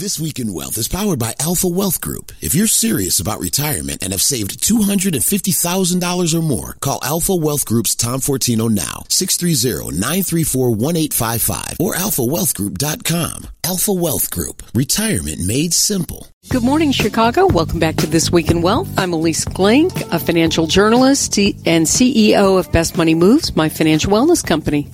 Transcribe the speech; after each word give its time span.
This 0.00 0.18
Week 0.18 0.38
in 0.38 0.54
Wealth 0.54 0.78
is 0.78 0.88
powered 0.88 1.18
by 1.18 1.34
Alpha 1.38 1.68
Wealth 1.68 2.00
Group. 2.00 2.32
If 2.40 2.54
you're 2.54 2.66
serious 2.66 3.20
about 3.20 3.38
retirement 3.38 4.02
and 4.02 4.14
have 4.14 4.22
saved 4.22 4.62
$250,000 4.62 6.34
or 6.34 6.40
more, 6.40 6.78
call 6.80 7.00
Alpha 7.02 7.34
Wealth 7.34 7.66
Group's 7.66 7.94
Tom 7.94 8.20
Fortino 8.20 8.70
now, 8.70 9.04
630-934-1855 9.10 11.80
or 11.80 11.94
alphawealthgroup.com. 11.96 13.48
Alpha 13.62 13.92
Wealth 13.92 14.30
Group. 14.30 14.62
Retirement 14.74 15.46
made 15.46 15.74
simple. 15.74 16.26
Good 16.48 16.64
morning, 16.64 16.92
Chicago. 16.92 17.46
Welcome 17.46 17.78
back 17.78 17.96
to 17.96 18.06
This 18.06 18.32
Week 18.32 18.50
in 18.50 18.62
Wealth. 18.62 18.88
I'm 18.98 19.12
Ilyce 19.12 19.44
Glink, 19.44 20.10
a 20.10 20.18
financial 20.18 20.66
journalist 20.66 21.36
and 21.36 21.84
CEO 21.84 22.58
of 22.58 22.72
Best 22.72 22.96
Money 22.96 23.14
Moves, 23.14 23.54
my 23.54 23.68
financial 23.68 24.12
wellness 24.12 24.42
company. 24.42 24.88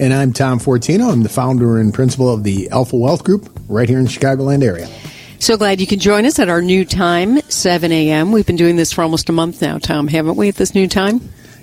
And 0.00 0.14
I'm 0.14 0.32
Tom 0.32 0.58
Fortino. 0.58 1.12
I'm 1.12 1.24
the 1.24 1.28
founder 1.28 1.76
and 1.76 1.92
principal 1.92 2.32
of 2.32 2.42
the 2.42 2.70
Alpha 2.70 2.96
Wealth 2.96 3.22
Group 3.22 3.50
right 3.68 3.86
here 3.86 3.98
in 3.98 4.04
the 4.04 4.10
Chicagoland 4.10 4.64
area. 4.64 4.88
So 5.40 5.58
glad 5.58 5.78
you 5.78 5.86
can 5.86 5.98
join 5.98 6.24
us 6.24 6.38
at 6.38 6.48
our 6.48 6.62
new 6.62 6.86
time, 6.86 7.42
7 7.42 7.92
a.m. 7.92 8.32
We've 8.32 8.46
been 8.46 8.56
doing 8.56 8.76
this 8.76 8.92
for 8.92 9.02
almost 9.02 9.28
a 9.28 9.32
month 9.32 9.60
now, 9.60 9.76
Tom, 9.76 10.08
haven't 10.08 10.36
we, 10.36 10.48
at 10.48 10.54
this 10.54 10.74
new 10.74 10.88
time? 10.88 11.20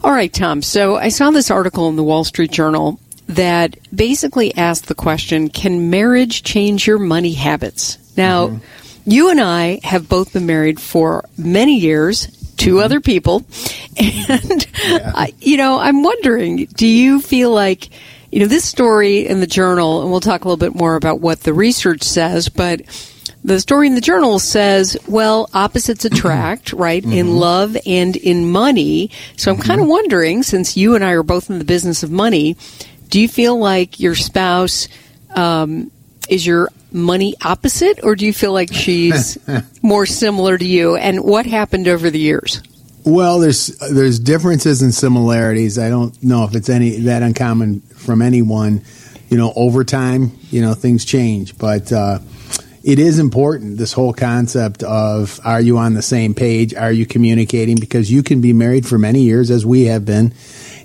All 0.05 0.11
right, 0.11 0.31
Tom. 0.31 0.61
So 0.61 0.97
I 0.97 1.09
saw 1.09 1.31
this 1.31 1.49
article 1.49 1.89
in 1.89 1.95
the 1.95 2.03
Wall 2.03 2.23
Street 2.23 2.51
Journal 2.51 2.99
that 3.25 3.75
basically 3.91 4.55
asked 4.55 4.87
the 4.87 4.93
question 4.93 5.49
Can 5.49 5.89
marriage 5.89 6.43
change 6.43 6.85
your 6.85 6.99
money 6.99 7.33
habits? 7.33 7.97
Now, 8.15 8.49
mm-hmm. 8.49 9.09
you 9.09 9.31
and 9.31 9.41
I 9.41 9.79
have 9.83 10.07
both 10.07 10.33
been 10.33 10.45
married 10.45 10.79
for 10.79 11.25
many 11.39 11.79
years, 11.79 12.27
2 12.57 12.75
mm-hmm. 12.75 12.83
other 12.83 13.01
people. 13.01 13.45
And, 13.97 14.67
yeah. 14.83 15.11
I, 15.15 15.33
you 15.39 15.57
know, 15.57 15.79
I'm 15.79 16.03
wondering 16.03 16.65
do 16.65 16.85
you 16.85 17.21
feel 17.21 17.49
like, 17.49 17.89
you 18.31 18.41
know, 18.41 18.45
this 18.45 18.65
story 18.65 19.25
in 19.25 19.39
the 19.39 19.47
journal, 19.47 20.01
and 20.01 20.11
we'll 20.11 20.19
talk 20.19 20.43
a 20.43 20.47
little 20.47 20.57
bit 20.57 20.75
more 20.75 20.95
about 20.95 21.21
what 21.21 21.39
the 21.39 21.53
research 21.53 22.03
says, 22.03 22.49
but 22.49 22.81
the 23.45 23.59
story 23.59 23.85
in 23.85 23.93
the 23.93 24.01
journal 24.01 24.39
says, 24.39 24.97
well, 25.07 25.49
opposites 25.53 26.03
attract, 26.03 26.73
right? 26.73 27.03
Mm-hmm. 27.03 27.13
In 27.13 27.37
love 27.37 27.77
and 27.85 28.15
in 28.15 28.49
money. 28.51 29.11
So 29.37 29.51
I'm 29.51 29.57
mm-hmm. 29.57 29.67
kind 29.67 29.81
of 29.81 29.87
wondering, 29.87 30.41
since 30.41 30.75
you 30.75 30.95
and 30.95 31.03
I 31.03 31.11
are 31.11 31.23
both 31.23 31.51
in 31.51 31.59
the 31.59 31.65
business 31.65 32.01
of 32.01 32.09
money, 32.09 32.57
do 33.09 33.21
you 33.21 33.27
feel 33.27 33.57
like 33.57 33.99
your 33.99 34.15
spouse 34.15 34.87
um, 35.35 35.91
is 36.27 36.45
your 36.45 36.69
money 36.91 37.35
opposite, 37.43 38.03
or 38.03 38.15
do 38.15 38.25
you 38.25 38.33
feel 38.33 38.51
like 38.51 38.73
she's 38.73 39.37
more 39.83 40.07
similar 40.07 40.57
to 40.57 40.65
you? 40.65 40.95
And 40.95 41.23
what 41.23 41.45
happened 41.45 41.87
over 41.87 42.09
the 42.09 42.19
years? 42.19 42.63
Well, 43.05 43.37
there's 43.37 43.67
there's 43.91 44.17
differences 44.17 44.81
and 44.81 44.91
similarities. 44.91 45.77
I 45.77 45.89
don't 45.89 46.21
know 46.23 46.45
if 46.45 46.55
it's 46.55 46.69
any 46.69 47.01
that 47.01 47.21
uncommon 47.21 47.81
from 47.81 48.23
anyone. 48.23 48.81
You 49.29 49.37
know, 49.37 49.53
over 49.55 49.83
time, 49.83 50.31
you 50.49 50.61
know, 50.61 50.73
things 50.73 51.05
change, 51.05 51.59
but. 51.59 51.91
Uh, 51.91 52.19
it 52.85 52.99
is 52.99 53.17
important 53.17 53.79
this 53.79 53.93
whole 53.93 54.13
concept 54.13 54.83
of 54.83 55.39
are 55.43 55.59
you 55.59 55.79
on 55.79 55.95
the 55.95 56.03
same 56.03 56.35
page? 56.35 56.75
Are 56.75 56.91
you 56.91 57.07
communicating? 57.07 57.77
Because 57.77 58.11
you 58.11 58.21
can 58.21 58.41
be 58.41 58.53
married 58.53 58.85
for 58.85 58.99
many 58.99 59.23
years 59.23 59.49
as 59.49 59.65
we 59.65 59.85
have 59.85 60.05
been 60.05 60.35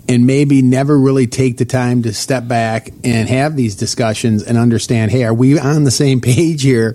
and 0.08 0.26
maybe 0.26 0.62
never 0.62 0.98
really 0.98 1.26
take 1.26 1.58
the 1.58 1.66
time 1.66 2.02
to 2.04 2.14
step 2.14 2.48
back 2.48 2.88
and 3.04 3.28
have 3.28 3.54
these 3.54 3.76
discussions 3.76 4.42
and 4.42 4.56
understand 4.56 5.10
hey 5.10 5.24
are 5.24 5.34
we 5.34 5.58
on 5.58 5.84
the 5.84 5.90
same 5.90 6.20
page 6.22 6.62
here? 6.62 6.94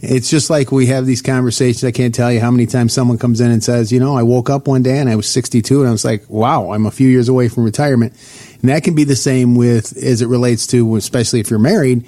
It's 0.00 0.30
just 0.30 0.48
like 0.48 0.72
we 0.72 0.86
have 0.86 1.04
these 1.04 1.20
conversations. 1.20 1.84
I 1.84 1.90
can't 1.90 2.14
tell 2.14 2.32
you 2.32 2.40
how 2.40 2.50
many 2.50 2.64
times 2.64 2.94
someone 2.94 3.18
comes 3.18 3.42
in 3.42 3.50
and 3.50 3.62
says 3.62 3.92
you 3.92 4.00
know 4.00 4.16
i 4.16 4.22
woke 4.22 4.48
up 4.48 4.66
one 4.66 4.82
day 4.82 4.98
and 4.98 5.10
i 5.10 5.16
was 5.16 5.28
62 5.28 5.80
and 5.80 5.88
i 5.88 5.92
was 5.92 6.04
like 6.04 6.24
wow 6.30 6.72
i'm 6.72 6.86
a 6.86 6.90
few 6.90 7.08
years 7.08 7.28
away 7.28 7.48
from 7.48 7.64
retirement. 7.64 8.14
And 8.62 8.70
that 8.70 8.84
can 8.84 8.94
be 8.94 9.04
the 9.04 9.16
same 9.16 9.54
with 9.54 9.94
as 10.02 10.22
it 10.22 10.28
relates 10.28 10.66
to 10.68 10.96
especially 10.96 11.40
if 11.40 11.50
you're 11.50 11.58
married 11.58 12.06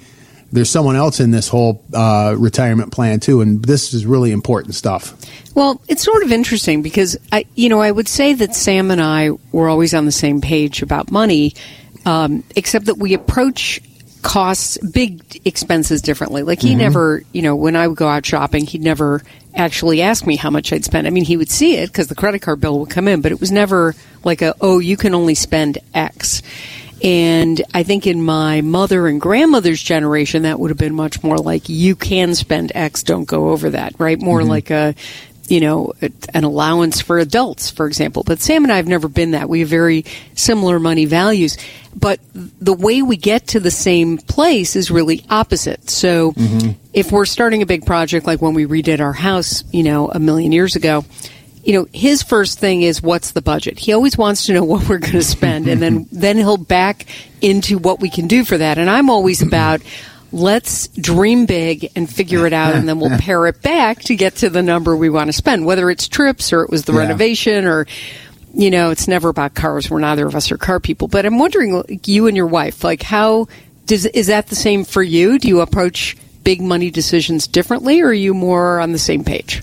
there's 0.51 0.69
someone 0.69 0.95
else 0.95 1.19
in 1.19 1.31
this 1.31 1.47
whole 1.47 1.83
uh, 1.93 2.35
retirement 2.37 2.91
plan 2.91 3.19
too, 3.19 3.41
and 3.41 3.63
this 3.63 3.93
is 3.93 4.05
really 4.05 4.31
important 4.31 4.75
stuff. 4.75 5.15
Well, 5.55 5.81
it's 5.87 6.03
sort 6.03 6.23
of 6.23 6.31
interesting 6.31 6.81
because 6.81 7.17
I, 7.31 7.45
you 7.55 7.69
know, 7.69 7.81
I 7.81 7.91
would 7.91 8.07
say 8.07 8.33
that 8.33 8.55
Sam 8.55 8.91
and 8.91 9.01
I 9.01 9.31
were 9.51 9.69
always 9.69 9.93
on 9.93 10.05
the 10.05 10.11
same 10.11 10.41
page 10.41 10.81
about 10.81 11.11
money, 11.11 11.53
um, 12.05 12.43
except 12.55 12.85
that 12.85 12.97
we 12.97 13.13
approach 13.13 13.81
costs, 14.21 14.77
big 14.79 15.41
expenses 15.45 16.01
differently. 16.01 16.43
Like 16.43 16.61
he 16.61 16.69
mm-hmm. 16.69 16.79
never, 16.79 17.23
you 17.31 17.41
know, 17.41 17.55
when 17.55 17.75
I 17.75 17.87
would 17.87 17.97
go 17.97 18.07
out 18.07 18.25
shopping, 18.25 18.65
he'd 18.65 18.81
never 18.81 19.21
actually 19.55 20.01
ask 20.01 20.25
me 20.25 20.35
how 20.35 20.49
much 20.49 20.71
I'd 20.71 20.85
spend. 20.85 21.07
I 21.07 21.09
mean, 21.09 21.25
he 21.25 21.37
would 21.37 21.49
see 21.49 21.77
it 21.77 21.87
because 21.87 22.07
the 22.07 22.15
credit 22.15 22.39
card 22.39 22.61
bill 22.61 22.79
would 22.79 22.89
come 22.89 23.07
in, 23.07 23.21
but 23.21 23.31
it 23.31 23.39
was 23.39 23.51
never 23.51 23.95
like 24.23 24.41
a, 24.41 24.55
oh, 24.61 24.79
you 24.79 24.97
can 24.97 25.15
only 25.15 25.35
spend 25.35 25.79
X. 25.93 26.41
And 27.03 27.61
I 27.73 27.83
think 27.83 28.07
in 28.07 28.23
my 28.23 28.61
mother 28.61 29.07
and 29.07 29.21
grandmother's 29.21 29.81
generation, 29.81 30.43
that 30.43 30.59
would 30.59 30.69
have 30.69 30.77
been 30.77 30.95
much 30.95 31.23
more 31.23 31.37
like 31.37 31.69
you 31.69 31.95
can 31.95 32.35
spend 32.35 32.71
X, 32.75 33.03
don't 33.03 33.25
go 33.25 33.49
over 33.49 33.71
that, 33.71 33.95
right? 33.99 34.19
More 34.19 34.41
mm-hmm. 34.41 34.49
like 34.49 34.69
a, 34.69 34.95
you 35.47 35.59
know, 35.59 35.93
an 36.33 36.43
allowance 36.43 37.01
for 37.01 37.17
adults, 37.17 37.71
for 37.71 37.87
example. 37.87 38.23
But 38.23 38.39
Sam 38.39 38.63
and 38.63 38.71
I 38.71 38.77
have 38.77 38.87
never 38.87 39.07
been 39.07 39.31
that. 39.31 39.49
We 39.49 39.61
have 39.61 39.69
very 39.69 40.05
similar 40.35 40.79
money 40.79 41.05
values. 41.05 41.57
But 41.95 42.19
the 42.33 42.73
way 42.73 43.01
we 43.01 43.17
get 43.17 43.47
to 43.47 43.59
the 43.59 43.71
same 43.71 44.17
place 44.19 44.75
is 44.75 44.91
really 44.91 45.25
opposite. 45.29 45.89
So 45.89 46.33
mm-hmm. 46.33 46.71
if 46.93 47.11
we're 47.11 47.25
starting 47.25 47.61
a 47.61 47.65
big 47.65 47.85
project 47.85 48.27
like 48.27 48.41
when 48.41 48.53
we 48.53 48.65
redid 48.65 48.99
our 48.99 49.13
house, 49.13 49.63
you 49.71 49.83
know, 49.83 50.09
a 50.09 50.19
million 50.19 50.51
years 50.51 50.75
ago, 50.75 51.03
you 51.63 51.73
know, 51.73 51.87
his 51.93 52.23
first 52.23 52.59
thing 52.59 52.81
is 52.81 53.01
what's 53.01 53.31
the 53.31 53.41
budget. 53.41 53.79
He 53.79 53.93
always 53.93 54.17
wants 54.17 54.45
to 54.45 54.53
know 54.53 54.63
what 54.65 54.87
we're 54.87 54.99
going 54.99 55.13
to 55.13 55.23
spend, 55.23 55.67
and 55.67 55.81
then 55.81 56.07
then 56.11 56.37
he'll 56.37 56.57
back 56.57 57.05
into 57.41 57.77
what 57.77 57.99
we 57.99 58.09
can 58.09 58.27
do 58.27 58.43
for 58.43 58.57
that. 58.57 58.77
And 58.77 58.89
I'm 58.89 59.09
always 59.09 59.41
about 59.41 59.81
let's 60.31 60.87
dream 60.89 61.47
big 61.47 61.91
and 61.95 62.09
figure 62.09 62.45
it 62.45 62.53
out, 62.53 62.75
and 62.75 62.87
then 62.87 62.99
we'll 62.99 63.17
pare 63.19 63.47
it 63.47 63.61
back 63.61 64.01
to 64.03 64.15
get 64.15 64.35
to 64.37 64.49
the 64.49 64.61
number 64.61 64.95
we 64.95 65.09
want 65.09 65.27
to 65.27 65.33
spend, 65.33 65.65
whether 65.65 65.89
it's 65.89 66.07
trips 66.07 66.53
or 66.53 66.63
it 66.63 66.69
was 66.69 66.85
the 66.85 66.93
yeah. 66.93 66.99
renovation 66.99 67.65
or. 67.65 67.87
You 68.51 68.71
know, 68.71 68.89
it's 68.89 69.07
never 69.07 69.29
about 69.29 69.53
cars. 69.53 69.91
We're 69.91 69.99
neither 69.99 70.25
of 70.25 70.33
us 70.33 70.51
are 70.51 70.57
car 70.57 70.79
people. 70.79 71.07
But 71.07 71.27
I'm 71.27 71.37
wondering, 71.37 71.71
like, 71.71 72.07
you 72.07 72.25
and 72.25 72.35
your 72.35 72.47
wife, 72.47 72.83
like, 72.83 73.03
how 73.03 73.47
does 73.85 74.07
is 74.07 74.25
that 74.25 74.47
the 74.47 74.55
same 74.55 74.85
for 74.85 75.03
you? 75.03 75.37
Do 75.37 75.47
you 75.47 75.61
approach 75.61 76.17
big 76.43 76.59
money 76.59 76.89
decisions 76.89 77.45
differently, 77.45 78.01
or 78.01 78.07
are 78.07 78.13
you 78.13 78.33
more 78.33 78.79
on 78.79 78.91
the 78.91 78.97
same 78.97 79.23
page? 79.23 79.61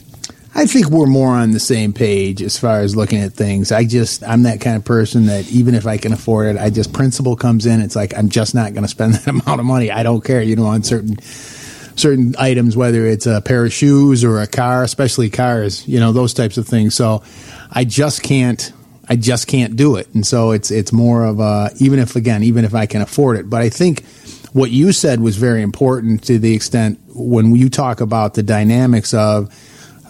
I 0.58 0.64
think 0.64 0.88
we're 0.88 1.04
more 1.04 1.28
on 1.28 1.50
the 1.50 1.60
same 1.60 1.92
page 1.92 2.40
as 2.40 2.58
far 2.58 2.80
as 2.80 2.96
looking 2.96 3.20
at 3.20 3.34
things. 3.34 3.72
I 3.72 3.84
just, 3.84 4.24
I'm 4.24 4.44
that 4.44 4.58
kind 4.58 4.74
of 4.74 4.86
person 4.86 5.26
that 5.26 5.46
even 5.50 5.74
if 5.74 5.86
I 5.86 5.98
can 5.98 6.14
afford 6.14 6.46
it, 6.46 6.58
I 6.58 6.70
just, 6.70 6.94
principle 6.94 7.36
comes 7.36 7.66
in. 7.66 7.82
It's 7.82 7.94
like, 7.94 8.16
I'm 8.16 8.30
just 8.30 8.54
not 8.54 8.72
going 8.72 8.82
to 8.82 8.88
spend 8.88 9.14
that 9.16 9.26
amount 9.26 9.60
of 9.60 9.66
money. 9.66 9.90
I 9.90 10.02
don't 10.02 10.24
care, 10.24 10.40
you 10.40 10.56
know, 10.56 10.64
on 10.64 10.82
certain, 10.82 11.20
certain 11.20 12.34
items, 12.38 12.74
whether 12.74 13.04
it's 13.04 13.26
a 13.26 13.42
pair 13.42 13.66
of 13.66 13.72
shoes 13.74 14.24
or 14.24 14.40
a 14.40 14.46
car, 14.46 14.82
especially 14.82 15.28
cars, 15.28 15.86
you 15.86 16.00
know, 16.00 16.12
those 16.12 16.32
types 16.32 16.56
of 16.56 16.66
things. 16.66 16.94
So 16.94 17.22
I 17.70 17.84
just 17.84 18.22
can't, 18.22 18.72
I 19.10 19.16
just 19.16 19.48
can't 19.48 19.76
do 19.76 19.96
it. 19.96 20.08
And 20.14 20.26
so 20.26 20.52
it's, 20.52 20.70
it's 20.70 20.90
more 20.90 21.26
of 21.26 21.38
a, 21.38 21.68
even 21.80 21.98
if, 21.98 22.16
again, 22.16 22.42
even 22.42 22.64
if 22.64 22.74
I 22.74 22.86
can 22.86 23.02
afford 23.02 23.36
it. 23.36 23.50
But 23.50 23.60
I 23.60 23.68
think 23.68 24.06
what 24.54 24.70
you 24.70 24.92
said 24.92 25.20
was 25.20 25.36
very 25.36 25.60
important 25.60 26.24
to 26.24 26.38
the 26.38 26.54
extent 26.54 26.98
when 27.08 27.54
you 27.54 27.68
talk 27.68 28.00
about 28.00 28.32
the 28.32 28.42
dynamics 28.42 29.12
of, 29.12 29.54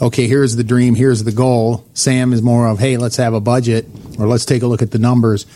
okay, 0.01 0.27
here's 0.27 0.57
the 0.57 0.65
dream, 0.65 0.95
here's 0.95 1.25
the 1.25 1.33
goal. 1.33 1.85
Sam 1.95 2.33
is 2.33 2.43
more 2.43 2.67
of, 2.69 2.79
hey, 2.79 2.97
let's 2.97 3.17
have 3.17 3.35
a 3.35 3.41
budget 3.41 3.87
or 4.19 4.27
let's 4.27 4.45
take 4.45 4.63
a 4.63 4.67
look 4.67 4.83
at 4.83 4.91
the 4.91 4.99
numbers. 4.99 5.47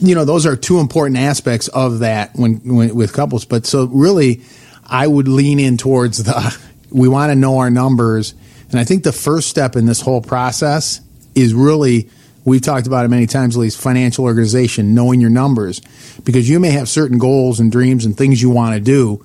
You 0.00 0.14
know, 0.14 0.24
those 0.24 0.46
are 0.46 0.56
two 0.56 0.78
important 0.78 1.18
aspects 1.18 1.68
of 1.68 2.00
that 2.00 2.34
when, 2.34 2.56
when 2.64 2.94
with 2.94 3.12
couples. 3.12 3.44
But 3.44 3.66
so 3.66 3.86
really, 3.86 4.42
I 4.84 5.06
would 5.06 5.28
lean 5.28 5.58
in 5.58 5.76
towards 5.76 6.24
the 6.24 6.58
we 6.90 7.08
want 7.08 7.30
to 7.30 7.34
know 7.34 7.58
our 7.58 7.70
numbers. 7.70 8.34
And 8.70 8.80
I 8.80 8.84
think 8.84 9.04
the 9.04 9.12
first 9.12 9.48
step 9.48 9.76
in 9.76 9.86
this 9.86 10.00
whole 10.00 10.20
process 10.22 11.00
is 11.34 11.54
really 11.54 12.08
we've 12.44 12.62
talked 12.62 12.86
about 12.86 13.04
it 13.04 13.08
many 13.08 13.26
times, 13.26 13.56
at 13.56 13.60
least 13.60 13.80
financial 13.80 14.24
organization, 14.24 14.94
knowing 14.94 15.20
your 15.20 15.30
numbers. 15.30 15.80
Because 16.24 16.48
you 16.48 16.58
may 16.60 16.70
have 16.70 16.88
certain 16.88 17.18
goals 17.18 17.60
and 17.60 17.70
dreams 17.70 18.04
and 18.04 18.16
things 18.16 18.40
you 18.40 18.50
want 18.50 18.74
to 18.74 18.80
do, 18.80 19.24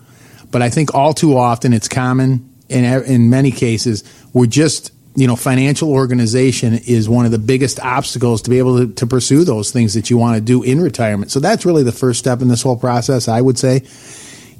but 0.52 0.62
I 0.62 0.70
think 0.70 0.94
all 0.94 1.14
too 1.14 1.38
often 1.38 1.74
it's 1.74 1.88
common 1.88 2.50
in 2.70 2.86
in 3.04 3.30
many 3.30 3.52
cases 3.52 4.04
we're 4.33 4.45
just 4.45 4.92
you 5.16 5.28
know 5.28 5.36
financial 5.36 5.92
organization 5.92 6.74
is 6.74 7.10
one 7.10 7.25
of 7.25 7.31
the 7.31 7.39
biggest 7.39 7.80
obstacles 7.80 8.42
to 8.44 8.50
be 8.50 8.60
able 8.60 8.78
to, 8.78 8.94
to 8.94 9.06
pursue 9.06 9.44
those 9.44 9.72
things 9.72 9.94
that 9.94 10.10
you 10.10 10.18
want 10.18 10.36
to 10.36 10.42
do 10.42 10.63
in 10.63 10.80
retirement 10.80 11.31
so 11.31 11.39
that's 11.39 11.66
really 11.66 11.83
the 11.83 11.92
first 11.92 12.19
step 12.19 12.42
in 12.42 12.48
this 12.48 12.62
whole 12.62 12.78
process 12.78 13.28
i 13.28 13.42
would 13.42 13.57
say 13.57 13.81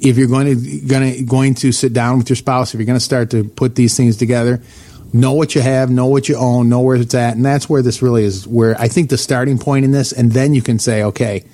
if 0.02 0.18
you're 0.18 0.28
going 0.28 0.48
to 0.48 0.80
going 0.82 1.14
to 1.14 1.24
going 1.24 1.54
to 1.56 1.72
sit 1.72 1.94
down 1.94 2.18
with 2.18 2.30
your 2.30 2.36
spouse, 2.36 2.74
if 2.74 2.80
you're 2.80 2.88
going 2.88 2.98
to 2.98 3.06
start 3.06 3.30
to 3.32 3.44
put 3.44 3.76
these 3.76 3.96
things 3.96 4.18
together, 4.18 4.62
know 5.14 5.34
what 5.34 5.54
you 5.54 5.62
have, 5.62 5.90
know 5.92 6.08
what 6.08 6.28
you 6.28 6.36
own, 6.36 6.70
know 6.70 6.82
where 6.82 6.96
it's 6.96 7.14
at, 7.14 7.36
and 7.36 7.46
that's 7.46 7.70
where 7.70 7.84
this 7.84 8.02
really 8.02 8.24
is. 8.24 8.48
Where 8.48 8.80
I 8.80 8.88
think 8.88 9.10
the 9.10 9.18
starting 9.18 9.60
point 9.60 9.86
in 9.86 9.92
this, 9.92 10.12
and 10.12 10.32
then 10.32 10.54
you 10.54 10.64
can 10.64 10.80
say, 10.80 11.04
okay, 11.04 11.46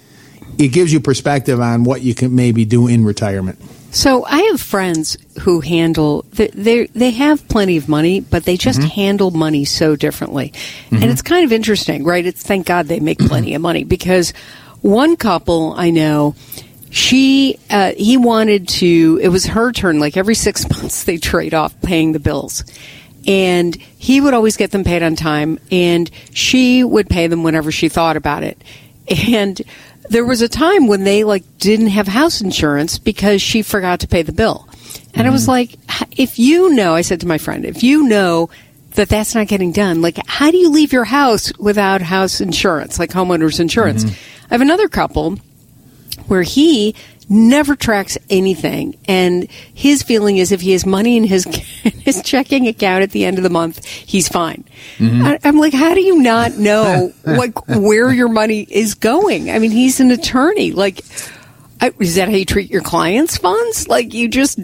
it 0.58 0.70
gives 0.70 0.94
you 0.94 1.02
perspective 1.02 1.60
on 1.60 1.84
what 1.84 2.02
you 2.02 2.16
can 2.16 2.34
maybe 2.36 2.64
do 2.64 2.88
in 2.88 3.04
retirement. 3.04 3.60
So 3.92 4.26
I 4.26 4.42
have 4.44 4.62
friends 4.62 5.18
who 5.42 5.62
handle 5.62 6.26
they 6.34 6.88
they, 6.88 7.12
have 7.12 7.48
plenty 7.48 7.78
of 7.78 7.88
money, 7.88 8.20
but 8.20 8.44
they 8.44 8.58
just 8.58 8.80
mm-hmm. 8.80 8.90
handle 8.90 9.32
money 9.32 9.66
so 9.66 9.96
differently, 9.96 10.50
mm-hmm. 10.50 10.96
and 10.96 11.06
it's 11.06 11.22
kind 11.22 11.46
of 11.46 11.54
interesting, 11.54 12.04
right? 12.04 12.26
It's 12.26 12.44
thank 12.44 12.68
God 12.68 12.88
they 12.88 13.00
make 13.00 13.20
plenty 13.20 13.56
of 13.56 13.62
money 13.62 13.84
because 13.84 14.34
one 14.82 15.16
couple 15.16 15.74
I 15.74 15.90
know 15.90 16.36
she 16.90 17.60
uh, 17.70 17.94
he 17.98 18.18
wanted 18.18 18.68
to 18.68 19.20
it 19.22 19.30
was 19.30 19.46
her 19.46 19.72
turn 19.72 20.00
like 20.00 20.18
every 20.18 20.36
six 20.36 20.70
months 20.78 21.04
they 21.04 21.18
trade 21.18 21.54
off 21.54 21.80
paying 21.82 22.12
the 22.12 22.20
bills 22.20 22.64
and 23.26 23.76
he 23.76 24.22
would 24.22 24.34
always 24.34 24.56
get 24.56 24.72
them 24.72 24.84
paid 24.84 25.04
on 25.04 25.16
time 25.16 25.60
and 25.72 26.10
she 26.32 26.84
would 26.84 27.10
pay 27.10 27.28
them 27.28 27.44
whenever 27.44 27.72
she 27.72 27.90
thought 27.90 28.16
about 28.16 28.44
it 28.44 28.62
and 29.28 29.62
there 30.10 30.26
was 30.26 30.42
a 30.42 30.50
time 30.50 30.88
when 30.88 31.04
they 31.04 31.24
like 31.24 31.44
didn't 31.58 31.88
have 31.88 32.08
house 32.08 32.42
insurance 32.42 32.98
because 32.98 33.42
she 33.42 33.62
forgot 33.62 34.00
to 34.02 34.08
pay 34.08 34.22
the 34.22 34.32
bill 34.32 34.68
and 34.70 34.78
mm-hmm. 34.78 35.22
i 35.22 35.30
was 35.30 35.44
mm-hmm. 35.44 35.52
like 35.52 35.78
if 36.18 36.40
you 36.40 36.74
know 36.74 36.94
i 36.94 37.02
said 37.02 37.20
to 37.20 37.28
my 37.28 37.38
friend 37.38 37.66
if 37.66 37.84
you 37.84 38.08
know 38.08 38.50
that 38.92 39.10
that's 39.10 39.36
not 39.36 39.48
getting 39.48 39.72
done 39.72 40.02
like 40.02 40.18
how 40.28 40.50
do 40.52 40.58
you 40.58 40.70
leave 40.70 40.92
your 40.92 41.06
house 41.06 41.52
without 41.58 42.02
house 42.02 42.42
insurance 42.42 43.00
like 43.00 43.12
homeowners 43.12 43.60
insurance 43.60 44.04
mm-hmm. 44.04 44.46
i 44.46 44.54
have 44.54 44.62
another 44.62 44.88
couple 44.88 45.38
where 46.28 46.44
he 46.44 46.96
never 47.30 47.76
tracks 47.76 48.18
anything. 48.30 48.98
And 49.08 49.50
his 49.74 50.04
feeling 50.04 50.38
is 50.38 50.52
if 50.52 50.62
he 50.62 50.72
has 50.72 50.86
money 50.86 51.18
in 51.18 51.24
his 51.24 51.44
his 51.84 52.22
checking 52.22 52.68
account 52.68 53.04
at 53.04 53.12
the 53.12 53.26
end 53.26 53.38
of 53.38 53.44
the 53.44 53.50
month 53.50 53.84
he's 53.86 54.28
fine. 54.28 54.64
Mm-hmm. 54.98 55.26
I, 55.26 55.40
am 55.44 55.58
like 55.58 55.74
how 55.74 55.94
do 55.94 56.02
you 56.02 56.22
not 56.22 56.54
know 56.58 57.14
like 57.26 57.68
where 57.68 58.12
your 58.12 58.30
money 58.30 58.62
is 58.70 58.94
going? 58.94 59.52
I 59.52 59.60
mean 59.60 59.72
he's 59.72 60.00
an 60.00 60.12
attorney. 60.12 60.72
Like 60.72 61.02
I, 61.80 61.94
is 62.00 62.16
that 62.16 62.30
how 62.30 62.36
you 62.36 62.46
treat 62.46 62.72
your 62.72 62.82
clients 62.82 63.38
funds? 63.38 63.88
Like 63.88 64.14
you 64.14 64.30
just 64.30 64.60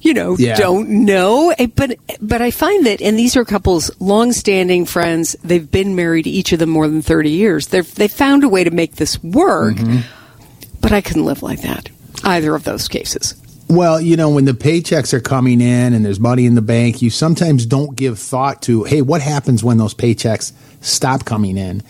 you 0.00 0.14
know 0.14 0.36
yeah. 0.38 0.56
don't 0.56 0.88
know. 0.88 1.54
Eh, 1.58 1.66
but 1.66 1.98
but 2.20 2.40
i 2.40 2.50
find 2.50 2.86
that 2.86 3.02
and 3.02 3.18
these 3.18 3.36
are 3.36 3.44
couples 3.44 3.90
long-standing 4.00 4.86
friends. 4.86 5.36
They've 5.44 5.70
been 5.70 5.94
married 5.94 6.26
each 6.26 6.52
of 6.52 6.58
them 6.58 6.70
more 6.70 6.88
than 6.88 7.02
30 7.02 7.30
years. 7.30 7.68
They've 7.68 7.94
they 7.94 8.08
found 8.08 8.42
a 8.42 8.48
way 8.48 8.64
to 8.64 8.70
make 8.70 8.96
this 8.96 9.22
work. 9.22 9.76
Mm-hmm. 9.76 10.80
but 10.80 10.92
i 10.92 11.00
couldn't 11.00 11.24
live 11.24 11.42
like 11.42 11.62
that 11.62 11.88
either 12.26 12.54
of 12.54 12.64
those 12.64 12.88
cases. 12.88 13.34
Well, 13.68 14.00
you 14.00 14.16
know, 14.16 14.30
when 14.30 14.44
the 14.44 14.52
paychecks 14.52 15.12
are 15.12 15.20
coming 15.20 15.60
in 15.60 15.92
and 15.92 16.04
there's 16.04 16.20
money 16.20 16.46
in 16.46 16.54
the 16.54 16.62
bank, 16.62 17.02
you 17.02 17.10
sometimes 17.10 17.66
don't 17.66 17.96
give 17.96 18.18
thought 18.18 18.62
to, 18.62 18.84
hey, 18.84 19.02
what 19.02 19.20
happens 19.20 19.64
when 19.64 19.78
those 19.78 19.94
paychecks 19.94 20.52
stop 20.80 21.24
coming 21.24 21.56
in? 21.56 21.82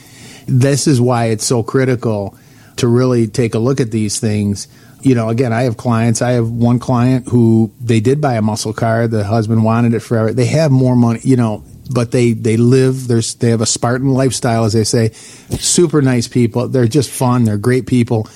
This 0.47 0.87
is 0.87 1.01
why 1.01 1.27
it's 1.27 1.45
so 1.45 1.63
critical 1.63 2.37
to 2.77 2.89
really 2.89 3.27
take 3.27 3.55
a 3.55 3.59
look 3.59 3.81
at 3.81 3.91
these 3.91 4.21
things. 4.21 4.69
You 5.03 5.15
know, 5.15 5.29
again, 5.29 5.53
I 5.53 5.63
have 5.63 5.77
clients. 5.77 6.23
I 6.23 6.33
have 6.33 6.49
one 6.49 6.79
client 6.79 7.29
who 7.29 7.73
they 7.81 8.01
did 8.01 8.21
buy 8.21 8.35
a 8.35 8.43
muscle 8.43 8.73
car. 8.73 9.07
The 9.07 9.25
husband 9.25 9.63
wanted 9.63 9.93
it 9.93 10.01
forever. 10.01 10.33
They 10.33 10.47
have 10.47 10.71
more 10.71 10.97
money, 10.97 11.21
you 11.23 11.37
know, 11.37 11.63
but 11.93 12.11
they 12.11 12.33
they 12.33 12.57
live. 12.57 13.07
There's 13.07 13.35
they 13.35 13.51
have 13.51 13.61
a 13.61 13.67
Spartan 13.67 14.09
lifestyle, 14.09 14.65
as 14.65 14.73
they 14.73 14.85
say. 14.85 15.11
Super 15.11 16.01
nice 16.01 16.27
people. 16.27 16.69
They're 16.69 16.89
just 16.89 17.11
fun. 17.11 17.45
They're 17.45 17.59
great 17.59 17.87
people 17.87 18.29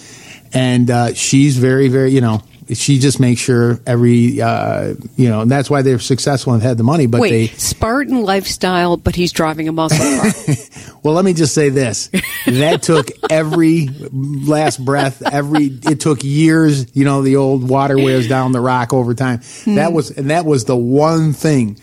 and 0.52 0.90
uh, 0.90 1.14
she's 1.14 1.56
very, 1.56 1.88
very, 1.88 2.10
you 2.10 2.20
know, 2.20 2.42
she 2.72 2.98
just 2.98 3.18
makes 3.18 3.40
sure 3.40 3.80
every, 3.86 4.40
uh, 4.40 4.94
you 5.16 5.28
know, 5.28 5.40
and 5.40 5.50
that's 5.50 5.68
why 5.68 5.82
they're 5.82 5.98
successful 5.98 6.52
and 6.52 6.62
had 6.62 6.78
the 6.78 6.84
money. 6.84 7.06
But 7.06 7.20
Wait, 7.20 7.30
they 7.30 7.46
Spartan 7.48 8.22
lifestyle, 8.22 8.96
but 8.96 9.16
he's 9.16 9.32
driving 9.32 9.68
a 9.68 9.72
muscle 9.72 9.98
car. 10.20 10.54
well, 11.02 11.14
let 11.14 11.24
me 11.24 11.32
just 11.32 11.54
say 11.54 11.68
this: 11.68 12.10
that 12.46 12.82
took 12.82 13.08
every 13.28 13.88
last 14.12 14.84
breath. 14.84 15.22
Every 15.22 15.64
it 15.64 16.00
took 16.00 16.22
years. 16.22 16.94
You 16.94 17.04
know, 17.04 17.22
the 17.22 17.36
old 17.36 17.68
water 17.68 17.96
wears 17.96 18.28
down 18.28 18.52
the 18.52 18.60
rock 18.60 18.92
over 18.92 19.14
time. 19.14 19.40
Mm. 19.40 19.76
That 19.76 19.92
was 19.92 20.10
and 20.16 20.30
that 20.30 20.44
was 20.44 20.64
the 20.64 20.76
one 20.76 21.32
thing 21.32 21.80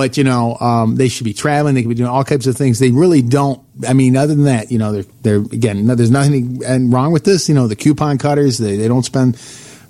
but 0.00 0.16
you 0.16 0.24
know, 0.24 0.56
um, 0.60 0.96
they 0.96 1.10
should 1.10 1.24
be 1.24 1.34
traveling. 1.34 1.74
They 1.74 1.82
could 1.82 1.90
be 1.90 1.94
doing 1.94 2.08
all 2.08 2.24
types 2.24 2.46
of 2.46 2.56
things. 2.56 2.78
They 2.78 2.90
really 2.90 3.20
don't. 3.20 3.60
I 3.86 3.92
mean, 3.92 4.16
other 4.16 4.34
than 4.34 4.46
that, 4.46 4.72
you 4.72 4.78
know, 4.78 4.92
they're 4.92 5.04
they're 5.20 5.36
again. 5.36 5.86
There's 5.88 6.10
nothing 6.10 6.90
wrong 6.90 7.12
with 7.12 7.24
this. 7.24 7.50
You 7.50 7.54
know, 7.54 7.66
the 7.66 7.76
coupon 7.76 8.16
cutters. 8.16 8.56
They 8.56 8.78
they 8.78 8.88
don't 8.88 9.02
spend 9.02 9.36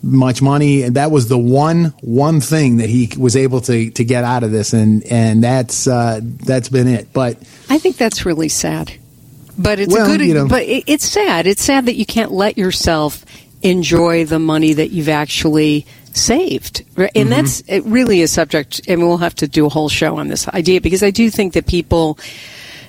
much 0.02 0.42
money, 0.42 0.82
and 0.82 0.96
that 0.96 1.12
was 1.12 1.28
the 1.28 1.38
one 1.38 1.94
one 2.00 2.40
thing 2.40 2.78
that 2.78 2.88
he 2.88 3.08
was 3.16 3.36
able 3.36 3.60
to 3.60 3.92
to 3.92 4.04
get 4.04 4.24
out 4.24 4.42
of 4.42 4.50
this, 4.50 4.72
and 4.72 5.04
and 5.04 5.44
that's 5.44 5.86
uh, 5.86 6.18
that's 6.20 6.68
been 6.68 6.88
it. 6.88 7.12
But 7.12 7.36
I 7.68 7.78
think 7.78 7.96
that's 7.96 8.26
really 8.26 8.48
sad. 8.48 8.92
But 9.56 9.78
it's 9.78 9.94
well, 9.94 10.10
a 10.10 10.16
good. 10.16 10.26
You 10.26 10.34
know, 10.34 10.48
but 10.48 10.64
it, 10.64 10.82
it's 10.88 11.04
sad. 11.04 11.46
It's 11.46 11.62
sad 11.62 11.86
that 11.86 11.94
you 11.94 12.04
can't 12.04 12.32
let 12.32 12.58
yourself 12.58 13.24
enjoy 13.62 14.24
the 14.24 14.40
money 14.40 14.72
that 14.72 14.90
you've 14.90 15.08
actually 15.08 15.86
saved. 16.16 16.84
And 16.96 17.08
mm-hmm. 17.08 17.30
that's 17.30 17.60
it 17.68 17.84
really 17.84 18.22
a 18.22 18.28
subject, 18.28 18.80
and 18.88 19.00
we'll 19.00 19.18
have 19.18 19.34
to 19.36 19.48
do 19.48 19.66
a 19.66 19.68
whole 19.68 19.88
show 19.88 20.16
on 20.16 20.28
this 20.28 20.48
idea 20.48 20.80
because 20.80 21.02
I 21.02 21.10
do 21.10 21.30
think 21.30 21.54
that 21.54 21.66
people 21.66 22.18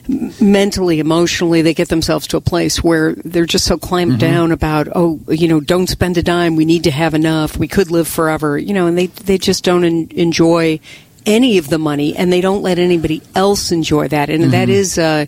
mentally, 0.07 0.99
emotionally, 0.99 1.61
they 1.61 1.73
get 1.73 1.89
themselves 1.89 2.27
to 2.27 2.37
a 2.37 2.41
place 2.41 2.83
where 2.83 3.13
they're 3.13 3.45
just 3.45 3.65
so 3.65 3.77
clamped 3.77 4.13
mm-hmm. 4.13 4.33
down 4.33 4.51
about, 4.51 4.87
oh, 4.95 5.19
you 5.27 5.47
know, 5.47 5.59
don't 5.59 5.87
spend 5.87 6.17
a 6.17 6.23
dime. 6.23 6.55
We 6.55 6.65
need 6.65 6.83
to 6.85 6.91
have 6.91 7.13
enough. 7.13 7.57
We 7.57 7.67
could 7.67 7.91
live 7.91 8.07
forever, 8.07 8.57
you 8.57 8.73
know, 8.73 8.87
and 8.87 8.97
they, 8.97 9.07
they 9.07 9.37
just 9.37 9.63
don't 9.63 9.83
en- 9.83 10.07
enjoy 10.11 10.79
any 11.25 11.59
of 11.59 11.69
the 11.69 11.77
money 11.77 12.15
and 12.15 12.33
they 12.33 12.41
don't 12.41 12.63
let 12.63 12.79
anybody 12.79 13.21
else 13.35 13.71
enjoy 13.71 14.07
that. 14.07 14.29
And 14.29 14.43
mm-hmm. 14.43 14.51
that 14.51 14.69
is, 14.69 14.97
uh, 14.97 15.27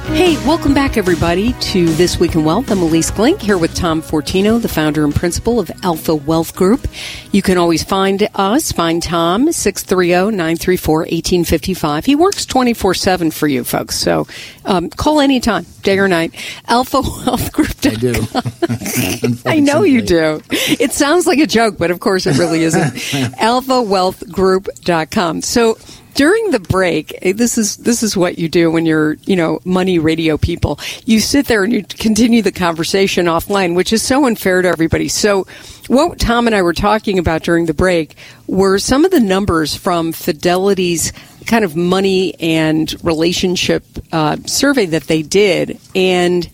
Hey, 0.09 0.37
welcome 0.47 0.73
back, 0.73 0.97
everybody, 0.97 1.53
to 1.53 1.87
This 1.95 2.19
Week 2.19 2.35
in 2.35 2.43
Wealth. 2.45 2.71
I'm 2.71 2.79
Ilyce 2.79 3.11
Glink 3.11 3.39
here 3.41 3.59
with 3.59 3.75
Tom 3.75 4.01
Fortino, 4.01 4.63
the 4.63 4.69
founder 4.69 5.05
and 5.05 5.15
principal 5.15 5.61
of 5.61 5.71
Alpha 5.83 6.15
Wealth 6.15 6.57
Group. 6.57 6.89
You 7.33 7.43
can 7.43 7.59
always 7.59 7.83
find 7.83 8.27
us, 8.35 8.73
find 8.73 9.03
Tom, 9.03 9.49
630-934-1855. 9.49 12.07
He 12.07 12.15
works 12.15 12.47
24-7 12.47 13.31
for 13.33 13.47
you 13.47 13.63
folks, 13.65 13.99
so 13.99 14.27
um, 14.65 14.89
call 14.89 15.21
anytime, 15.21 15.67
day 15.83 15.99
or 15.99 16.09
night. 16.09 16.33
Alpha 16.67 17.03
Wealth 17.03 17.53
Group. 17.53 17.69
I 17.85 17.95
do. 17.97 18.15
I 19.51 19.61
know 19.61 19.83
you 19.83 20.01
do. 20.03 20.41
It 20.51 20.93
sounds 20.93 21.27
like 21.27 21.39
a 21.41 21.47
joke, 21.47 21.77
but 21.79 21.91
of 21.91 22.01
course 22.01 22.27
it 22.27 22.39
really 22.39 22.63
isn't. 22.63 22.95
AlphaWealthGroup.com. 23.35 25.43
So 25.43 25.77
during 26.17 26.51
the 26.51 26.59
break, 26.59 27.17
eh, 27.23 27.33
this 27.33 27.57
is 27.57 27.77
this 27.77 28.03
is 28.03 28.17
what 28.17 28.39
you 28.39 28.49
do 28.49 28.71
when 28.71 28.87
you're, 28.87 29.15
you 29.25 29.37
know, 29.37 29.61
money 29.65 29.99
radio 29.99 30.37
people. 30.37 30.81
You 31.05 31.21
sit 31.21 31.47
there 31.47 31.63
and 31.63 31.73
you 31.73 31.85
continue 31.85 32.43
the 32.43 32.53
conversation 32.53 33.27
offline, 33.27 33.77
which 33.77 33.93
is 33.93 34.03
so 34.03 34.27
unfair 34.27 34.63
to 34.63 34.69
everybody. 34.69 35.09
So, 35.09 35.47
what 35.89 36.19
Tom 36.19 36.47
and 36.47 36.57
I 36.57 36.63
were 36.63 36.73
talking 36.73 37.19
about 37.19 37.43
during 37.43 37.67
the 37.67 37.75
break 37.75 38.17
were 38.47 38.79
some 38.79 39.05
of 39.05 39.11
the 39.11 39.21
numbers 39.21 39.77
from 39.77 40.13
Fidelity's 40.13 41.13
kind 41.47 41.65
of 41.65 41.77
money 41.77 42.35
and 42.41 42.93
relationship 43.05 43.85
uh, 44.11 44.37
survey 44.47 44.87
that 44.87 45.05
they 45.05 45.23
did, 45.23 45.79
and 45.95 46.49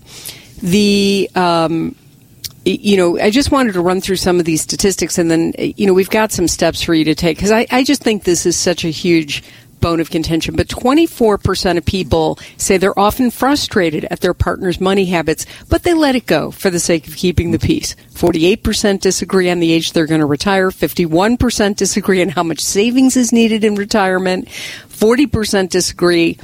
the 0.60 1.30
um, 1.34 1.94
you 2.64 2.96
know, 2.96 3.18
I 3.18 3.30
just 3.30 3.50
wanted 3.50 3.74
to 3.74 3.80
run 3.80 4.00
through 4.00 4.16
some 4.16 4.38
of 4.38 4.44
these 4.44 4.62
statistics 4.62 5.18
and 5.18 5.30
then, 5.30 5.52
eh, 5.58 5.72
you 5.76 5.86
know, 5.86 5.92
we've 5.92 6.10
got 6.10 6.32
some 6.32 6.48
steps 6.48 6.82
for 6.82 6.94
you 6.94 7.04
to 7.06 7.14
take 7.14 7.36
because 7.36 7.50
I, 7.50 7.66
I 7.70 7.84
just 7.84 8.02
think 8.02 8.24
this 8.24 8.46
is 8.46 8.56
such 8.56 8.84
a 8.84 8.88
huge 8.88 9.42
bone 9.82 10.00
of 10.00 10.10
contention. 10.10 10.56
But 10.56 10.68
24% 10.68 11.76
of 11.76 11.84
people 11.84 12.38
say 12.56 12.78
they're 12.78 12.98
often 12.98 13.30
frustrated 13.30 14.06
at 14.06 14.20
their 14.20 14.32
partner's 14.32 14.80
money 14.80 15.06
habits, 15.06 15.44
but 15.68 15.82
they 15.82 15.92
let 15.92 16.14
it 16.14 16.24
go 16.24 16.50
for 16.50 16.70
the 16.70 16.80
sake 16.80 17.06
of 17.08 17.16
keeping 17.16 17.50
the 17.50 17.58
peace. 17.58 17.94
48% 18.14 19.00
disagree 19.00 19.50
on 19.50 19.60
the 19.60 19.72
age 19.72 19.92
they're 19.92 20.06
going 20.06 20.20
to 20.20 20.26
retire. 20.26 20.70
51% 20.70 21.76
disagree 21.76 22.22
on 22.22 22.30
how 22.30 22.44
much 22.44 22.60
savings 22.60 23.16
is 23.16 23.32
needed 23.32 23.64
in 23.64 23.74
retirement. 23.74 24.48
40% 24.88 25.68
disagree 25.68 26.38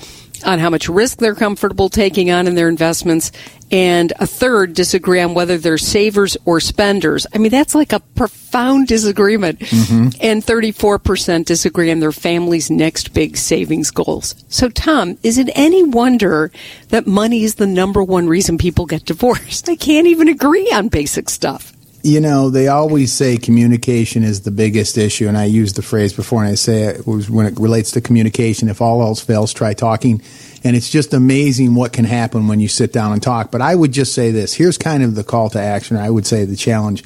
on 0.45 0.59
how 0.59 0.71
much 0.71 0.89
risk 0.89 1.19
they're 1.19 1.35
comfortable 1.35 1.89
taking 1.89 2.31
on 2.31 2.47
in 2.47 2.55
their 2.55 2.69
investments, 2.69 3.33
and 3.71 4.13
a 4.19 4.27
third 4.27 4.75
disagree 4.75 5.21
on 5.21 5.35
whether 5.35 5.59
they're 5.59 5.79
savers 5.79 6.37
or 6.45 6.61
spenders. 6.61 7.27
I 7.35 7.39
mean, 7.39 7.51
that's 7.51 7.75
like 7.75 7.93
a 7.93 8.01
profound 8.01 8.89
disagreement. 8.89 9.59
Mm-hmm. 9.61 10.19
And 10.21 10.43
34% 10.43 11.45
disagree 11.45 11.91
on 11.91 12.01
their 12.01 12.13
family's 12.13 12.71
next 12.71 13.13
big 13.13 13.37
savings 13.37 13.91
goals. 13.91 14.35
So, 14.49 14.69
Tom, 14.69 15.19
is 15.23 15.39
it 15.39 15.51
any 15.55 15.83
wonder 15.83 16.51
that 16.89 17.07
money 17.07 17.45
is 17.45 17.57
the 17.57 17.67
number 17.67 18.03
one 18.03 18.29
reason 18.29 18.59
people 18.59 18.87
get 18.87 19.05
divorced? 19.05 19.67
They 19.69 19.77
can't 19.77 20.07
even 20.07 20.29
agree 20.29 20.71
on 20.73 20.89
basic 20.89 21.29
stuff 21.29 21.75
you 22.09 22.21
know, 22.21 22.49
they 22.49 22.69
always 22.69 23.13
say 23.13 23.37
communication 23.37 24.25
is 24.25 24.41
the 24.41 24.51
biggest 24.51 24.97
issue, 24.97 25.29
and 25.29 25.37
I 25.37 25.45
used 25.45 25.77
the 25.77 25.83
phrase 25.83 26.13
before, 26.13 26.43
and 26.43 26.51
I 26.51 26.55
say 26.55 26.85
it 26.85 27.07
was 27.07 27.29
when 27.29 27.47
it 27.47 27.59
relates 27.61 27.91
to 27.93 28.01
communication. 28.01 28.69
If 28.69 28.81
all 28.81 29.03
else 29.03 29.21
fails, 29.21 29.53
try 29.53 29.75
talking. 29.75 30.23
And 30.65 30.75
it's 30.75 30.91
just 30.91 31.15
amazing 31.15 31.75
what 31.75 31.93
can 31.93 32.05
happen 32.05 32.49
when 32.49 32.59
you 32.59 32.67
sit 32.67 32.93
down 32.93 33.13
and 33.13 33.23
talk. 33.23 33.53
But 33.53 33.61
I 33.61 33.75
would 33.75 33.93
just 33.93 34.15
say 34.15 34.31
this: 34.31 34.55
here's 34.55 34.79
kind 34.79 35.03
of 35.03 35.15
the 35.15 35.23
call 35.23 35.51
to 35.51 35.61
action. 35.61 35.97
I 35.97 36.11
would 36.11 36.27
say 36.27 36.45
the 36.45 36.57
challenge 36.57 37.05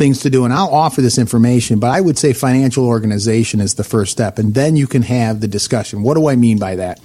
things 0.00 0.20
to 0.20 0.30
do, 0.30 0.46
and 0.46 0.52
I'll 0.52 0.72
offer 0.72 1.02
this 1.02 1.18
information. 1.18 1.78
But 1.78 1.90
I 1.90 2.00
would 2.00 2.16
say 2.16 2.32
financial 2.32 2.86
organization 2.86 3.60
is 3.60 3.74
the 3.74 3.84
first 3.84 4.10
step, 4.10 4.38
and 4.38 4.54
then 4.54 4.74
you 4.74 4.86
can 4.86 5.02
have 5.02 5.40
the 5.40 5.46
discussion. 5.46 6.02
What 6.02 6.14
do 6.14 6.26
I 6.26 6.36
mean 6.36 6.58
by 6.58 6.76
that? 6.76 6.98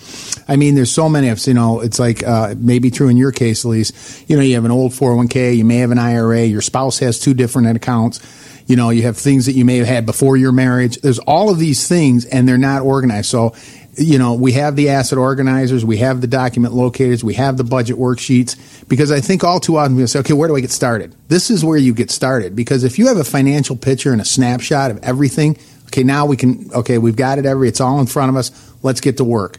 I 0.47 0.55
mean, 0.55 0.75
there's 0.75 0.91
so 0.91 1.09
many. 1.09 1.27
You 1.27 1.53
know, 1.53 1.81
it's 1.81 1.99
like 1.99 2.23
uh, 2.23 2.55
maybe 2.57 2.89
true 2.89 3.09
in 3.09 3.17
your 3.17 3.33
case, 3.33 3.65
Ilyce. 3.65 4.23
You 4.29 4.37
know, 4.37 4.41
you 4.41 4.55
have 4.55 4.63
an 4.63 4.71
old 4.71 4.93
401k, 4.93 5.57
you 5.57 5.65
may 5.65 5.77
have 5.77 5.91
an 5.91 5.99
IRA, 5.99 6.45
your 6.45 6.61
spouse 6.61 6.99
has 6.99 7.19
two 7.19 7.33
different 7.33 7.75
accounts. 7.75 8.21
You 8.65 8.77
know, 8.77 8.89
you 8.89 9.03
have 9.03 9.17
things 9.17 9.45
that 9.45 9.51
you 9.51 9.65
may 9.65 9.77
have 9.77 9.87
had 9.87 10.05
before 10.05 10.37
your 10.37 10.53
marriage. 10.53 10.97
There's 10.97 11.19
all 11.19 11.49
of 11.49 11.59
these 11.59 11.87
things, 11.87 12.25
and 12.25 12.47
they're 12.47 12.57
not 12.57 12.81
organized. 12.81 13.29
So 13.29 13.53
you 13.97 14.17
know, 14.17 14.33
we 14.33 14.53
have 14.53 14.75
the 14.75 14.89
asset 14.89 15.17
organizers, 15.17 15.85
we 15.85 15.97
have 15.97 16.21
the 16.21 16.27
document 16.27 16.73
locators, 16.73 17.23
we 17.23 17.33
have 17.35 17.57
the 17.57 17.63
budget 17.63 17.97
worksheets, 17.97 18.55
because 18.87 19.11
I 19.11 19.21
think 19.21 19.43
all 19.43 19.59
too 19.59 19.77
often 19.77 19.95
we 19.95 20.05
say, 20.07 20.19
okay, 20.19 20.33
where 20.33 20.47
do 20.47 20.55
I 20.55 20.59
get 20.59 20.71
started? 20.71 21.15
This 21.27 21.49
is 21.49 21.63
where 21.63 21.77
you 21.77 21.93
get 21.93 22.11
started, 22.11 22.55
because 22.55 22.83
if 22.83 22.99
you 22.99 23.07
have 23.07 23.17
a 23.17 23.23
financial 23.23 23.75
picture 23.75 24.11
and 24.11 24.21
a 24.21 24.25
snapshot 24.25 24.91
of 24.91 25.03
everything, 25.03 25.57
okay, 25.87 26.03
now 26.03 26.25
we 26.25 26.35
can, 26.37 26.69
okay, 26.73 26.97
we've 26.97 27.15
got 27.15 27.39
it 27.39 27.45
every, 27.45 27.67
it's 27.67 27.81
all 27.81 27.99
in 27.99 28.07
front 28.07 28.29
of 28.29 28.35
us, 28.35 28.51
let's 28.83 29.01
get 29.01 29.17
to 29.17 29.23
work. 29.23 29.57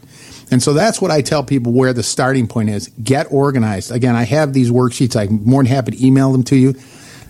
And 0.49 0.63
so 0.63 0.73
that's 0.73 1.01
what 1.01 1.11
I 1.11 1.21
tell 1.21 1.43
people 1.43 1.73
where 1.73 1.91
the 1.91 2.03
starting 2.03 2.47
point 2.47 2.69
is. 2.69 2.87
Get 3.03 3.31
organized. 3.31 3.91
Again, 3.91 4.15
I 4.15 4.23
have 4.23 4.53
these 4.53 4.71
worksheets. 4.71 5.19
I'm 5.19 5.43
more 5.43 5.61
than 5.61 5.69
happy 5.69 5.91
to 5.91 6.05
email 6.05 6.31
them 6.31 6.43
to 6.43 6.55
you. 6.55 6.73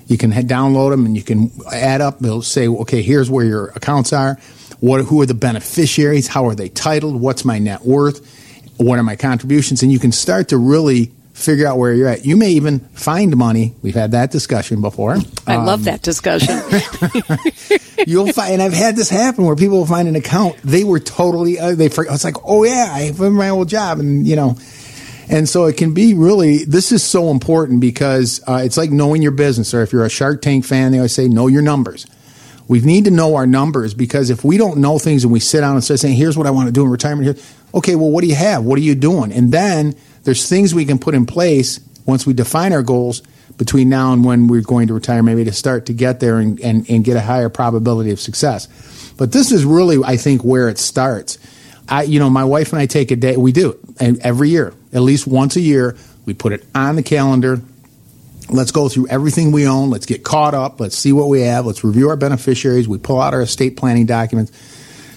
You 0.06 0.20
can 0.20 0.32
download 0.32 0.92
them 0.92 1.06
and 1.08 1.18
you 1.18 1.24
can 1.24 1.52
add 1.72 2.00
up. 2.00 2.20
They'll 2.20 2.44
say, 2.44 2.68
okay, 2.68 3.02
here's 3.02 3.28
where 3.28 3.44
your 3.44 3.70
accounts 3.70 4.14
are 4.14 4.38
what, 4.80 5.04
who 5.06 5.22
are 5.22 5.26
the 5.26 5.34
beneficiaries? 5.34 6.28
How 6.28 6.48
are 6.48 6.56
they 6.56 6.70
titled? 6.70 7.20
What's 7.20 7.46
my 7.46 7.60
net 7.60 7.82
worth? 7.82 8.26
What 8.78 9.00
are 9.00 9.04
my 9.04 9.16
contributions? 9.16 9.82
And 9.82 9.92
you 9.92 10.00
can 10.00 10.12
start 10.12 10.50
to 10.50 10.58
really 10.58 11.12
figure 11.38 11.68
out 11.68 11.78
where 11.78 11.94
you're 11.94 12.08
at. 12.08 12.26
You 12.26 12.36
may 12.36 12.52
even 12.52 12.80
find 12.80 13.36
money. 13.38 13.76
We've 13.84 13.96
had 13.96 14.12
that 14.12 14.32
discussion 14.32 14.82
before. 14.82 15.18
I 15.46 15.56
um, 15.56 15.66
love 15.66 15.84
that 15.84 16.02
discussion. 16.02 16.56
you'll 18.08 18.34
find, 18.34 18.54
and 18.54 18.62
I've 18.62 18.74
had 18.74 18.96
this 18.96 19.10
happen 19.10 19.46
where 19.46 19.56
people 19.56 19.78
will 19.78 19.86
find 19.86 20.08
an 20.08 20.16
account. 20.16 20.58
They 20.64 20.84
were 20.84 21.00
totally, 21.00 21.60
uh, 21.60 21.76
they 21.76 21.90
forgot. 21.90 22.16
It's 22.16 22.24
like, 22.24 22.38
oh 22.44 22.64
yeah, 22.64 22.90
I 22.92 23.02
have 23.02 23.20
my 23.20 23.50
old 23.50 23.70
job, 23.70 24.00
and 24.00 24.28
you 24.28 24.36
know. 24.36 24.58
And 25.30 25.48
so 25.48 25.66
it 25.66 25.76
can 25.76 25.94
be 25.94 26.14
really, 26.14 26.64
this 26.64 26.94
is 26.94 27.04
so 27.04 27.32
important 27.32 27.82
because 27.82 28.42
uh, 28.48 28.62
it's 28.64 28.78
like 28.78 28.92
knowing 28.92 29.22
your 29.22 29.34
business. 29.34 29.74
Or 29.74 29.82
if 29.82 29.92
you're 29.92 30.06
a 30.06 30.10
Shark 30.10 30.42
Tank 30.42 30.64
fan, 30.64 30.94
they 30.94 31.00
always 31.00 31.14
say, 31.14 31.28
know 31.28 31.48
your 31.48 31.62
numbers. 31.62 32.08
We 32.68 32.82
need 32.82 33.06
to 33.06 33.12
know 33.12 33.36
our 33.36 33.48
numbers 33.48 33.94
because 33.94 34.30
if 34.30 34.44
we 34.44 34.58
don't 34.58 34.78
know 34.80 35.00
things 35.00 35.24
and 35.24 35.32
we 35.32 35.40
sit 35.40 35.62
down 35.62 35.76
and 35.76 35.84
start 35.84 36.00
saying, 36.00 36.16
here's 36.16 36.38
what 36.38 36.48
I 36.48 36.52
want 36.52 36.68
to 36.68 36.74
do 36.74 36.84
in 36.84 36.90
retirement 36.90 37.26
here, 37.26 37.46
okay, 37.74 37.96
well, 37.96 38.10
what 38.10 38.22
do 38.22 38.28
you 38.28 38.36
have? 38.36 38.64
What 38.64 38.78
are 38.78 38.82
you 38.82 38.96
doing? 38.96 39.32
And 39.32 39.52
then 39.52 39.96
there's 40.24 40.48
things 40.50 40.76
we 40.76 40.86
can 40.86 41.00
put 41.00 41.16
in 41.16 41.26
place 41.26 41.80
once 42.06 42.26
we 42.26 42.34
define 42.34 42.74
our 42.74 42.84
goals 42.84 43.22
between 43.58 43.90
now 43.90 44.14
and 44.14 44.24
when 44.24 44.48
we're 44.48 44.62
going 44.62 44.88
to 44.88 44.94
retire, 44.94 45.24
maybe 45.24 45.44
to 45.46 45.52
start 45.52 45.88
to 45.88 45.94
get 45.94 46.20
there 46.20 46.38
and, 46.38 46.60
and, 46.60 46.90
and 46.90 47.04
get 47.04 47.18
a 47.18 47.22
higher 47.22 47.50
probability 47.50 48.12
of 48.12 48.20
success. 48.20 48.68
But 49.18 49.32
this 49.32 49.52
is 49.52 49.66
really, 49.66 49.98
I 50.04 50.18
think, 50.18 50.44
where 50.44 50.70
it 50.70 50.78
starts. 50.78 51.40
I, 51.90 52.04
you 52.04 52.20
know, 52.20 52.30
my 52.30 52.44
wife 52.44 52.74
and 52.74 52.82
I 52.82 52.86
take 52.86 53.12
a 53.12 53.16
day, 53.16 53.38
we 53.38 53.52
do 53.52 53.72
it 53.72 53.80
and 54.00 54.20
every 54.20 54.50
year, 54.50 54.74
at 54.94 55.02
least 55.02 55.28
once 55.28 55.56
a 55.56 55.62
year, 55.62 55.96
we 56.26 56.34
put 56.34 56.54
it 56.54 56.66
on 56.76 56.96
the 56.96 57.04
calendar 57.04 57.62
Let's 58.50 58.72
go 58.72 58.88
through 58.88 59.08
everything 59.08 59.52
we 59.52 59.68
own. 59.68 59.90
Let's 59.90 60.06
get 60.06 60.24
caught 60.24 60.54
up. 60.54 60.80
Let's 60.80 60.98
see 60.98 61.12
what 61.12 61.28
we 61.28 61.42
have. 61.42 61.66
Let's 61.66 61.84
review 61.84 62.10
our 62.10 62.16
beneficiaries. 62.16 62.88
We 62.88 62.98
pull 62.98 63.20
out 63.20 63.34
our 63.34 63.42
estate 63.42 63.76
planning 63.76 64.06
documents. 64.06 64.52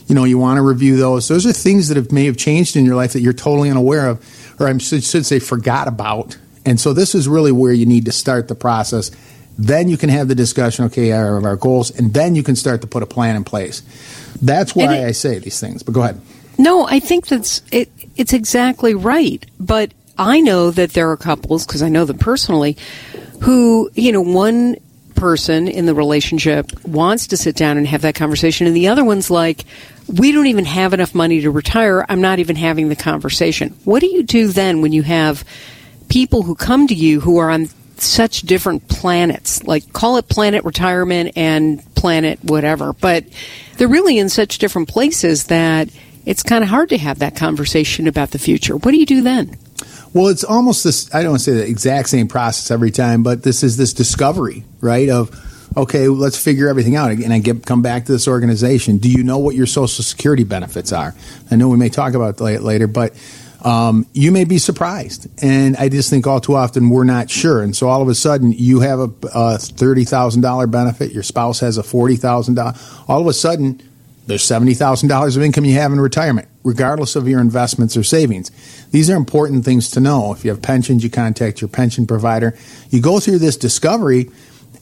You 0.08 0.16
know, 0.16 0.24
you 0.24 0.38
want 0.38 0.56
to 0.56 0.62
review 0.62 0.96
those. 0.96 1.28
Those 1.28 1.46
are 1.46 1.52
things 1.52 1.88
that 1.88 1.96
have, 1.96 2.10
may 2.10 2.26
have 2.26 2.36
changed 2.36 2.74
in 2.74 2.84
your 2.84 2.96
life 2.96 3.12
that 3.12 3.20
you're 3.20 3.32
totally 3.32 3.70
unaware 3.70 4.08
of, 4.08 4.56
or 4.60 4.66
I 4.66 4.76
should, 4.78 5.04
should 5.04 5.24
say 5.24 5.38
forgot 5.38 5.86
about. 5.86 6.36
And 6.66 6.80
so 6.80 6.92
this 6.92 7.14
is 7.14 7.28
really 7.28 7.52
where 7.52 7.72
you 7.72 7.86
need 7.86 8.06
to 8.06 8.12
start 8.12 8.48
the 8.48 8.56
process. 8.56 9.12
Then 9.56 9.88
you 9.88 9.96
can 9.96 10.08
have 10.08 10.26
the 10.26 10.34
discussion, 10.34 10.86
okay, 10.86 11.12
of 11.12 11.44
our 11.44 11.56
goals, 11.56 11.90
and 11.90 12.12
then 12.12 12.34
you 12.34 12.42
can 12.42 12.56
start 12.56 12.80
to 12.80 12.86
put 12.86 13.02
a 13.02 13.06
plan 13.06 13.36
in 13.36 13.44
place. 13.44 13.82
That's 14.42 14.74
why 14.74 14.96
it, 14.96 15.06
I 15.06 15.12
say 15.12 15.38
these 15.38 15.60
things. 15.60 15.82
But 15.82 15.92
go 15.92 16.02
ahead. 16.02 16.20
No, 16.58 16.86
I 16.86 16.98
think 16.98 17.28
that's 17.28 17.62
it, 17.70 17.90
it's 18.16 18.32
exactly 18.32 18.94
right. 18.94 19.44
But 19.60 19.92
I 20.18 20.40
know 20.40 20.70
that 20.70 20.92
there 20.92 21.10
are 21.10 21.16
couples 21.16 21.64
because 21.66 21.82
I 21.82 21.88
know 21.88 22.04
them 22.04 22.18
personally 22.18 22.76
who, 23.40 23.90
you 23.94 24.12
know, 24.12 24.20
one 24.20 24.76
person 25.14 25.68
in 25.68 25.84
the 25.86 25.94
relationship 25.94 26.72
wants 26.84 27.28
to 27.28 27.36
sit 27.36 27.54
down 27.54 27.76
and 27.76 27.86
have 27.86 28.02
that 28.02 28.14
conversation, 28.14 28.66
and 28.66 28.74
the 28.74 28.88
other 28.88 29.04
one's 29.04 29.30
like, 29.30 29.64
we 30.06 30.32
don't 30.32 30.46
even 30.46 30.64
have 30.64 30.92
enough 30.92 31.14
money 31.14 31.42
to 31.42 31.50
retire. 31.50 32.04
I'm 32.08 32.20
not 32.20 32.38
even 32.38 32.56
having 32.56 32.88
the 32.88 32.96
conversation. 32.96 33.70
What 33.84 34.00
do 34.00 34.06
you 34.06 34.22
do 34.22 34.48
then 34.48 34.80
when 34.80 34.92
you 34.92 35.02
have 35.02 35.44
people 36.08 36.42
who 36.42 36.54
come 36.54 36.86
to 36.88 36.94
you 36.94 37.20
who 37.20 37.38
are 37.38 37.50
on 37.50 37.68
such 37.96 38.42
different 38.42 38.88
planets? 38.88 39.62
Like, 39.62 39.92
call 39.92 40.16
it 40.16 40.28
planet 40.28 40.64
retirement 40.64 41.32
and 41.36 41.84
planet 41.94 42.42
whatever, 42.42 42.92
but 42.94 43.24
they're 43.76 43.88
really 43.88 44.18
in 44.18 44.28
such 44.28 44.58
different 44.58 44.88
places 44.88 45.44
that 45.44 45.88
it's 46.26 46.42
kind 46.42 46.64
of 46.64 46.70
hard 46.70 46.88
to 46.90 46.98
have 46.98 47.20
that 47.20 47.36
conversation 47.36 48.08
about 48.08 48.30
the 48.30 48.38
future. 48.38 48.76
What 48.76 48.90
do 48.90 48.96
you 48.96 49.06
do 49.06 49.22
then? 49.22 49.56
Well, 50.12 50.28
it's 50.28 50.42
almost 50.42 50.82
this. 50.82 51.12
I 51.14 51.22
don't 51.22 51.32
want 51.32 51.42
to 51.42 51.50
say 51.52 51.56
the 51.56 51.68
exact 51.68 52.08
same 52.08 52.26
process 52.26 52.70
every 52.70 52.90
time, 52.90 53.22
but 53.22 53.42
this 53.42 53.62
is 53.62 53.76
this 53.76 53.92
discovery, 53.92 54.64
right? 54.80 55.08
Of 55.08 55.30
okay, 55.76 56.08
let's 56.08 56.42
figure 56.42 56.68
everything 56.68 56.96
out. 56.96 57.12
And 57.12 57.32
I 57.32 57.38
get 57.38 57.64
come 57.64 57.82
back 57.82 58.06
to 58.06 58.12
this 58.12 58.26
organization. 58.26 58.98
Do 58.98 59.08
you 59.08 59.22
know 59.22 59.38
what 59.38 59.54
your 59.54 59.66
Social 59.66 60.02
Security 60.02 60.42
benefits 60.42 60.92
are? 60.92 61.14
I 61.50 61.56
know 61.56 61.68
we 61.68 61.76
may 61.76 61.90
talk 61.90 62.14
about 62.14 62.38
that 62.38 62.62
later, 62.62 62.88
but 62.88 63.14
um, 63.62 64.04
you 64.12 64.32
may 64.32 64.44
be 64.44 64.58
surprised. 64.58 65.28
And 65.44 65.76
I 65.76 65.88
just 65.88 66.10
think 66.10 66.26
all 66.26 66.40
too 66.40 66.56
often 66.56 66.90
we're 66.90 67.04
not 67.04 67.30
sure. 67.30 67.62
And 67.62 67.76
so 67.76 67.88
all 67.88 68.02
of 68.02 68.08
a 68.08 68.14
sudden 68.14 68.52
you 68.52 68.80
have 68.80 68.98
a, 68.98 69.10
a 69.32 69.58
thirty 69.58 70.04
thousand 70.04 70.42
dollar 70.42 70.66
benefit, 70.66 71.12
your 71.12 71.22
spouse 71.22 71.60
has 71.60 71.78
a 71.78 71.84
forty 71.84 72.16
thousand 72.16 72.54
dollar. 72.54 72.74
All 73.06 73.20
of 73.20 73.28
a 73.28 73.32
sudden 73.32 73.80
there's 74.30 74.46
$70,000 74.46 75.36
of 75.36 75.42
income 75.42 75.64
you 75.64 75.74
have 75.74 75.92
in 75.92 76.00
retirement, 76.00 76.46
regardless 76.62 77.16
of 77.16 77.26
your 77.26 77.40
investments 77.40 77.96
or 77.96 78.02
savings. 78.02 78.50
These 78.90 79.10
are 79.10 79.16
important 79.16 79.64
things 79.64 79.90
to 79.92 80.00
know. 80.00 80.32
If 80.32 80.44
you 80.44 80.50
have 80.50 80.62
pensions, 80.62 81.02
you 81.02 81.10
contact 81.10 81.60
your 81.60 81.68
pension 81.68 82.06
provider. 82.06 82.56
You 82.90 83.00
go 83.00 83.20
through 83.20 83.38
this 83.38 83.56
discovery, 83.56 84.30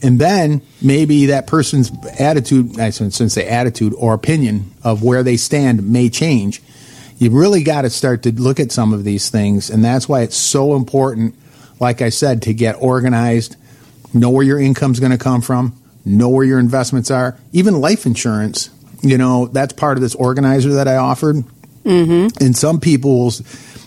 and 0.03 0.19
then 0.19 0.63
maybe 0.83 1.27
that 1.27 1.47
person's 1.47 1.93
attitude, 2.19 2.79
I 2.81 2.91
shouldn't 2.91 3.15
say 3.15 3.47
attitude 3.47 3.95
or 3.97 4.15
opinion 4.15 4.73
of 4.83 5.03
where 5.03 5.23
they 5.23 5.37
stand 5.37 5.89
may 5.89 6.09
change. 6.09 6.63
You've 7.19 7.35
really 7.35 7.63
got 7.63 7.83
to 7.83 7.91
start 7.91 8.23
to 8.25 8.33
look 8.33 8.61
at 8.61 8.73
some 8.73 8.93
of 8.93 9.05
these 9.05 9.31
things, 9.31 9.71
and 9.71 9.85
that's 9.85 10.09
why 10.09 10.23
it's 10.23 10.37
so 10.37 10.75
important, 10.75 11.35
like 11.81 12.03
I 12.03 12.11
said, 12.11 12.43
to 12.43 12.55
get 12.55 12.75
organized, 12.81 13.57
know 14.15 14.31
where 14.31 14.45
your 14.45 14.61
income's 14.61 15.01
going 15.01 15.13
to 15.13 15.19
come 15.19 15.43
from, 15.43 15.81
know 16.05 16.29
where 16.29 16.45
your 16.45 16.59
investments 16.59 17.11
are. 17.11 17.37
Even 17.53 17.81
life 17.81 18.07
insurance 18.07 18.71
you 19.03 19.19
know, 19.19 19.47
that's 19.47 19.73
part 19.73 19.97
of 19.97 20.03
this 20.03 20.15
organizer 20.15 20.75
that 20.75 20.89
I 20.89 20.97
offered. 20.97 21.45
Mm-hmm. 21.88 22.45
And 22.45 22.57
some 22.57 22.80
people, 22.80 23.33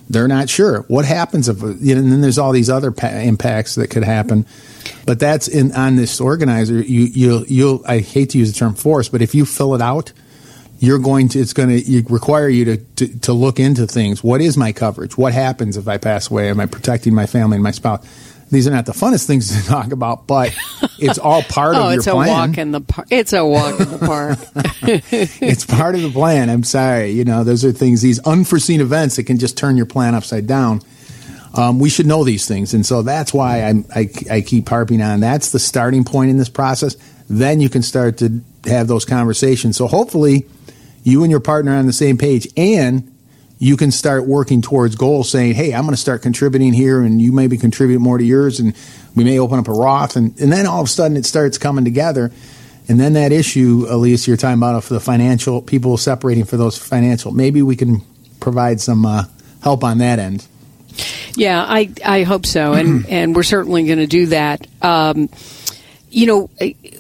they're 0.10 0.28
not 0.28 0.50
sure 0.50 0.82
what 0.88 1.06
happens 1.06 1.48
if, 1.48 1.62
you 1.62 1.96
know, 1.96 2.02
and 2.02 2.12
then 2.12 2.22
there's 2.22 2.40
all 2.40 2.52
these 2.52 2.70
other 2.70 2.92
pa- 2.92 3.08
impacts 3.08 3.76
that 3.76 3.90
could 3.90 4.04
happen. 4.04 4.46
But 5.06 5.20
that's 5.20 5.48
in 5.48 5.72
on 5.74 5.96
this 5.96 6.20
organizer. 6.20 6.82
You 6.82 7.02
you 7.02 7.46
you'll 7.48 7.84
I 7.86 8.00
hate 8.00 8.32
to 8.32 8.40
use 8.40 8.52
the 8.52 8.58
term 8.58 8.74
force, 8.74 9.10
but 9.10 9.22
if 9.22 9.36
you 9.36 9.46
fill 9.46 9.76
it 9.76 9.82
out, 9.82 10.12
you're 10.80 11.00
going 11.00 11.30
to 11.30 11.40
it's 11.40 11.54
going 11.54 11.70
to 11.70 12.04
require 12.10 12.50
you 12.50 12.66
to, 12.66 12.78
to, 12.78 13.20
to 13.20 13.34
look 13.34 13.60
into 13.60 13.86
things. 13.86 14.24
What 14.24 14.42
is 14.42 14.58
my 14.58 14.72
coverage? 14.72 15.16
What 15.16 15.34
happens 15.34 15.78
if 15.78 15.88
I 15.88 15.98
pass 15.98 16.32
away? 16.32 16.50
Am 16.50 16.60
I 16.60 16.66
protecting 16.66 17.14
my 17.14 17.28
family 17.28 17.56
and 17.56 17.64
my 17.64 17.72
spouse? 17.72 18.04
These 18.52 18.68
are 18.68 18.72
not 18.72 18.86
the 18.86 18.92
funnest 18.92 19.26
things 19.26 19.56
to 19.56 19.68
talk 19.68 19.92
about, 19.92 20.28
but 20.28 20.56
it's 21.00 21.18
all 21.18 21.42
part 21.42 21.76
oh, 21.78 21.88
of 21.88 21.94
your 21.94 22.04
plan. 22.04 22.28
It's 22.28 22.30
a 22.30 22.34
walk 22.34 22.58
in 22.58 22.72
the 22.72 22.82
park. 22.82 23.08
It's 23.10 23.34
a 23.34 23.46
walk 23.46 23.80
in 23.80 23.90
the 23.90 23.98
park. 23.98 24.40
it's 25.12 25.66
part 25.66 25.96
of 25.96 26.02
the 26.02 26.12
plan. 26.12 26.50
I'm 26.50 26.64
sorry. 26.64 27.12
You 27.12 27.24
know, 27.24 27.44
those 27.44 27.66
are 27.66 27.72
things, 27.72 28.02
these 28.02 28.20
unforeseen 28.20 28.82
events 28.82 29.16
that 29.16 29.24
can 29.24 29.40
just 29.40 29.58
turn 29.58 29.78
your 29.78 29.86
plan 29.86 30.14
upside 30.14 30.48
down. 30.48 30.82
Um, 31.54 31.80
we 31.80 31.90
should 31.90 32.06
know 32.06 32.24
these 32.24 32.48
things. 32.48 32.74
And 32.74 32.86
so 32.86 33.02
that's 33.02 33.34
why 33.34 33.64
I'm, 33.64 33.86
I, 33.94 34.10
I 34.30 34.42
keep 34.42 34.70
harping 34.70 35.02
on 35.02 35.20
that's 35.20 35.52
the 35.52 35.60
starting 35.60 36.04
point 36.04 36.30
in 36.30 36.38
this 36.38 36.50
process. 36.50 36.96
Then 37.30 37.62
you 37.62 37.70
can 37.70 37.82
start 37.82 38.18
to 38.20 38.42
have 38.66 38.88
those 38.88 39.06
conversations. 39.06 39.78
So 39.78 39.88
hopefully 39.88 40.46
you 41.04 41.24
and 41.24 41.32
your 41.32 41.40
partner 41.40 41.74
are 41.74 41.78
on 41.78 41.88
the 41.88 41.94
same 41.94 42.18
page 42.18 42.48
and 42.56 43.11
you 43.62 43.78
can 43.78 43.92
start 43.92 44.26
working 44.26 44.64
towards 44.64 44.96
goals 44.96 45.30
saying, 45.30 45.54
Hey, 45.54 45.72
I'm 45.72 45.84
going 45.84 45.94
to 45.94 46.02
start 46.02 46.24
contributing 46.24 46.74
here 46.74 47.00
and 47.04 47.22
you 47.22 47.32
maybe 47.32 47.60
contribute 47.60 48.00
more 48.00 48.18
to 48.18 48.24
yours 48.24 48.60
and 48.60 48.76
we 49.16 49.24
may 49.24 49.38
open 49.38 49.60
up 49.60 49.68
a 49.68 49.72
Roth. 49.72 50.16
And, 50.16 50.38
and 50.42 50.52
then 50.52 50.66
all 50.66 50.82
of 50.82 50.88
a 50.88 50.90
sudden 50.90 51.16
it 51.16 51.28
starts 51.28 51.60
coming 51.60 51.86
together. 51.86 52.32
And 52.90 53.00
then 53.00 53.14
that 53.14 53.32
issue, 53.32 53.86
Ilyce, 53.86 54.28
you're 54.28 54.36
talking 54.36 54.58
about 54.58 54.84
for 54.84 54.96
the 54.96 55.00
financial 55.00 55.62
people 55.62 55.96
separating 55.98 56.44
for 56.46 56.58
those 56.58 56.76
financial, 56.76 57.32
maybe 57.32 57.62
we 57.62 57.76
can 57.76 58.02
provide 58.40 58.82
some 58.82 59.06
uh, 59.06 59.26
help 59.62 59.84
on 59.84 60.00
that 60.00 60.18
end. 60.18 60.48
Yeah, 61.36 61.64
I, 61.64 61.92
I 62.04 62.24
hope 62.24 62.48
so. 62.48 62.74
And, 62.74 63.06
and 63.10 63.36
we're 63.36 63.44
certainly 63.44 63.86
going 63.86 64.00
to 64.00 64.08
do 64.08 64.26
that. 64.28 64.66
Um, 64.82 65.30
you 66.10 66.26
know, 66.26 66.50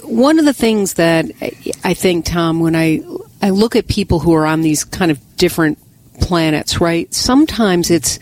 one 0.04 0.38
of 0.38 0.46
the 0.46 0.54
things 0.54 0.94
that 0.94 1.26
I 1.84 1.96
think, 1.96 2.26
Tom, 2.26 2.60
when 2.60 2.76
I, 2.76 3.02
I 3.42 3.50
look 3.50 3.76
at 3.76 3.88
people 3.88 4.20
who 4.20 4.36
are 4.36 4.46
on 4.46 4.62
these 4.62 4.84
kind 4.84 5.10
of 5.10 5.20
different 5.38 5.80
planets, 6.22 6.80
right? 6.80 7.14
Sometimes 7.14 7.92
it's 7.92 8.20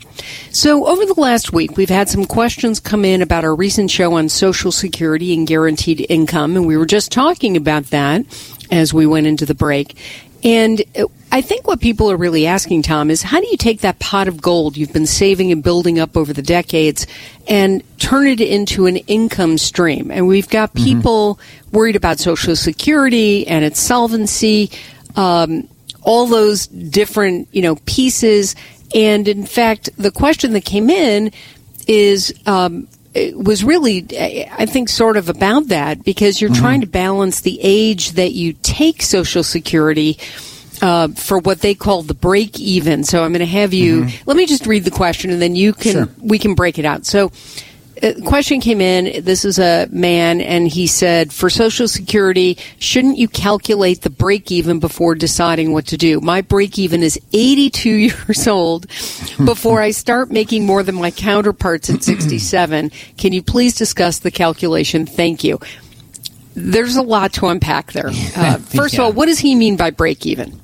So 0.50 0.86
over 0.86 1.06
the 1.06 1.18
last 1.18 1.54
week, 1.54 1.78
we've 1.78 1.88
had 1.88 2.10
some 2.10 2.26
questions 2.26 2.80
come 2.80 3.06
in 3.06 3.22
about 3.22 3.44
our 3.44 3.54
recent 3.54 3.90
show 3.90 4.12
on 4.12 4.28
Social 4.28 4.72
Security 4.72 5.32
and 5.32 5.46
guaranteed 5.46 6.04
income, 6.10 6.54
and 6.54 6.66
we 6.66 6.76
were 6.76 6.84
just 6.84 7.10
talking 7.10 7.56
about 7.56 7.86
that 7.86 8.26
as 8.70 8.92
we 8.92 9.06
went 9.06 9.26
into 9.26 9.46
the 9.46 9.54
break. 9.54 9.96
And 10.42 10.82
I 11.32 11.42
think 11.42 11.66
what 11.66 11.80
people 11.80 12.10
are 12.10 12.16
really 12.16 12.46
asking, 12.46 12.82
Tom, 12.82 13.10
is 13.10 13.22
how 13.22 13.40
do 13.40 13.46
you 13.48 13.56
take 13.56 13.80
that 13.80 13.98
pot 13.98 14.26
of 14.26 14.40
gold 14.40 14.76
you've 14.76 14.92
been 14.92 15.06
saving 15.06 15.52
and 15.52 15.62
building 15.62 15.98
up 15.98 16.16
over 16.16 16.32
the 16.32 16.42
decades 16.42 17.06
and 17.46 17.82
turn 17.98 18.26
it 18.26 18.40
into 18.40 18.86
an 18.86 18.96
income 18.96 19.58
stream? 19.58 20.10
And 20.10 20.26
we've 20.26 20.48
got 20.48 20.72
mm-hmm. 20.72 20.84
people 20.84 21.34
mm-hmm. 21.34 21.76
worried 21.76 21.96
about 21.96 22.18
Social 22.18 22.56
Security 22.56 23.46
and 23.46 23.64
its 23.64 23.80
solvency, 23.80 24.70
um, 25.14 25.68
all 26.02 26.26
those 26.26 26.66
different, 26.66 27.48
you 27.52 27.60
know, 27.60 27.76
pieces. 27.86 28.56
And 28.94 29.28
in 29.28 29.44
fact, 29.44 29.90
the 29.98 30.10
question 30.10 30.54
that 30.54 30.64
came 30.64 30.88
in 30.88 31.32
is, 31.86 32.34
um, 32.46 32.88
was 33.34 33.64
really, 33.64 34.06
I 34.12 34.66
think, 34.66 34.88
sort 34.88 35.16
of 35.16 35.28
about 35.28 35.68
that 35.68 36.04
because 36.04 36.40
you're 36.40 36.50
mm-hmm. 36.50 36.62
trying 36.62 36.80
to 36.82 36.86
balance 36.86 37.40
the 37.40 37.58
age 37.62 38.12
that 38.12 38.32
you 38.32 38.52
take 38.62 39.02
Social 39.02 39.42
Security 39.42 40.18
uh, 40.82 41.08
for 41.08 41.38
what 41.38 41.60
they 41.60 41.74
call 41.74 42.02
the 42.02 42.14
break 42.14 42.58
even. 42.58 43.04
So 43.04 43.24
I'm 43.24 43.32
going 43.32 43.40
to 43.40 43.46
have 43.46 43.74
you. 43.74 44.04
Mm-hmm. 44.04 44.22
Let 44.26 44.36
me 44.36 44.46
just 44.46 44.66
read 44.66 44.84
the 44.84 44.90
question, 44.90 45.30
and 45.30 45.42
then 45.42 45.56
you 45.56 45.72
can 45.72 45.92
sure. 45.92 46.08
we 46.18 46.38
can 46.38 46.54
break 46.54 46.78
it 46.78 46.84
out. 46.84 47.06
So. 47.06 47.32
A 48.02 48.16
uh, 48.16 48.20
question 48.24 48.60
came 48.60 48.80
in. 48.80 49.24
This 49.24 49.44
is 49.44 49.58
a 49.58 49.86
man, 49.90 50.40
and 50.40 50.66
he 50.66 50.86
said, 50.86 51.32
"For 51.32 51.50
Social 51.50 51.86
Security, 51.88 52.56
shouldn't 52.78 53.18
you 53.18 53.28
calculate 53.28 54.02
the 54.02 54.10
break 54.10 54.50
even 54.50 54.80
before 54.80 55.14
deciding 55.14 55.72
what 55.72 55.86
to 55.88 55.96
do? 55.96 56.20
My 56.20 56.40
break 56.40 56.78
even 56.78 57.02
is 57.02 57.20
82 57.32 57.90
years 57.90 58.48
old. 58.48 58.86
Before 59.44 59.80
I 59.80 59.90
start 59.90 60.30
making 60.30 60.66
more 60.66 60.82
than 60.82 60.94
my 60.94 61.10
counterparts 61.10 61.90
at 61.90 62.02
67, 62.02 62.90
can 63.18 63.32
you 63.32 63.42
please 63.42 63.74
discuss 63.74 64.20
the 64.20 64.30
calculation? 64.30 65.06
Thank 65.06 65.44
you." 65.44 65.58
There's 66.54 66.96
a 66.96 67.02
lot 67.02 67.32
to 67.34 67.46
unpack 67.46 67.92
there. 67.92 68.10
Uh, 68.40 68.56
first 68.58 68.94
yeah. 68.94 69.00
of 69.00 69.06
all, 69.06 69.12
what 69.12 69.26
does 69.26 69.38
he 69.38 69.54
mean 69.54 69.76
by 69.76 69.90
break 69.90 70.24
even? 70.24 70.60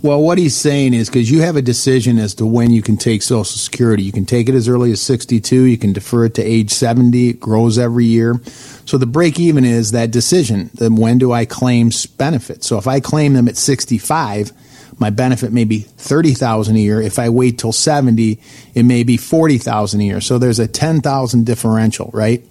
Well, 0.00 0.22
what 0.22 0.38
he's 0.38 0.54
saying 0.54 0.94
is 0.94 1.08
because 1.08 1.28
you 1.28 1.42
have 1.42 1.56
a 1.56 1.62
decision 1.62 2.18
as 2.18 2.34
to 2.34 2.46
when 2.46 2.70
you 2.70 2.82
can 2.82 2.96
take 2.96 3.20
Social 3.20 3.44
Security. 3.44 4.04
You 4.04 4.12
can 4.12 4.26
take 4.26 4.48
it 4.48 4.54
as 4.54 4.68
early 4.68 4.92
as 4.92 5.00
62. 5.00 5.62
You 5.62 5.76
can 5.76 5.92
defer 5.92 6.26
it 6.26 6.34
to 6.34 6.42
age 6.42 6.70
70. 6.70 7.30
It 7.30 7.40
grows 7.40 7.78
every 7.78 8.04
year. 8.04 8.40
So 8.86 8.96
the 8.96 9.06
break 9.06 9.40
even 9.40 9.64
is 9.64 9.90
that 9.90 10.12
decision. 10.12 10.70
Then 10.72 10.94
when 10.94 11.18
do 11.18 11.32
I 11.32 11.46
claim 11.46 11.90
benefits? 12.16 12.68
So 12.68 12.78
if 12.78 12.86
I 12.86 13.00
claim 13.00 13.32
them 13.32 13.48
at 13.48 13.56
65, 13.56 14.52
my 15.00 15.10
benefit 15.10 15.52
may 15.52 15.64
be 15.64 15.80
30,000 15.80 16.76
a 16.76 16.78
year. 16.78 17.02
If 17.02 17.18
I 17.18 17.28
wait 17.28 17.58
till 17.58 17.72
70, 17.72 18.38
it 18.74 18.84
may 18.84 19.02
be 19.02 19.16
40,000 19.16 20.00
a 20.00 20.04
year. 20.04 20.20
So 20.20 20.38
there's 20.38 20.60
a 20.60 20.68
10,000 20.68 21.44
differential, 21.44 22.10
right? 22.12 22.44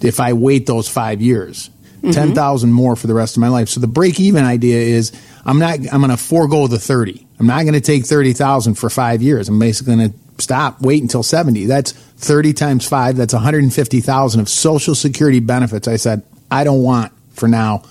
If 0.00 0.20
I 0.20 0.34
wait 0.34 0.66
those 0.66 0.88
five 0.88 1.20
years, 1.20 1.68
mm-hmm. 2.06 2.28
10,000 2.28 2.72
more 2.72 2.96
for 2.96 3.06
the 3.06 3.14
rest 3.14 3.36
of 3.36 3.40
my 3.40 3.48
life. 3.48 3.68
So 3.68 3.80
the 3.80 3.86
break 3.86 4.20
even 4.20 4.44
idea 4.44 4.78
is 4.78 5.12
I'm 5.46 5.60
not. 5.60 5.78
I'm 5.92 6.00
going 6.00 6.10
to 6.10 6.16
forego 6.16 6.66
the 6.66 6.78
thirty. 6.78 7.24
I'm 7.38 7.46
not 7.46 7.62
going 7.62 7.74
to 7.74 7.80
take 7.80 8.04
thirty 8.04 8.32
thousand 8.32 8.74
for 8.74 8.90
five 8.90 9.22
years. 9.22 9.48
I'm 9.48 9.60
basically 9.60 9.94
going 9.94 10.10
to 10.10 10.42
stop, 10.42 10.82
wait 10.82 11.00
until 11.02 11.22
seventy. 11.22 11.66
That's 11.66 11.92
thirty 11.92 12.52
times 12.52 12.86
five. 12.86 13.16
That's 13.16 13.32
one 13.32 13.44
hundred 13.44 13.62
and 13.62 13.72
fifty 13.72 14.00
thousand 14.00 14.40
of 14.40 14.48
Social 14.48 14.96
Security 14.96 15.38
benefits. 15.38 15.86
I 15.86 15.96
said 15.96 16.24
I 16.50 16.64
don't 16.64 16.82
want 16.82 17.12
for 17.30 17.46
now. 17.46 17.84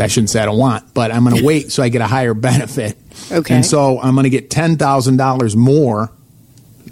I 0.00 0.06
shouldn't 0.06 0.30
say 0.30 0.40
I 0.40 0.44
don't 0.44 0.58
want, 0.58 0.94
but 0.94 1.10
I'm 1.10 1.24
going 1.24 1.36
to 1.40 1.44
wait 1.44 1.72
so 1.72 1.82
I 1.82 1.88
get 1.88 2.02
a 2.02 2.06
higher 2.06 2.34
benefit. 2.34 2.96
Okay. 3.32 3.56
And 3.56 3.66
so 3.66 4.00
I'm 4.00 4.14
going 4.14 4.24
to 4.24 4.30
get 4.30 4.48
ten 4.48 4.76
thousand 4.76 5.16
dollars 5.16 5.56
more 5.56 6.12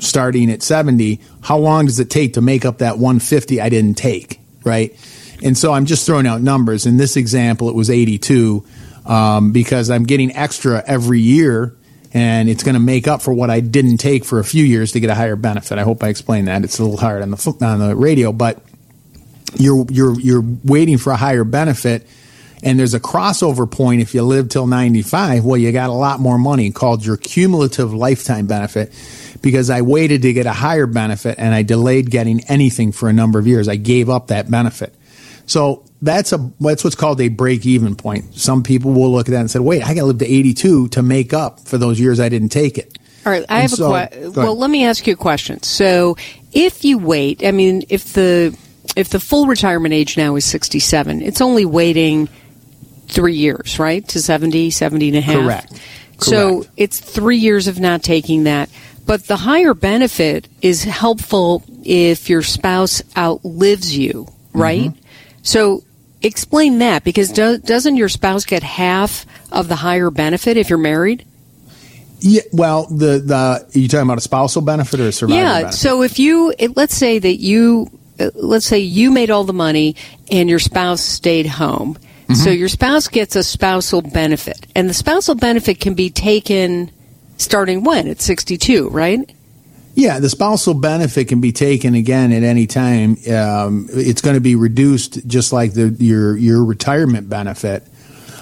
starting 0.00 0.48
at 0.48 0.62
70 0.62 1.18
how 1.40 1.58
long 1.58 1.86
does 1.86 1.98
it 1.98 2.08
take 2.08 2.34
to 2.34 2.40
make 2.40 2.64
up 2.64 2.78
that 2.78 2.98
150 2.98 3.60
i 3.60 3.68
didn't 3.68 3.94
take 3.94 4.38
right 4.62 4.94
and 5.42 5.56
so 5.56 5.72
i'm 5.72 5.86
just 5.86 6.06
throwing 6.06 6.26
out 6.26 6.40
numbers 6.40 6.86
in 6.86 6.96
this 6.96 7.16
example 7.16 7.68
it 7.68 7.74
was 7.74 7.90
82 7.90 8.64
um, 9.08 9.52
because 9.52 9.90
I'm 9.90 10.04
getting 10.04 10.36
extra 10.36 10.84
every 10.86 11.20
year 11.20 11.74
and 12.12 12.48
it's 12.48 12.62
going 12.62 12.74
to 12.74 12.80
make 12.80 13.08
up 13.08 13.22
for 13.22 13.32
what 13.32 13.50
I 13.50 13.60
didn't 13.60 13.96
take 13.96 14.24
for 14.24 14.38
a 14.38 14.44
few 14.44 14.64
years 14.64 14.92
to 14.92 15.00
get 15.00 15.10
a 15.10 15.14
higher 15.14 15.36
benefit. 15.36 15.78
I 15.78 15.82
hope 15.82 16.04
I 16.04 16.08
explained 16.08 16.48
that. 16.48 16.62
It's 16.62 16.78
a 16.78 16.82
little 16.82 16.98
hard 16.98 17.22
on 17.22 17.30
the 17.30 17.56
on 17.62 17.80
the 17.80 17.96
radio, 17.96 18.32
but 18.32 18.62
you're 19.56 19.86
you're 19.90 20.20
you're 20.20 20.44
waiting 20.62 20.98
for 20.98 21.10
a 21.10 21.16
higher 21.16 21.44
benefit 21.44 22.06
and 22.62 22.78
there's 22.78 22.92
a 22.92 23.00
crossover 23.00 23.70
point 23.70 24.02
if 24.02 24.14
you 24.14 24.22
live 24.22 24.50
till 24.50 24.66
95 24.66 25.42
well 25.42 25.56
you 25.56 25.72
got 25.72 25.88
a 25.88 25.94
lot 25.94 26.20
more 26.20 26.36
money 26.36 26.70
called 26.70 27.02
your 27.02 27.16
cumulative 27.16 27.94
lifetime 27.94 28.46
benefit 28.46 28.92
because 29.40 29.70
i 29.70 29.80
waited 29.80 30.20
to 30.20 30.34
get 30.34 30.44
a 30.44 30.52
higher 30.52 30.86
benefit 30.86 31.36
and 31.38 31.54
i 31.54 31.62
delayed 31.62 32.10
getting 32.10 32.44
anything 32.44 32.92
for 32.92 33.08
a 33.08 33.12
number 33.12 33.38
of 33.38 33.46
years 33.46 33.68
i 33.68 33.76
gave 33.76 34.10
up 34.10 34.26
that 34.26 34.50
benefit 34.50 34.94
so 35.48 35.84
that's 36.00 36.32
a 36.32 36.52
that's 36.60 36.84
what's 36.84 36.94
called 36.94 37.20
a 37.20 37.26
break 37.28 37.66
even 37.66 37.96
point. 37.96 38.36
Some 38.36 38.62
people 38.62 38.92
will 38.92 39.10
look 39.10 39.26
at 39.26 39.32
that 39.32 39.40
and 39.40 39.50
say, 39.50 39.58
"Wait, 39.58 39.82
I 39.82 39.94
got 39.94 40.02
to 40.02 40.06
live 40.06 40.18
to 40.18 40.26
82 40.26 40.88
to 40.88 41.02
make 41.02 41.32
up 41.32 41.58
for 41.66 41.76
those 41.76 41.98
years 41.98 42.20
I 42.20 42.28
didn't 42.28 42.50
take 42.50 42.78
it." 42.78 42.96
All 43.26 43.32
right, 43.32 43.44
I 43.48 43.54
and 43.54 43.62
have 43.62 43.70
so, 43.72 43.86
a 43.86 44.06
question. 44.06 44.32
Well, 44.34 44.56
let 44.56 44.70
me 44.70 44.84
ask 44.84 45.04
you 45.06 45.14
a 45.14 45.16
question. 45.16 45.60
So, 45.64 46.16
if 46.52 46.84
you 46.84 46.98
wait, 46.98 47.44
I 47.44 47.50
mean, 47.50 47.82
if 47.88 48.12
the 48.12 48.56
if 48.94 49.10
the 49.10 49.18
full 49.20 49.46
retirement 49.46 49.92
age 49.92 50.16
now 50.16 50.36
is 50.36 50.44
67, 50.44 51.20
it's 51.22 51.40
only 51.40 51.64
waiting 51.66 52.28
3 53.08 53.34
years, 53.34 53.78
right? 53.78 54.06
To 54.08 54.22
70, 54.22 54.70
70 54.70 55.08
and 55.08 55.16
a 55.16 55.20
half. 55.20 55.42
Correct. 55.42 55.68
Correct. 55.70 56.24
So, 56.24 56.64
it's 56.76 57.00
3 57.00 57.36
years 57.36 57.66
of 57.68 57.80
not 57.80 58.02
taking 58.02 58.44
that. 58.44 58.70
but 59.08 59.26
the 59.26 59.36
higher 59.36 59.72
benefit 59.72 60.46
is 60.60 60.84
helpful 60.84 61.64
if 61.82 62.28
your 62.28 62.42
spouse 62.42 63.02
outlives 63.16 63.96
you, 63.96 64.28
right? 64.52 64.90
Mm-hmm. 64.90 65.07
So 65.42 65.84
explain 66.22 66.78
that 66.78 67.04
because 67.04 67.30
do, 67.30 67.58
doesn't 67.58 67.96
your 67.96 68.08
spouse 68.08 68.44
get 68.44 68.62
half 68.62 69.26
of 69.52 69.68
the 69.68 69.76
higher 69.76 70.10
benefit 70.10 70.56
if 70.56 70.68
you're 70.68 70.78
married? 70.78 71.24
Yeah, 72.20 72.42
well, 72.52 72.86
the 72.86 73.18
the 73.18 73.34
are 73.34 73.78
you 73.78 73.86
talking 73.86 74.02
about 74.02 74.18
a 74.18 74.22
spousal 74.22 74.62
benefit 74.62 74.98
or 74.98 75.08
a 75.08 75.12
survivor 75.12 75.40
yeah. 75.40 75.58
benefit? 75.60 75.78
So 75.78 76.02
if 76.02 76.18
you 76.18 76.52
it, 76.58 76.76
let's 76.76 76.96
say 76.96 77.18
that 77.18 77.36
you 77.36 77.90
uh, 78.18 78.30
let's 78.34 78.66
say 78.66 78.80
you 78.80 79.10
made 79.12 79.30
all 79.30 79.44
the 79.44 79.52
money 79.52 79.94
and 80.30 80.48
your 80.48 80.58
spouse 80.58 81.00
stayed 81.00 81.46
home. 81.46 81.94
Mm-hmm. 81.94 82.34
So 82.34 82.50
your 82.50 82.68
spouse 82.68 83.08
gets 83.08 83.36
a 83.36 83.42
spousal 83.42 84.02
benefit, 84.02 84.66
and 84.74 84.88
the 84.90 84.94
spousal 84.94 85.36
benefit 85.36 85.80
can 85.80 85.94
be 85.94 86.10
taken 86.10 86.90
starting 87.36 87.84
when 87.84 88.08
at 88.08 88.20
62, 88.20 88.88
right? 88.90 89.32
Yeah, 89.98 90.20
the 90.20 90.30
spousal 90.30 90.74
benefit 90.74 91.26
can 91.26 91.40
be 91.40 91.50
taken 91.50 91.96
again 91.96 92.30
at 92.30 92.44
any 92.44 92.68
time. 92.68 93.16
Um, 93.28 93.88
it's 93.90 94.20
going 94.20 94.34
to 94.34 94.40
be 94.40 94.54
reduced 94.54 95.26
just 95.26 95.52
like 95.52 95.72
the, 95.72 95.88
your 95.98 96.36
your 96.36 96.64
retirement 96.64 97.28
benefit. 97.28 97.82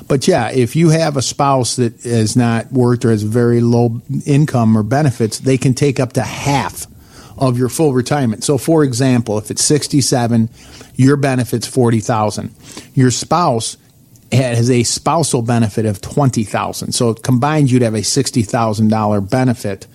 But 0.06 0.28
yeah, 0.28 0.50
if 0.50 0.76
you 0.76 0.90
have 0.90 1.16
a 1.16 1.22
spouse 1.22 1.76
that 1.76 2.02
has 2.02 2.36
not 2.36 2.70
worked 2.70 3.06
or 3.06 3.10
has 3.10 3.22
very 3.22 3.62
low 3.62 4.02
income 4.26 4.76
or 4.76 4.82
benefits, 4.82 5.38
they 5.38 5.56
can 5.56 5.72
take 5.72 5.98
up 5.98 6.12
to 6.12 6.22
half 6.22 6.86
of 7.38 7.56
your 7.56 7.70
full 7.70 7.94
retirement. 7.94 8.44
So, 8.44 8.58
for 8.58 8.84
example, 8.84 9.38
if 9.38 9.50
it's 9.50 9.64
sixty-seven, 9.64 10.50
your 10.96 11.16
benefit's 11.16 11.66
forty 11.66 12.00
thousand. 12.00 12.54
Your 12.92 13.10
spouse 13.10 13.78
has 14.30 14.70
a 14.70 14.82
spousal 14.82 15.40
benefit 15.40 15.86
of 15.86 16.02
twenty 16.02 16.44
thousand. 16.44 16.92
So 16.92 17.14
combined, 17.14 17.70
you'd 17.70 17.80
have 17.80 17.94
a 17.94 18.04
sixty 18.04 18.42
thousand 18.42 18.88
dollar 18.88 19.22
benefit. 19.22 19.86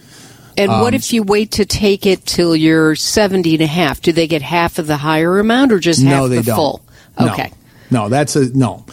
And 0.58 0.72
Um, 0.72 0.82
what 0.82 0.94
if 0.94 1.14
you 1.14 1.24
wait 1.24 1.52
to 1.52 1.66
take 1.66 2.06
it 2.06 2.26
till 2.26 2.56
you're 2.56 2.96
70 2.96 3.56
and 3.56 3.62
a 3.62 3.68
half? 3.68 4.02
Do 4.02 4.12
they 4.12 4.28
get 4.28 4.42
half 4.42 4.80
of 4.80 4.88
the 4.88 4.98
higher 4.98 5.40
amount 5.40 5.72
or 5.72 5.80
just 5.80 6.02
half 6.02 6.12
no, 6.12 6.28
they 6.28 6.38
the 6.38 6.44
don't. 6.44 6.56
full? 6.56 6.82
No. 7.20 7.34
Okay. 7.34 7.52
No, 7.90 8.10
that's 8.10 8.36
a 8.36 8.56
no. 8.58 8.86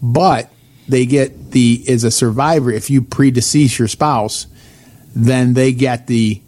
But 0.00 0.50
they 0.88 1.06
get 1.06 1.52
the 1.52 1.84
as 1.88 2.04
a 2.04 2.10
survivor 2.10 2.70
if 2.70 2.90
you 2.90 3.02
predecease 3.02 3.78
your 3.78 3.88
spouse, 3.88 4.46
then 5.14 5.54
they 5.54 5.72
get 5.72 6.06
the 6.06 6.40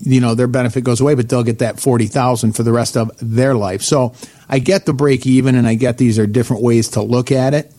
you 0.00 0.20
know 0.20 0.34
their 0.34 0.46
benefit 0.46 0.84
goes 0.84 1.00
away, 1.00 1.14
but 1.14 1.28
they'll 1.28 1.42
get 1.42 1.58
that 1.58 1.80
forty 1.80 2.06
thousand 2.06 2.52
for 2.52 2.62
the 2.62 2.72
rest 2.72 2.96
of 2.96 3.10
their 3.20 3.54
life. 3.54 3.82
So 3.82 4.14
I 4.48 4.60
get 4.60 4.86
the 4.86 4.92
break 4.92 5.26
even, 5.26 5.56
and 5.56 5.66
I 5.66 5.74
get 5.74 5.98
these 5.98 6.18
are 6.18 6.26
different 6.26 6.62
ways 6.62 6.90
to 6.90 7.02
look 7.02 7.32
at 7.32 7.54
it, 7.54 7.72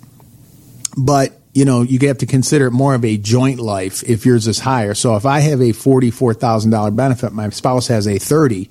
but 0.98 1.39
you 1.54 1.66
know 1.66 1.82
you 1.82 2.08
have 2.08 2.20
to 2.20 2.26
consider 2.26 2.68
it 2.68 2.72
more 2.72 2.96
of 2.96 3.04
a 3.04 3.18
joint 3.18 3.60
life 3.60 4.04
if 4.04 4.26
yours 4.26 4.48
is 4.48 4.60
higher. 4.60 4.94
So 4.94 5.16
if 5.16 5.26
I 5.26 5.40
have 5.40 5.62
a 5.62 5.72
forty 5.72 6.12
four 6.12 6.34
thousand 6.34 6.72
dollar 6.72 6.92
benefit, 6.92 7.34
my 7.34 7.50
spouse 7.50 7.88
has 7.88 8.08
a 8.08 8.18
thirty, 8.18 8.70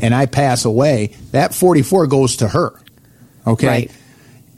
and 0.00 0.14
I 0.14 0.26
pass 0.26 0.64
away, 0.64 1.16
that 1.32 1.54
forty 1.54 1.82
four 1.82 2.06
goes 2.06 2.36
to 2.36 2.48
her. 2.48 2.72
Okay. 3.46 3.66
Right. 3.66 3.92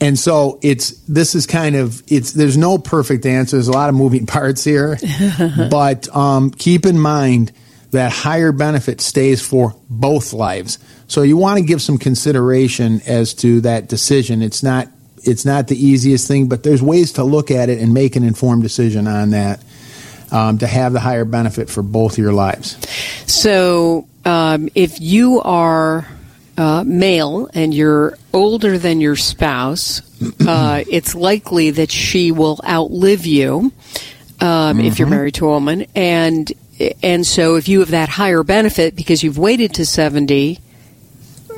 And 0.01 0.19
so 0.19 0.59
it's 0.61 0.91
this 1.03 1.33
is 1.33 1.45
kind 1.47 1.75
of 1.75 2.03
it's 2.07 2.33
there's 2.33 2.57
no 2.57 2.77
perfect 2.77 3.25
answer. 3.25 3.55
There's 3.55 3.67
a 3.69 3.73
lot 3.73 3.89
of 3.89 3.95
moving 3.95 4.25
parts 4.27 4.63
here, 4.63 4.97
but 5.69 6.13
um, 6.15 6.51
keep 6.51 6.85
in 6.85 6.99
mind 6.99 7.51
that 7.91 8.11
higher 8.11 8.51
benefit 8.51 8.99
stays 8.99 9.45
for 9.45 9.75
both 9.89 10.33
lives. 10.33 10.79
So 11.07 11.21
you 11.21 11.37
want 11.37 11.59
to 11.59 11.63
give 11.63 11.81
some 11.81 11.97
consideration 11.97 13.01
as 13.05 13.35
to 13.35 13.61
that 13.61 13.87
decision. 13.87 14.41
It's 14.41 14.63
not 14.63 14.87
it's 15.23 15.45
not 15.45 15.67
the 15.67 15.77
easiest 15.77 16.27
thing, 16.27 16.47
but 16.47 16.63
there's 16.63 16.81
ways 16.81 17.13
to 17.13 17.23
look 17.23 17.51
at 17.51 17.69
it 17.69 17.79
and 17.79 17.93
make 17.93 18.15
an 18.15 18.23
informed 18.23 18.63
decision 18.63 19.07
on 19.07 19.31
that 19.31 19.63
um, 20.31 20.57
to 20.57 20.67
have 20.67 20.93
the 20.93 20.99
higher 20.99 21.25
benefit 21.25 21.69
for 21.69 21.83
both 21.83 22.17
your 22.17 22.33
lives. 22.33 22.77
So 23.31 24.07
um, 24.25 24.69
if 24.75 24.99
you 24.99 25.41
are 25.41 26.07
uh, 26.57 26.83
male 26.85 27.49
and 27.53 27.73
you're 27.73 28.17
older 28.33 28.77
than 28.77 28.99
your 28.99 29.15
spouse, 29.15 30.01
uh, 30.45 30.83
it's 30.89 31.15
likely 31.15 31.71
that 31.71 31.91
she 31.91 32.31
will 32.31 32.59
outlive 32.67 33.25
you 33.25 33.71
um, 34.39 34.79
if 34.79 34.99
you're 34.99 35.07
married 35.07 35.35
to 35.35 35.47
a 35.47 35.49
woman, 35.49 35.85
and 35.95 36.51
and 37.01 37.25
so 37.25 37.55
if 37.55 37.69
you 37.69 37.79
have 37.79 37.91
that 37.91 38.09
higher 38.09 38.43
benefit 38.43 38.95
because 38.95 39.23
you've 39.23 39.37
waited 39.37 39.75
to 39.75 39.85
seventy. 39.85 40.59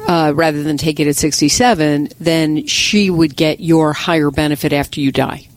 Uh, 0.07 0.31
rather 0.35 0.61
than 0.61 0.77
take 0.77 0.99
it 0.99 1.07
at 1.07 1.15
67, 1.15 2.09
then 2.19 2.67
she 2.67 3.09
would 3.09 3.35
get 3.35 3.59
your 3.59 3.91
higher 3.93 4.29
benefit 4.29 4.71
after 4.71 5.01
you 5.01 5.11
die, 5.11 5.47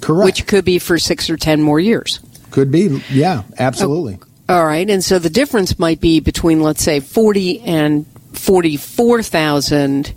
Correct. 0.00 0.24
which 0.24 0.46
could 0.46 0.64
be 0.64 0.78
for 0.78 0.98
six 0.98 1.28
or 1.28 1.36
ten 1.36 1.60
more 1.60 1.78
years. 1.78 2.18
could 2.50 2.70
be, 2.72 3.02
yeah, 3.10 3.42
absolutely. 3.58 4.18
All 4.48 4.64
right, 4.64 4.88
and 4.88 5.04
so 5.04 5.18
the 5.18 5.28
difference 5.30 5.78
might 5.78 6.00
be 6.00 6.20
between, 6.20 6.60
let's 6.62 6.82
say, 6.82 7.00
forty 7.00 7.60
and 7.60 8.06
forty-four 8.32 9.22
thousand 9.22 10.12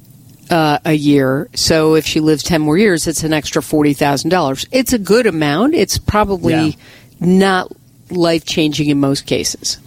uh, 0.49 0.79
a 0.85 0.93
year. 0.93 1.49
So 1.55 1.95
if 1.95 2.05
she 2.05 2.19
lives 2.21 2.41
ten 2.43 2.61
more 2.61 2.77
years, 2.77 3.05
it's 3.05 3.23
an 3.23 3.33
extra 3.33 3.61
forty 3.61 3.93
thousand 3.93 4.29
dollars. 4.29 4.65
It's 4.71 4.93
a 4.93 4.97
good 4.99 5.27
amount. 5.27 5.75
It's 5.75 5.97
probably 5.97 6.53
Yeah. 6.53 6.71
not 7.19 7.71
life-changing 8.09 8.89
in 8.89 8.99
most 8.99 9.25
cases. 9.25 9.77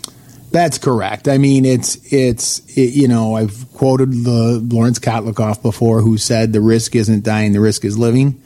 That's 0.50 0.78
correct. 0.78 1.28
I 1.28 1.38
mean, 1.38 1.64
it's 1.64 1.96
it's 2.12 2.60
it, 2.76 2.94
you 2.94 3.08
know 3.08 3.34
I've 3.34 3.66
quoted 3.74 4.10
the 4.12 4.60
Laurence 4.70 4.98
Kotlikoff 4.98 5.60
before, 5.62 6.00
who 6.00 6.18
said 6.18 6.52
the 6.52 6.60
risk 6.60 6.94
isn't 6.96 7.24
dying, 7.24 7.52
the 7.52 7.60
risk 7.60 7.84
is 7.84 7.98
living. 7.98 8.40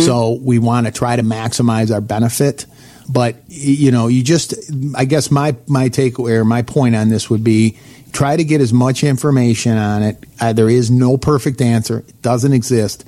So 0.00 0.38
we 0.42 0.58
want 0.58 0.86
to 0.86 0.92
try 0.92 1.16
to 1.16 1.22
maximize 1.22 1.90
our 1.90 2.02
benefit, 2.02 2.66
but 3.08 3.36
you 3.48 3.90
know, 3.90 4.08
you 4.08 4.22
just 4.22 4.54
I 4.94 5.06
guess 5.06 5.30
my 5.30 5.56
my 5.66 5.88
takeaway 5.88 6.32
or 6.32 6.44
my 6.44 6.62
point 6.62 6.94
on 6.94 7.08
this 7.08 7.30
would 7.30 7.42
be 7.42 7.78
try 8.12 8.36
to 8.36 8.44
get 8.44 8.60
as 8.60 8.74
much 8.74 9.02
information 9.02 9.78
on 9.78 10.02
it. 10.02 10.24
Uh, 10.38 10.52
there 10.52 10.68
is 10.68 10.90
no 10.90 11.16
perfect 11.16 11.62
answer; 11.62 12.00
it 12.06 12.22
doesn't 12.22 12.52
exist, 12.52 13.06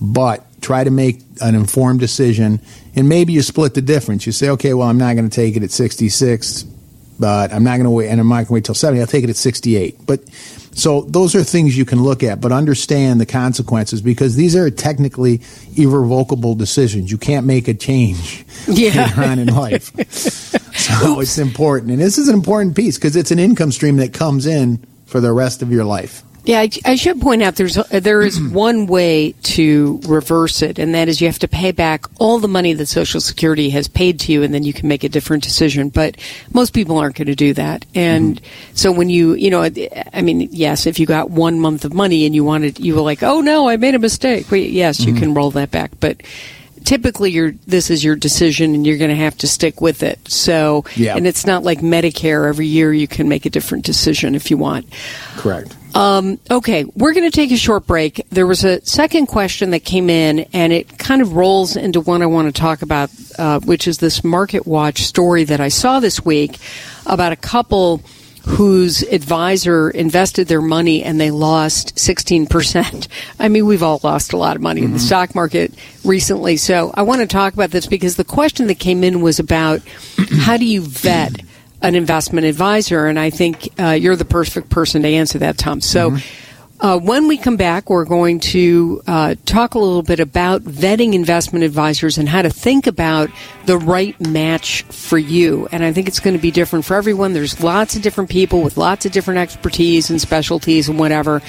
but 0.00 0.46
try 0.62 0.82
to 0.82 0.90
make 0.90 1.20
an 1.42 1.54
informed 1.54 2.00
decision, 2.00 2.58
and 2.96 3.06
maybe 3.06 3.34
you 3.34 3.42
split 3.42 3.74
the 3.74 3.82
difference. 3.82 4.24
You 4.24 4.32
say, 4.32 4.48
okay, 4.50 4.72
well, 4.72 4.88
I'm 4.88 4.96
not 4.96 5.16
going 5.16 5.28
to 5.28 5.34
take 5.34 5.56
it 5.56 5.62
at 5.62 5.70
66 5.70 6.64
but 7.18 7.52
I'm 7.52 7.64
not 7.64 7.72
going 7.76 7.84
to 7.84 7.90
wait, 7.90 8.08
and 8.08 8.20
I'm 8.20 8.28
not 8.28 8.34
going 8.36 8.46
to 8.46 8.52
wait 8.54 8.64
till 8.64 8.74
70. 8.74 9.00
I'll 9.00 9.06
take 9.06 9.24
it 9.24 9.30
at 9.30 9.36
68. 9.36 10.04
But 10.06 10.20
so 10.76 11.02
those 11.02 11.36
are 11.36 11.44
things 11.44 11.78
you 11.78 11.84
can 11.84 12.02
look 12.02 12.24
at, 12.24 12.40
but 12.40 12.50
understand 12.50 13.20
the 13.20 13.26
consequences 13.26 14.02
because 14.02 14.34
these 14.34 14.56
are 14.56 14.68
technically 14.70 15.40
irrevocable 15.76 16.56
decisions. 16.56 17.12
You 17.12 17.18
can't 17.18 17.46
make 17.46 17.68
a 17.68 17.74
change 17.74 18.44
Yeah. 18.66 19.04
later 19.06 19.22
on 19.22 19.38
in 19.38 19.54
life. 19.54 19.92
so 20.74 21.20
it's 21.20 21.38
important, 21.38 21.92
and 21.92 22.00
this 22.00 22.18
is 22.18 22.26
an 22.28 22.34
important 22.34 22.74
piece 22.74 22.96
because 22.98 23.14
it's 23.14 23.30
an 23.30 23.38
income 23.38 23.70
stream 23.70 23.98
that 23.98 24.12
comes 24.12 24.46
in 24.46 24.84
for 25.06 25.20
the 25.20 25.32
rest 25.32 25.62
of 25.62 25.70
your 25.70 25.84
life. 25.84 26.23
Yeah, 26.44 26.60
I, 26.60 26.68
I 26.84 26.96
should 26.96 27.22
point 27.22 27.42
out 27.42 27.56
there's 27.56 27.78
a, 27.78 28.00
there 28.00 28.20
is 28.20 28.40
one 28.52 28.86
way 28.86 29.32
to 29.32 30.00
reverse 30.06 30.60
it, 30.60 30.78
and 30.78 30.94
that 30.94 31.08
is 31.08 31.20
you 31.20 31.26
have 31.26 31.38
to 31.38 31.48
pay 31.48 31.72
back 31.72 32.04
all 32.18 32.38
the 32.38 32.48
money 32.48 32.74
that 32.74 32.86
Social 32.86 33.20
Security 33.20 33.70
has 33.70 33.88
paid 33.88 34.20
to 34.20 34.32
you, 34.32 34.42
and 34.42 34.52
then 34.52 34.62
you 34.62 34.74
can 34.74 34.86
make 34.86 35.04
a 35.04 35.08
different 35.08 35.42
decision. 35.42 35.88
But 35.88 36.16
most 36.52 36.74
people 36.74 36.98
aren't 36.98 37.16
going 37.16 37.26
to 37.26 37.34
do 37.34 37.54
that, 37.54 37.86
and 37.94 38.36
mm-hmm. 38.36 38.74
so 38.76 38.92
when 38.92 39.08
you 39.08 39.34
you 39.34 39.50
know, 39.50 39.62
I 39.62 40.20
mean, 40.22 40.48
yes, 40.52 40.86
if 40.86 40.98
you 40.98 41.06
got 41.06 41.30
one 41.30 41.60
month 41.60 41.84
of 41.86 41.94
money 41.94 42.26
and 42.26 42.34
you 42.34 42.44
wanted, 42.44 42.78
you 42.78 42.94
were 42.94 43.00
like, 43.00 43.22
oh 43.22 43.40
no, 43.40 43.68
I 43.68 43.78
made 43.78 43.94
a 43.94 43.98
mistake. 43.98 44.50
Well, 44.50 44.60
yes, 44.60 45.00
you 45.00 45.14
can 45.14 45.28
mm-hmm. 45.28 45.34
roll 45.34 45.50
that 45.52 45.70
back, 45.70 45.92
but. 46.00 46.22
Typically, 46.84 47.30
your 47.30 47.52
this 47.66 47.88
is 47.88 48.04
your 48.04 48.14
decision, 48.14 48.74
and 48.74 48.86
you're 48.86 48.98
going 48.98 49.08
to 49.08 49.16
have 49.16 49.38
to 49.38 49.46
stick 49.46 49.80
with 49.80 50.02
it. 50.02 50.18
So, 50.30 50.84
Yeah. 50.96 51.16
and 51.16 51.26
it's 51.26 51.46
not 51.46 51.62
like 51.62 51.80
Medicare. 51.80 52.46
Every 52.46 52.66
year, 52.66 52.92
you 52.92 53.08
can 53.08 53.26
make 53.26 53.46
a 53.46 53.48
different 53.48 53.86
decision 53.86 54.34
if 54.34 54.50
you 54.50 54.58
want. 54.58 54.92
Correct. 55.38 55.74
Um, 55.94 56.40
okay, 56.50 56.84
we're 56.84 57.14
going 57.14 57.30
to 57.30 57.34
take 57.34 57.52
a 57.52 57.56
short 57.56 57.86
break. 57.86 58.26
There 58.30 58.48
was 58.48 58.64
a 58.64 58.84
second 58.84 59.26
question 59.26 59.70
that 59.70 59.84
came 59.84 60.10
in, 60.10 60.40
and 60.52 60.72
it 60.72 60.98
kind 60.98 61.22
of 61.22 61.34
rolls 61.34 61.76
into 61.76 62.00
one 62.00 62.20
I 62.20 62.26
want 62.26 62.52
to 62.52 62.60
talk 62.60 62.82
about, 62.82 63.10
uh, 63.38 63.60
which 63.60 63.86
is 63.86 63.98
this 63.98 64.24
Market 64.24 64.66
Watch 64.66 65.02
story 65.02 65.44
that 65.44 65.60
I 65.60 65.68
saw 65.68 66.00
this 66.00 66.24
week 66.24 66.58
about 67.06 67.30
a 67.30 67.36
couple 67.36 68.02
whose 68.46 69.02
advisor 69.02 69.88
invested 69.88 70.48
their 70.48 70.60
money 70.60 71.02
and 71.02 71.18
they 71.18 71.30
lost 71.30 71.94
16%. 71.94 73.08
I 73.38 73.48
mean, 73.48 73.64
we've 73.64 73.82
all 73.82 74.00
lost 74.02 74.32
a 74.32 74.36
lot 74.36 74.56
of 74.56 74.62
money 74.62 74.82
in 74.82 74.92
the 74.92 74.98
stock 74.98 75.34
market 75.34 75.72
recently. 76.04 76.58
So 76.58 76.90
I 76.92 77.02
want 77.02 77.22
to 77.22 77.26
talk 77.26 77.54
about 77.54 77.70
this 77.70 77.86
because 77.86 78.16
the 78.16 78.24
question 78.24 78.66
that 78.66 78.78
came 78.78 79.02
in 79.02 79.22
was 79.22 79.38
about 79.38 79.80
how 80.40 80.58
do 80.58 80.66
you 80.66 80.82
vet 80.82 81.40
an 81.84 81.94
investment 81.94 82.46
advisor? 82.46 83.06
And 83.06 83.18
I 83.18 83.30
think 83.30 83.68
uh, 83.78 83.90
you're 83.90 84.16
the 84.16 84.24
perfect 84.24 84.70
person 84.70 85.02
to 85.02 85.08
answer 85.08 85.38
that, 85.38 85.58
Tom. 85.58 85.80
So 85.80 86.16
uh, 86.80 86.98
when 86.98 87.28
we 87.28 87.38
come 87.38 87.56
back, 87.56 87.88
we're 87.88 88.04
going 88.04 88.40
to 88.40 89.00
uh, 89.06 89.34
talk 89.46 89.74
a 89.74 89.78
little 89.78 90.02
bit 90.02 90.20
about 90.20 90.62
vetting 90.62 91.14
investment 91.14 91.64
advisors 91.64 92.18
and 92.18 92.28
how 92.28 92.42
to 92.42 92.50
think 92.50 92.86
about 92.86 93.30
the 93.66 93.78
right 93.78 94.20
match 94.20 94.82
for 94.82 95.16
you. 95.16 95.68
And 95.72 95.84
I 95.84 95.92
think 95.92 96.08
it's 96.08 96.20
going 96.20 96.36
to 96.36 96.42
be 96.42 96.50
different 96.50 96.84
for 96.84 96.94
everyone. 96.94 97.32
There's 97.32 97.62
lots 97.62 97.96
of 97.96 98.02
different 98.02 98.28
people 98.28 98.60
with 98.60 98.76
lots 98.76 99.06
of 99.06 99.12
different 99.12 99.38
expertise 99.38 100.10
and 100.10 100.20
specialties 100.20 100.88
and 100.88 100.98
whatever. 100.98 101.40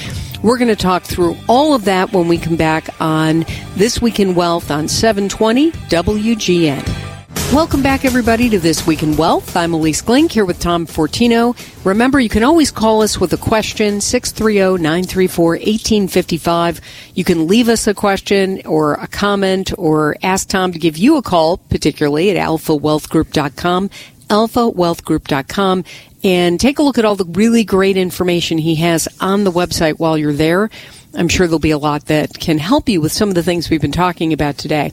We're 0.44 0.58
going 0.58 0.70
to 0.70 0.76
talk 0.76 1.04
through 1.04 1.36
all 1.50 1.74
of 1.74 1.86
that 1.86 2.14
when 2.14 2.28
we 2.28 2.38
come 2.38 2.56
back 2.56 2.90
on 3.02 3.46
This 3.76 4.02
Week 4.02 4.20
in 4.20 4.36
Wealth 4.36 4.70
on 4.70 4.88
720 4.88 5.72
WGN. 5.72 7.15
Welcome 7.54 7.84
back, 7.84 8.04
everybody, 8.04 8.50
to 8.50 8.60
This 8.60 8.86
Week 8.86 9.02
in 9.02 9.16
Wealth. 9.16 9.56
I'm 9.56 9.72
Ilyce 9.72 10.04
Glink 10.04 10.32
here 10.32 10.44
with 10.44 10.60
Tom 10.60 10.86
Fortino. 10.86 11.56
Remember, 11.86 12.20
you 12.20 12.28
can 12.28 12.44
always 12.44 12.70
call 12.70 13.02
us 13.02 13.18
with 13.18 13.32
a 13.32 13.38
question, 13.38 14.00
630-934-1855. 14.00 16.82
You 17.14 17.24
can 17.24 17.48
leave 17.48 17.70
us 17.70 17.88
a 17.88 17.94
question 17.94 18.62
or 18.66 18.96
a 18.96 19.08
comment 19.08 19.72
or 19.78 20.18
ask 20.22 20.50
Tom 20.50 20.74
to 20.74 20.80
give 20.80 20.98
you 20.98 21.16
a 21.16 21.22
call, 21.22 21.56
particularly 21.58 22.30
at 22.32 22.36
alphawealthgroup.com, 22.36 23.90
alphawealthgroup.com, 24.28 25.84
and 26.26 26.60
take 26.60 26.80
a 26.80 26.84
look 26.84 26.98
at 26.98 27.06
all 27.06 27.16
the 27.16 27.24
really 27.26 27.64
great 27.64 27.96
information 27.96 28.58
he 28.58 28.76
has 28.76 29.08
on 29.22 29.46
the 29.46 29.52
website 29.52 30.00
while 30.00 30.18
you're 30.18 30.34
there. 30.34 30.70
I'm 31.14 31.30
sure 31.30 31.48
there'll 31.48 31.60
be 31.60 31.72
a 31.72 31.78
lot 31.78 32.08
that 32.08 32.38
can 32.38 32.58
help 32.58 32.90
you 32.90 33.00
with 33.00 33.14
some 33.14 33.30
of 33.30 33.36
the 33.36 33.44
things 33.44 33.70
we've 33.70 33.80
been 33.80 33.94
talking 33.94 34.34
about 34.34 34.58
today. 34.58 34.92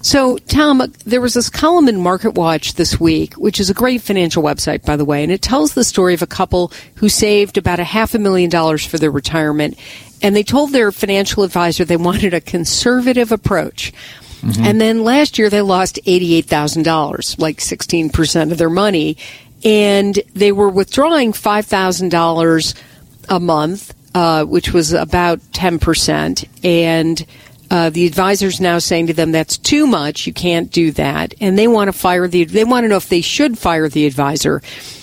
So, 0.00 0.38
Tom, 0.38 0.92
there 1.04 1.20
was 1.20 1.34
this 1.34 1.50
column 1.50 1.88
in 1.88 2.00
Market 2.00 2.34
Watch 2.34 2.74
this 2.74 3.00
week, 3.00 3.34
which 3.34 3.58
is 3.58 3.68
a 3.68 3.74
great 3.74 4.00
financial 4.00 4.42
website, 4.42 4.84
by 4.84 4.96
the 4.96 5.04
way, 5.04 5.22
and 5.22 5.32
it 5.32 5.42
tells 5.42 5.74
the 5.74 5.84
story 5.84 6.14
of 6.14 6.22
a 6.22 6.26
couple 6.26 6.72
who 6.96 7.08
saved 7.08 7.58
about 7.58 7.80
a 7.80 7.84
half 7.84 8.14
a 8.14 8.18
million 8.18 8.48
dollars 8.48 8.86
for 8.86 8.98
their 8.98 9.10
retirement. 9.10 9.78
And 10.22 10.34
they 10.34 10.42
told 10.42 10.72
their 10.72 10.92
financial 10.92 11.42
advisor 11.42 11.84
they 11.84 11.96
wanted 11.96 12.34
a 12.34 12.40
conservative 12.40 13.32
approach. 13.32 13.92
Mm-hmm. 14.40 14.62
And 14.64 14.80
then 14.80 15.04
last 15.04 15.38
year 15.38 15.50
they 15.50 15.62
lost 15.62 15.98
$88,000, 16.04 17.38
like 17.40 17.58
16% 17.58 18.52
of 18.52 18.58
their 18.58 18.70
money. 18.70 19.16
And 19.64 20.18
they 20.34 20.52
were 20.52 20.68
withdrawing 20.68 21.32
$5,000 21.32 22.82
a 23.28 23.40
month, 23.40 23.94
uh, 24.14 24.44
which 24.44 24.72
was 24.72 24.92
about 24.92 25.40
10%. 25.52 26.48
And 26.64 27.26
uh, 27.70 27.90
the 27.90 28.06
advisor's 28.06 28.60
now 28.60 28.78
saying 28.78 29.08
to 29.08 29.12
them 29.12 29.32
that's 29.32 29.58
too 29.58 29.86
much. 29.86 30.26
You 30.26 30.32
can't 30.32 30.70
do 30.70 30.92
that, 30.92 31.34
and 31.40 31.58
they 31.58 31.68
want 31.68 31.88
to 31.88 31.92
fire 31.92 32.26
the. 32.26 32.44
They 32.44 32.64
want 32.64 32.84
to 32.84 32.88
know 32.88 32.96
if 32.96 33.08
they 33.08 33.20
should 33.20 33.58
fire 33.58 33.88
the 33.88 34.06
advisor. 34.06 34.60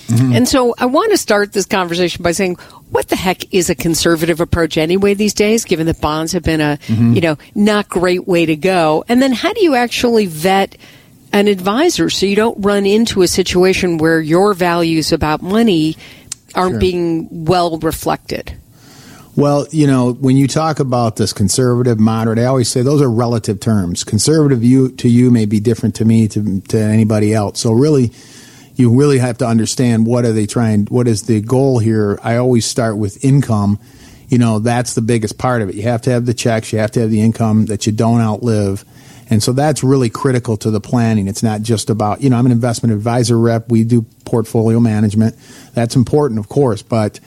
Mm-hmm. 0.07 0.35
And 0.35 0.47
so 0.47 0.75
I 0.77 0.85
want 0.85 1.11
to 1.11 1.17
start 1.17 1.51
this 1.51 1.65
conversation 1.65 2.21
by 2.21 2.31
saying, 2.31 2.55
what 2.91 3.07
the 3.07 3.15
heck 3.15 3.53
is 3.53 3.69
a 3.69 3.75
conservative 3.75 4.39
approach 4.39 4.77
anyway 4.77 5.15
these 5.15 5.33
days, 5.33 5.65
given 5.65 5.87
that 5.87 5.99
bonds 5.99 6.33
have 6.33 6.43
been 6.43 6.61
a, 6.61 6.77
mm-hmm. 6.85 7.13
you 7.13 7.21
know, 7.21 7.37
not 7.55 7.89
great 7.89 8.27
way 8.27 8.45
to 8.45 8.55
go? 8.55 9.03
And 9.07 9.21
then 9.21 9.33
how 9.33 9.51
do 9.53 9.63
you 9.63 9.75
actually 9.75 10.27
vet 10.27 10.77
an 11.33 11.47
advisor 11.47 12.09
so 12.09 12.25
you 12.27 12.35
don't 12.35 12.63
run 12.63 12.85
into 12.85 13.23
a 13.23 13.27
situation 13.27 13.97
where 13.97 14.21
your 14.21 14.53
values 14.53 15.11
about 15.11 15.41
money 15.41 15.97
aren't 16.53 16.73
sure. 16.73 16.79
being 16.79 17.45
well 17.45 17.79
reflected? 17.79 18.55
Well, 19.37 19.67
you 19.71 19.85
know, 19.85 20.13
when 20.13 20.37
you 20.37 20.47
talk 20.47 20.79
about 20.79 21.17
this 21.17 21.33
conservative, 21.33 21.99
moderate, 21.99 22.39
I 22.39 22.45
always 22.45 22.69
say 22.69 22.81
those 22.83 23.01
are 23.01 23.11
relative 23.11 23.59
terms. 23.59 24.05
Conservative 24.05 24.63
you 24.63 24.91
to 24.93 25.09
you 25.09 25.29
may 25.29 25.45
be 25.45 25.59
different 25.59 25.95
to 25.95 26.05
me 26.05 26.29
to 26.29 26.61
to 26.61 26.79
anybody 26.79 27.33
else. 27.33 27.59
So 27.59 27.73
really, 27.73 28.13
you 28.75 28.97
really 28.97 29.17
have 29.17 29.37
to 29.39 29.47
understand 29.47 30.05
what 30.07 30.23
are 30.23 30.31
they 30.31 30.45
trying. 30.45 30.85
What 30.85 31.07
is 31.07 31.23
the 31.23 31.41
goal 31.41 31.79
here? 31.79 32.17
I 32.23 32.37
always 32.37 32.65
start 32.65 32.97
with 32.97 33.25
income. 33.25 33.77
You 34.29 34.37
know, 34.37 34.59
that's 34.59 34.93
the 34.93 35.01
biggest 35.01 35.37
part 35.37 35.61
of 35.61 35.69
it. 35.69 35.75
You 35.75 35.83
have 35.83 36.01
to 36.03 36.11
have 36.11 36.25
the 36.25 36.33
checks. 36.33 36.71
You 36.71 36.79
have 36.79 36.91
to 36.91 37.01
have 37.01 37.11
the 37.11 37.21
income 37.21 37.65
that 37.65 37.85
you 37.85 37.91
don't 37.91 38.21
outlive. 38.21 38.85
And 39.29 39.43
so 39.43 39.51
that's 39.53 39.83
really 39.83 40.09
critical 40.09 40.55
to 40.57 40.71
the 40.71 40.79
planning. 40.79 41.27
It's 41.27 41.43
not 41.43 41.61
just 41.61 41.89
about, 41.89 42.21
you 42.21 42.29
know, 42.29 42.37
I'm 42.37 42.45
an 42.45 42.51
investment 42.51 42.93
advisor 42.93 43.37
rep. 43.37 43.69
We 43.69 43.83
do 43.83 44.03
portfolio 44.23 44.79
management. 44.79 45.35
That's 45.73 45.95
important, 45.95 46.39
of 46.39 46.47
course, 46.47 46.81
but 46.81 47.19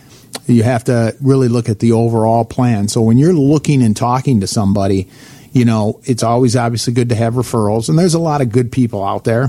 you 0.46 0.62
have 0.62 0.84
to 0.84 1.14
really 1.20 1.48
look 1.48 1.68
at 1.68 1.78
the 1.78 1.92
overall 1.92 2.44
plan. 2.44 2.88
So 2.88 3.02
when 3.02 3.18
you're 3.18 3.32
looking 3.32 3.82
and 3.82 3.96
talking 3.96 4.40
to 4.40 4.46
somebody, 4.46 5.08
you 5.52 5.64
know, 5.64 6.00
it's 6.04 6.22
always 6.22 6.56
obviously 6.56 6.92
good 6.92 7.08
to 7.10 7.14
have 7.14 7.34
referrals, 7.34 7.88
and 7.88 7.98
there's 7.98 8.14
a 8.14 8.18
lot 8.18 8.40
of 8.40 8.50
good 8.50 8.72
people 8.72 9.04
out 9.04 9.24
there, 9.24 9.44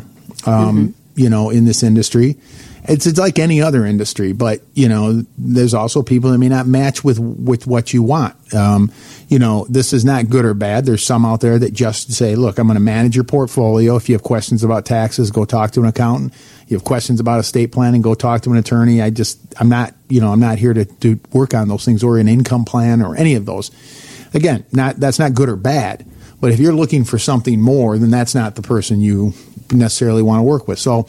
um, 0.46 0.90
mm-hmm. 0.90 0.92
you 1.16 1.30
know, 1.30 1.50
in 1.50 1.66
this 1.66 1.84
industry. 1.84 2.38
It's, 2.90 3.06
it's 3.06 3.20
like 3.20 3.40
any 3.40 3.62
other 3.62 3.86
industry, 3.86 4.34
but 4.34 4.62
you 4.74 4.90
know, 4.90 5.24
there's 5.38 5.74
also 5.74 6.02
people 6.02 6.32
that 6.32 6.40
may 6.40 6.50
not 6.50 6.68
match 6.68 7.04
with 7.04 7.20
with 7.20 7.68
what 7.68 7.94
you 7.94 8.04
want. 8.04 8.36
Um, 8.54 8.92
you 9.28 9.38
know, 9.38 9.68
this 9.70 9.94
is 9.94 10.04
not 10.04 10.30
good 10.30 10.44
or 10.44 10.56
bad. 10.56 10.86
There's 10.86 11.04
some 11.04 11.24
out 11.24 11.40
there 11.40 11.60
that 11.60 11.72
just 11.72 12.12
say, 12.12 12.36
"Look, 12.36 12.58
I'm 12.58 12.68
going 12.68 12.76
to 12.76 12.82
manage 12.82 13.16
your 13.16 13.26
portfolio. 13.26 13.96
If 13.96 14.10
you 14.10 14.16
have 14.16 14.24
questions 14.24 14.64
about 14.64 14.86
taxes, 14.86 15.30
go 15.30 15.46
talk 15.46 15.72
to 15.72 15.82
an 15.82 15.86
accountant." 15.86 16.34
you 16.70 16.78
have 16.78 16.84
questions 16.84 17.20
about 17.20 17.40
estate 17.40 17.72
planning, 17.72 18.04
go 18.04 18.14
talk 18.14 18.44
to 18.44 18.52
an 18.52 18.58
attorney. 18.58 19.02
I 19.02 19.10
just, 19.10 19.40
I'm 19.60 19.70
not, 19.70 19.96
you 20.08 20.22
know, 20.22 20.32
I'm 20.32 20.40
not 20.40 20.60
here 20.60 20.72
to, 20.72 20.86
to 20.86 21.20
work 21.34 21.56
on 21.56 21.68
those 21.68 21.84
things 21.84 22.04
or 22.04 22.20
an 22.20 22.28
income 22.28 22.64
plan 22.64 23.02
or 23.02 23.16
any 23.16 23.34
of 23.34 23.48
those. 23.48 23.72
Again, 24.36 24.64
not, 24.72 24.98
that's 24.98 25.18
not 25.18 25.34
good 25.34 25.50
or 25.50 25.56
bad. 25.56 26.06
But 26.40 26.52
if 26.52 26.60
you're 26.60 26.74
looking 26.74 27.06
for 27.06 27.18
something 27.18 27.60
more, 27.60 27.98
then 27.98 28.12
that's 28.12 28.36
not 28.36 28.54
the 28.54 28.62
person 28.62 29.02
you 29.02 29.34
necessarily 29.72 30.22
want 30.22 30.40
to 30.40 30.44
work 30.44 30.68
with. 30.68 30.78
So 30.78 31.08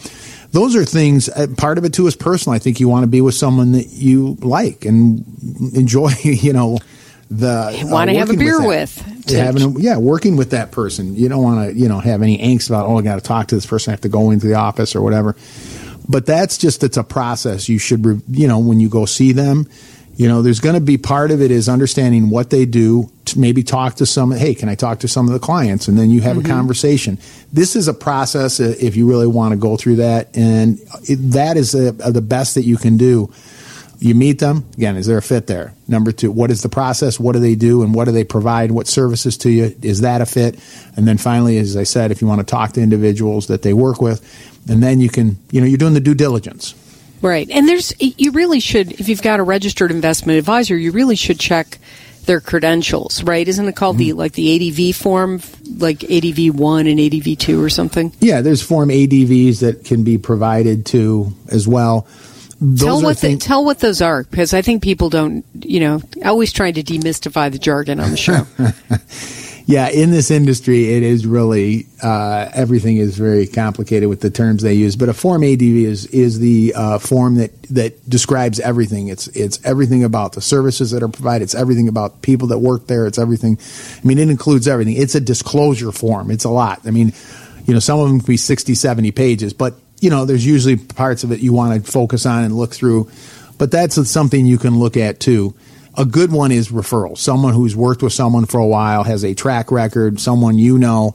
those 0.53 0.75
are 0.77 0.85
things, 0.85 1.29
uh, 1.29 1.47
part 1.57 1.79
of 1.79 1.85
it 1.85 1.93
too 1.93 2.07
is 2.07 2.17
personal. 2.17 2.57
I 2.57 2.59
think 2.59 2.81
you 2.81 2.89
want 2.89 3.05
to 3.05 3.09
be 3.09 3.21
with 3.21 3.35
someone 3.35 3.73
that 3.73 3.89
you 3.89 4.37
like 4.41 4.85
and 4.85 5.25
enjoy, 5.75 6.11
you 6.23 6.53
know, 6.53 6.79
the 7.31 7.87
want 7.89 8.11
uh, 8.11 8.13
to 8.13 8.19
have 8.19 8.31
a 8.31 8.35
beer 8.35 8.59
with, 8.59 9.05
with 9.07 9.31
having 9.31 9.79
yeah 9.79 9.97
working 9.99 10.37
with 10.37 10.51
that 10.51 10.73
person. 10.73 11.15
You 11.15 11.29
don't 11.29 11.43
want 11.43 11.71
to 11.71 11.79
you 11.79 11.89
know 11.89 12.01
have 12.01 12.23
any 12.23 12.39
angst 12.39 12.69
about 12.69 12.89
oh 12.89 12.99
i 12.99 13.03
got 13.03 13.15
to 13.15 13.21
talk 13.21 13.47
to 13.49 13.55
this 13.55 13.65
person 13.65 13.91
i 13.91 13.93
have 13.93 14.01
to 14.01 14.09
go 14.09 14.31
into 14.31 14.49
the 14.49 14.55
office 14.55 14.97
or 14.97 15.01
whatever. 15.01 15.37
But 16.09 16.27
that's 16.27 16.59
just 16.59 16.83
it's 16.83 16.97
a 16.97 17.05
process. 17.05 17.69
You 17.69 17.79
should 17.79 18.05
you 18.29 18.49
know 18.49 18.59
when 18.59 18.81
you 18.81 18.89
go 18.89 19.07
see 19.07 19.31
them 19.31 19.69
you 20.21 20.29
know 20.29 20.43
there's 20.43 20.61
going 20.61 20.75
to 20.75 20.83
be 20.83 20.99
part 20.99 21.31
of 21.31 21.41
it 21.41 21.51
is 21.51 21.67
understanding 21.67 22.29
what 22.29 22.51
they 22.51 22.67
do 22.67 23.11
maybe 23.37 23.63
talk 23.63 23.97
to 23.97 24.07
some 24.07 24.31
hey 24.31 24.55
can 24.55 24.69
i 24.69 24.75
talk 24.75 25.01
to 25.01 25.09
some 25.09 25.27
of 25.27 25.33
the 25.33 25.39
clients? 25.39 25.89
And 25.89 25.99
then 25.99 26.11
you 26.11 26.21
have 26.21 26.37
mm-hmm. 26.37 26.51
a 26.51 26.55
conversation. 26.55 27.19
This 27.53 27.77
is 27.77 27.89
a 27.89 27.95
process 27.95 28.61
if 28.61 28.97
you 28.97 29.09
really 29.09 29.27
want 29.27 29.53
to 29.53 29.57
go 29.57 29.77
through 29.77 29.97
that. 29.97 30.37
And 30.37 30.79
it, 31.09 31.17
that 31.33 31.57
is 31.57 31.75
a, 31.75 31.89
a, 32.03 32.13
the 32.13 32.21
best 32.21 32.55
that 32.55 32.63
you 32.63 32.77
can 32.77 32.97
do. 32.97 33.33
You 33.99 34.15
meet 34.15 34.39
them. 34.39 34.65
Again 34.75 34.97
is 34.97 35.07
there 35.07 35.19
a 35.19 35.23
fit 35.23 35.47
there? 35.47 35.75
Number 35.89 36.13
two 36.13 36.31
what 36.31 36.51
is 36.51 36.63
the 36.63 36.69
process? 36.69 37.21
What 37.21 37.33
do 37.33 37.41
they 37.41 37.55
do? 37.55 37.83
And 37.83 37.95
what 37.95 38.07
do 38.07 38.13
they 38.13 38.25
provide? 38.25 38.71
What 38.71 38.87
services 38.87 39.37
to 39.39 39.51
you? 39.51 39.75
Is 39.83 40.01
that 40.01 40.21
a 40.21 40.27
fit? 40.27 40.59
And 40.97 41.07
then 41.07 41.19
finally 41.19 41.59
as 41.59 41.77
i 41.77 41.85
said 41.85 42.11
if 42.11 42.23
you 42.23 42.29
want 42.29 42.41
to 42.41 42.47
talk 42.47 42.73
to 42.73 42.81
individuals 42.81 43.49
that 43.49 43.63
they 43.63 43.75
work 43.75 44.01
with 44.01 44.21
and 44.69 44.83
then 44.83 45.01
you 45.01 45.09
can 45.09 45.39
you 45.51 45.61
know 45.61 45.67
you're 45.67 45.79
doing 45.79 45.95
the 45.95 46.01
due 46.01 46.15
diligence. 46.15 46.75
Right. 47.23 47.51
And 47.51 47.69
there's 47.69 47.93
you 48.01 48.33
really 48.33 48.61
should 48.61 48.93
if 48.93 49.09
you've 49.09 49.23
got 49.23 49.41
a 49.41 49.43
registered 49.43 49.91
investment 49.91 50.39
advisor 50.39 50.77
you 50.77 50.93
really 50.93 51.17
should 51.17 51.39
check 51.39 51.79
their 52.27 52.41
credentials, 52.41 53.23
right? 53.23 53.47
Isn't 53.47 53.69
it 53.69 53.77
called 53.77 53.97
mm-hmm. 53.97 54.11
the 54.11 54.13
like 54.15 54.33
the 54.33 54.91
ADV 54.91 54.97
form, 54.97 55.41
like 55.79 56.05
ADV 56.05 56.55
one 56.55 56.87
and 56.87 57.01
ADV 57.01 57.39
two 57.39 57.63
or 57.63 57.71
something? 57.71 58.13
Yeah, 58.21 58.41
there's 58.41 58.63
form 58.63 58.89
ADVs 58.89 59.61
that 59.61 59.85
can 59.85 60.05
be 60.05 60.19
provided 60.19 60.87
to 60.87 61.33
as 61.49 61.67
well 61.67 62.07
tell 62.77 63.03
what 63.03 63.19
things- 63.19 63.43
the, 63.43 63.47
tell 63.47 63.65
what 63.65 63.79
those 63.79 64.03
are 64.03 64.25
because 64.25 64.55
I 64.55 64.63
think 64.63 64.83
people 64.83 65.11
don't. 65.11 65.45
You 65.55 65.81
know, 65.81 66.03
always 66.25 66.53
trying 66.53 66.75
to 66.75 66.83
demystify 66.83 67.51
the 67.51 67.59
jargon 67.59 68.01
on 68.01 68.11
the 68.11 68.17
show. 68.17 68.47
yeah, 69.67 69.89
in 69.89 70.11
this 70.11 70.31
industry, 70.31 70.95
it 70.95 71.03
is 71.03 71.27
really 71.27 71.87
uh, 72.03 72.51
everything 72.53 72.97
is 72.97 73.17
very 73.17 73.47
complicated 73.47 74.09
with 74.09 74.21
the 74.21 74.31
terms 74.31 74.63
they 74.63 74.75
use. 74.75 74.97
But 74.97 75.09
a 75.09 75.15
Form 75.15 75.45
ADV 75.45 75.63
is 75.63 76.07
is 76.07 76.39
the 76.39 76.73
uh, 76.75 76.99
form 76.99 77.37
that 77.37 77.63
that 77.65 78.09
describes 78.09 78.59
everything. 78.61 79.09
It's 79.09 79.29
it's 79.29 79.65
everything 79.65 80.05
about 80.05 80.33
the 80.33 80.41
services 80.41 80.91
that 80.93 81.03
are 81.03 81.09
provided. 81.09 81.45
It's 81.45 81.55
everything 81.55 81.89
about 81.89 82.23
people 82.23 82.49
that 82.49 82.59
work 82.59 82.87
there. 82.87 83.07
It's 83.07 83.19
everything. 83.19 83.59
I 84.03 84.07
mean, 84.07 84.19
it 84.19 84.31
includes 84.31 84.67
everything. 84.67 84.97
It's 84.97 85.15
a 85.15 85.21
disclosure 85.21 85.93
form. 85.93 86.31
It's 86.31 86.45
a 86.45 86.51
lot. 86.51 86.81
I 86.87 86.91
mean, 86.91 87.13
you 87.67 87.75
know, 87.75 87.81
some 87.81 88.01
of 88.01 88.09
them 88.09 88.21
can 88.21 88.27
be 88.27 88.37
60, 88.37 88.75
70 88.75 89.11
pages, 89.13 89.53
but 89.53 89.75
you 90.01 90.11
know, 90.11 90.25
there's 90.25 90.45
usually 90.45 90.77
parts 90.77 91.25
of 91.25 91.33
it 91.33 91.41
you 91.41 91.53
want 91.53 91.85
to 91.85 91.91
focus 91.91 92.25
on 92.25 92.45
and 92.45 92.57
look 92.57 92.73
through, 92.73 93.11
but 93.59 93.71
that's 93.71 94.11
something 94.11 94.47
you 94.47 94.59
can 94.59 94.79
look 94.79 94.97
at 94.97 95.21
too. 95.21 95.55
A 95.97 96.05
good 96.05 96.33
one 96.33 96.53
is 96.53 96.69
referral. 96.69 97.19
Someone 97.19 97.53
who's 97.53 97.75
worked 97.75 98.03
with 98.03 98.13
someone 98.13 98.47
for 98.47 98.59
a 98.59 98.67
while, 98.67 99.03
has 99.05 99.25
a 99.25 99.35
track 99.35 99.71
record, 99.71 100.21
someone 100.21 100.59
you 100.59 100.79
know. 100.79 101.15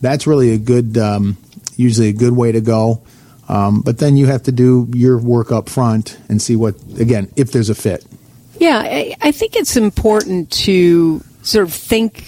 That's 0.00 0.26
really 0.26 0.52
a 0.52 0.58
good, 0.58 0.98
um, 0.98 1.36
usually 1.76 2.08
a 2.08 2.12
good 2.12 2.32
way 2.34 2.52
to 2.52 2.60
go. 2.60 3.02
Um, 3.48 3.80
but 3.82 3.98
then 3.98 4.16
you 4.16 4.26
have 4.26 4.42
to 4.44 4.52
do 4.52 4.88
your 4.92 5.18
work 5.18 5.52
up 5.52 5.68
front 5.68 6.18
and 6.28 6.42
see 6.42 6.56
what, 6.56 6.74
again, 6.98 7.30
if 7.36 7.52
there's 7.52 7.70
a 7.70 7.74
fit. 7.74 8.04
Yeah, 8.58 8.78
I, 8.78 9.16
I 9.20 9.32
think 9.32 9.54
it's 9.54 9.76
important 9.76 10.50
to 10.52 11.22
sort 11.42 11.66
of 11.66 11.72
think 11.72 12.24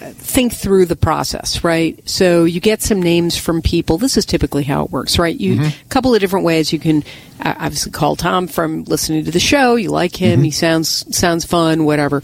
think 0.00 0.54
through 0.54 0.86
the 0.86 0.96
process, 0.96 1.62
right? 1.62 2.00
So 2.08 2.44
you 2.44 2.60
get 2.60 2.80
some 2.82 3.02
names 3.02 3.36
from 3.36 3.60
people. 3.60 3.98
This 3.98 4.16
is 4.16 4.24
typically 4.24 4.64
how 4.64 4.84
it 4.84 4.90
works, 4.90 5.18
right? 5.18 5.38
You 5.38 5.52
a 5.52 5.56
mm-hmm. 5.56 5.88
couple 5.88 6.14
of 6.14 6.20
different 6.20 6.46
ways. 6.46 6.72
You 6.72 6.78
can 6.78 7.04
uh, 7.40 7.54
obviously 7.58 7.92
call 7.92 8.16
Tom 8.16 8.46
from 8.46 8.84
listening 8.84 9.24
to 9.26 9.30
the 9.30 9.40
show. 9.40 9.76
You 9.76 9.90
like 9.90 10.16
him. 10.16 10.38
Mm-hmm. 10.38 10.44
He 10.44 10.50
sounds 10.50 11.16
sounds 11.16 11.44
fun, 11.44 11.84
whatever. 11.84 12.22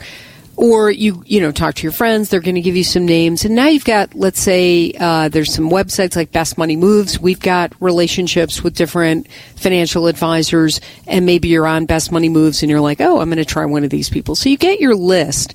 Or 0.56 0.90
you 0.90 1.22
you 1.26 1.40
know 1.40 1.52
talk 1.52 1.74
to 1.74 1.82
your 1.82 1.92
friends. 1.92 2.30
They're 2.30 2.40
going 2.40 2.54
to 2.54 2.62
give 2.62 2.76
you 2.76 2.84
some 2.84 3.04
names, 3.04 3.44
and 3.44 3.54
now 3.54 3.66
you've 3.66 3.84
got 3.84 4.14
let's 4.14 4.40
say 4.40 4.94
uh, 4.98 5.28
there's 5.28 5.52
some 5.52 5.68
websites 5.68 6.16
like 6.16 6.32
Best 6.32 6.56
Money 6.56 6.76
Moves. 6.76 7.20
We've 7.20 7.38
got 7.38 7.74
relationships 7.78 8.62
with 8.64 8.74
different 8.74 9.28
financial 9.56 10.06
advisors, 10.06 10.80
and 11.06 11.26
maybe 11.26 11.48
you're 11.48 11.66
on 11.66 11.84
Best 11.84 12.10
Money 12.10 12.30
Moves, 12.30 12.62
and 12.62 12.70
you're 12.70 12.80
like, 12.80 13.02
oh, 13.02 13.20
I'm 13.20 13.28
going 13.28 13.36
to 13.36 13.44
try 13.44 13.66
one 13.66 13.84
of 13.84 13.90
these 13.90 14.08
people. 14.08 14.34
So 14.34 14.48
you 14.48 14.56
get 14.56 14.80
your 14.80 14.94
list 14.94 15.54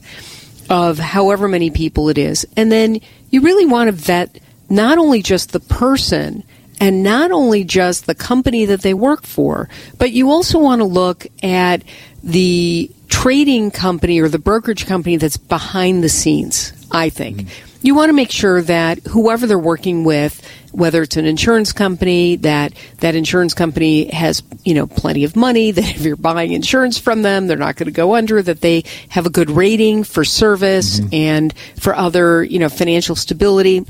of 0.72 0.98
however 0.98 1.50
many 1.50 1.70
people 1.70 2.08
it 2.08 2.18
is. 2.18 2.48
And 2.56 2.72
then 2.72 3.02
you 3.30 3.42
really 3.42 3.66
want 3.66 3.90
to 3.90 3.92
vet 3.92 4.40
not 4.70 4.98
only 4.98 5.22
just 5.22 5.52
the 5.52 5.60
person 5.60 6.44
and 6.80 7.04
not 7.04 7.32
only 7.32 7.66
just 7.66 8.08
the 8.08 8.16
company 8.16 8.66
that 8.66 8.82
they 8.82 8.94
work 8.94 9.24
for, 9.24 9.68
but 10.00 10.12
you 10.12 10.32
also 10.32 10.58
want 10.60 10.80
to 10.80 10.86
look 10.86 11.28
at 11.44 11.84
the 12.24 12.90
trading 13.10 13.70
company 13.70 14.22
or 14.22 14.30
the 14.30 14.40
brokerage 14.40 14.88
company 14.88 15.18
that's 15.18 15.38
behind 15.38 16.04
the 16.04 16.10
scenes, 16.10 16.72
I 16.90 17.10
think. 17.10 17.42
Mm-hmm. 17.42 17.71
You 17.82 17.96
want 17.96 18.10
to 18.10 18.14
make 18.14 18.32
sure 18.32 18.62
that 18.62 19.00
whoever 19.08 19.48
they're 19.48 19.58
working 19.58 20.04
with, 20.04 20.48
whether 20.72 21.02
it's 21.02 21.18
an 21.18 21.26
insurance 21.26 21.74
company, 21.74 22.36
that 22.38 22.74
that 23.00 23.16
insurance 23.16 23.54
company 23.54 24.06
has, 24.12 24.44
you 24.64 24.76
know, 24.76 24.86
plenty 24.86 25.24
of 25.24 25.36
money, 25.36 25.72
that 25.72 25.96
if 25.96 26.02
you're 26.02 26.16
buying 26.16 26.52
insurance 26.52 26.98
from 26.98 27.24
them, 27.24 27.48
they're 27.48 27.58
not 27.58 27.76
going 27.76 27.88
to 27.88 27.92
go 27.92 28.16
under, 28.16 28.42
that 28.42 28.62
they 28.62 28.84
have 29.10 29.26
a 29.26 29.32
good 29.32 29.50
rating 29.50 30.04
for 30.04 30.24
service 30.24 31.00
mm-hmm. 31.00 31.14
and 31.14 31.54
for 31.80 31.96
other, 31.96 32.44
you 32.44 32.60
know, 32.60 32.70
financial 32.70 33.16
stability. 33.16 33.86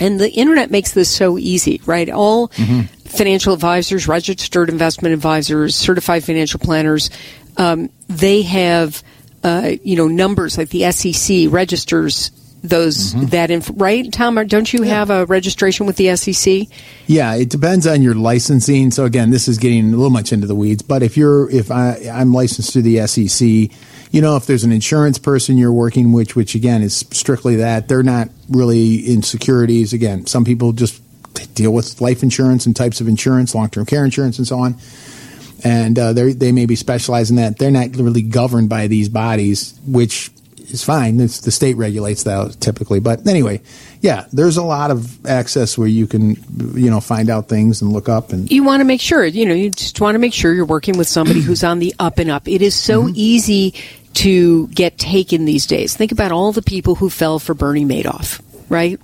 And 0.00 0.20
the 0.20 0.30
internet 0.30 0.70
makes 0.70 0.92
this 0.92 1.10
so 1.10 1.38
easy, 1.38 1.80
right? 1.86 2.08
All 2.08 2.48
mm-hmm. 2.48 2.82
financial 3.08 3.52
advisors, 3.52 4.06
registered 4.06 4.68
investment 4.68 5.12
advisors, 5.12 5.74
certified 5.74 6.22
financial 6.22 6.60
planners, 6.60 7.10
um, 7.56 7.90
they 8.08 8.42
have, 8.42 9.02
uh, 9.42 9.72
you 9.82 9.96
know, 9.96 10.06
numbers 10.06 10.56
like 10.56 10.68
the 10.70 10.90
SEC 10.92 11.48
registers 11.50 12.30
those 12.62 13.14
mm-hmm. 13.14 13.26
that 13.26 13.50
inf- 13.50 13.70
right 13.74 14.12
tom 14.12 14.34
don't 14.46 14.72
you 14.72 14.84
yeah. 14.84 14.94
have 14.94 15.10
a 15.10 15.26
registration 15.26 15.86
with 15.86 15.96
the 15.96 16.14
sec 16.16 16.66
yeah 17.06 17.34
it 17.34 17.48
depends 17.48 17.86
on 17.86 18.02
your 18.02 18.14
licensing 18.14 18.90
so 18.90 19.04
again 19.04 19.30
this 19.30 19.48
is 19.48 19.58
getting 19.58 19.86
a 19.86 19.96
little 19.96 20.10
much 20.10 20.32
into 20.32 20.46
the 20.46 20.54
weeds 20.54 20.82
but 20.82 21.02
if 21.02 21.16
you're 21.16 21.50
if 21.50 21.70
I, 21.70 21.98
i'm 22.12 22.32
licensed 22.32 22.72
to 22.72 22.82
the 22.82 23.06
sec 23.06 23.48
you 24.10 24.20
know 24.20 24.36
if 24.36 24.46
there's 24.46 24.64
an 24.64 24.72
insurance 24.72 25.18
person 25.18 25.58
you're 25.58 25.72
working 25.72 26.12
with 26.12 26.36
which 26.36 26.54
again 26.54 26.82
is 26.82 26.96
strictly 27.10 27.56
that 27.56 27.88
they're 27.88 28.02
not 28.02 28.28
really 28.48 28.96
in 28.96 29.22
securities 29.22 29.92
again 29.92 30.26
some 30.26 30.44
people 30.44 30.72
just 30.72 31.02
deal 31.54 31.72
with 31.72 32.00
life 32.00 32.22
insurance 32.22 32.66
and 32.66 32.74
types 32.74 33.00
of 33.00 33.08
insurance 33.08 33.54
long-term 33.54 33.86
care 33.86 34.04
insurance 34.04 34.38
and 34.38 34.46
so 34.46 34.58
on 34.58 34.76
and 35.64 35.98
uh, 35.98 36.12
they 36.12 36.52
may 36.52 36.66
be 36.66 36.76
specialized 36.76 37.30
in 37.30 37.36
that. 37.36 37.58
They're 37.58 37.70
not 37.70 37.96
really 37.96 38.22
governed 38.22 38.68
by 38.68 38.86
these 38.86 39.08
bodies, 39.08 39.78
which 39.86 40.30
is 40.70 40.84
fine. 40.84 41.20
It's, 41.20 41.40
the 41.40 41.50
state 41.50 41.76
regulates 41.76 42.24
that 42.24 42.60
typically. 42.60 43.00
But 43.00 43.26
anyway, 43.26 43.62
yeah, 44.00 44.26
there's 44.32 44.56
a 44.56 44.62
lot 44.62 44.90
of 44.90 45.26
access 45.26 45.76
where 45.76 45.88
you 45.88 46.06
can, 46.06 46.36
you 46.74 46.90
know, 46.90 47.00
find 47.00 47.30
out 47.30 47.48
things 47.48 47.82
and 47.82 47.92
look 47.92 48.08
up. 48.08 48.32
And 48.32 48.50
you 48.50 48.62
want 48.62 48.80
to 48.80 48.84
make 48.84 49.00
sure, 49.00 49.24
you 49.24 49.46
know, 49.46 49.54
you 49.54 49.70
just 49.70 50.00
want 50.00 50.14
to 50.14 50.18
make 50.18 50.34
sure 50.34 50.52
you're 50.52 50.64
working 50.64 50.98
with 50.98 51.08
somebody 51.08 51.40
who's 51.40 51.64
on 51.64 51.78
the 51.78 51.94
up 51.98 52.18
and 52.18 52.30
up. 52.30 52.48
It 52.48 52.62
is 52.62 52.74
so 52.74 53.02
mm-hmm. 53.02 53.14
easy 53.16 53.74
to 54.14 54.66
get 54.68 54.98
taken 54.98 55.44
these 55.44 55.66
days. 55.66 55.96
Think 55.96 56.12
about 56.12 56.32
all 56.32 56.52
the 56.52 56.62
people 56.62 56.94
who 56.94 57.10
fell 57.10 57.38
for 57.38 57.54
Bernie 57.54 57.84
Madoff, 57.84 58.40
right? 58.68 59.00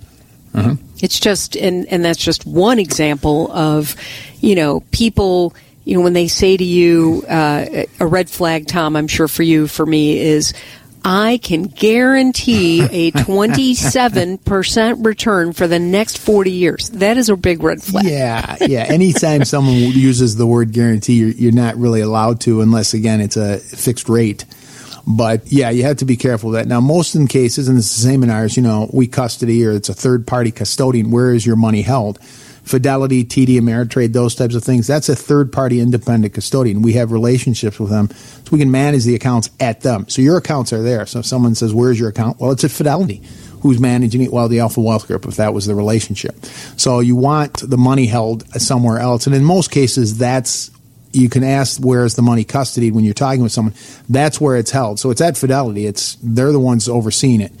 Mm-hmm. 0.53 0.83
It's 1.01 1.19
just, 1.19 1.55
and 1.55 1.85
and 1.87 2.03
that's 2.03 2.19
just 2.19 2.45
one 2.45 2.79
example 2.79 3.51
of, 3.51 3.95
you 4.39 4.55
know, 4.55 4.79
people 4.91 5.53
you 5.85 5.95
know, 5.95 6.03
when 6.03 6.13
they 6.13 6.27
say 6.27 6.57
to 6.57 6.63
you, 6.63 7.23
uh, 7.29 7.83
a 7.99 8.07
red 8.07 8.27
flag, 8.27 8.67
Tom, 8.67 8.95
I'm 8.95 9.07
sure 9.07 9.27
for 9.27 9.43
you, 9.43 9.67
for 9.67 9.85
me, 9.85 10.17
is 10.19 10.53
I 11.05 11.39
can 11.41 11.63
guarantee 11.63 12.81
a 12.81 13.11
27% 13.13 15.05
return 15.05 15.53
for 15.53 15.67
the 15.67 15.77
next 15.77 16.17
40 16.17 16.51
years. 16.51 16.89
That 16.89 17.17
is 17.17 17.29
a 17.29 17.37
big 17.37 17.61
red 17.61 17.83
flag. 17.83 18.05
Yeah, 18.05 18.57
yeah. 18.61 18.85
Anytime 18.85 19.45
someone 19.45 19.75
uses 19.75 20.35
the 20.35 20.47
word 20.47 20.73
guarantee, 20.73 21.13
you're, 21.13 21.29
you're 21.29 21.51
not 21.51 21.77
really 21.77 22.01
allowed 22.01 22.41
to 22.41 22.61
unless, 22.61 22.95
again, 22.95 23.21
it's 23.21 23.37
a 23.37 23.59
fixed 23.59 24.09
rate. 24.09 24.45
But 25.05 25.51
yeah, 25.51 25.69
you 25.69 25.83
have 25.83 25.97
to 25.97 26.05
be 26.05 26.17
careful 26.17 26.49
of 26.49 26.55
that. 26.55 26.67
Now, 26.67 26.81
most 26.81 27.13
in 27.13 27.27
cases, 27.27 27.67
and 27.67 27.77
it's 27.77 27.95
the 27.95 28.01
same 28.01 28.23
in 28.23 28.31
ours, 28.31 28.57
you 28.57 28.63
know, 28.63 28.89
we 28.91 29.05
custody 29.05 29.63
or 29.63 29.73
it's 29.73 29.89
a 29.89 29.93
third 29.93 30.25
party 30.25 30.49
custodian. 30.49 31.11
Where 31.11 31.31
is 31.31 31.45
your 31.45 31.55
money 31.55 31.83
held? 31.83 32.17
Fidelity, 32.65 33.23
TD 33.23 33.59
Ameritrade, 33.59 34.11
those 34.11 34.33
types 34.33 34.55
of 34.55 34.63
things. 34.63 34.87
That's 34.87 35.07
a 35.07 35.15
third 35.15 35.53
party 35.53 35.79
independent 35.79 36.33
custodian. 36.33 36.81
We 36.81 36.93
have 36.93 37.11
relationships 37.11 37.79
with 37.79 37.91
them, 37.91 38.09
so 38.09 38.49
we 38.51 38.57
can 38.57 38.71
manage 38.71 39.03
the 39.03 39.13
accounts 39.13 39.51
at 39.59 39.81
them. 39.81 40.09
So 40.09 40.23
your 40.23 40.37
accounts 40.37 40.73
are 40.73 40.81
there. 40.81 41.05
So 41.05 41.19
if 41.19 41.27
someone 41.27 41.53
says, 41.53 41.73
"Where's 41.73 41.99
your 41.99 42.09
account?" 42.09 42.39
Well, 42.39 42.51
it's 42.51 42.63
at 42.63 42.71
Fidelity. 42.71 43.21
Who's 43.61 43.79
managing 43.79 44.21
it? 44.21 44.33
Well, 44.33 44.47
the 44.47 44.59
Alpha 44.59 44.81
Wealth 44.81 45.07
Group, 45.07 45.25
if 45.25 45.35
that 45.37 45.53
was 45.53 45.67
the 45.67 45.75
relationship. 45.75 46.35
So 46.75 46.99
you 46.99 47.15
want 47.15 47.67
the 47.67 47.77
money 47.77 48.07
held 48.07 48.43
somewhere 48.59 48.99
else, 48.99 49.27
and 49.27 49.35
in 49.35 49.43
most 49.43 49.69
cases, 49.69 50.17
that's 50.17 50.71
you 51.11 51.29
can 51.29 51.43
ask 51.43 51.79
where 51.79 52.03
is 52.03 52.15
the 52.15 52.21
money 52.21 52.43
custodied 52.43 52.93
when 52.93 53.05
you're 53.05 53.13
talking 53.13 53.41
with 53.41 53.51
someone. 53.51 53.73
That's 54.09 54.41
where 54.41 54.57
it's 54.57 54.71
held. 54.71 54.99
So 54.99 55.11
it's 55.11 55.21
at 55.21 55.37
Fidelity. 55.37 55.85
It's 55.85 56.17
they're 56.21 56.51
the 56.51 56.59
ones 56.59 56.89
overseeing 56.89 57.41
it. 57.41 57.53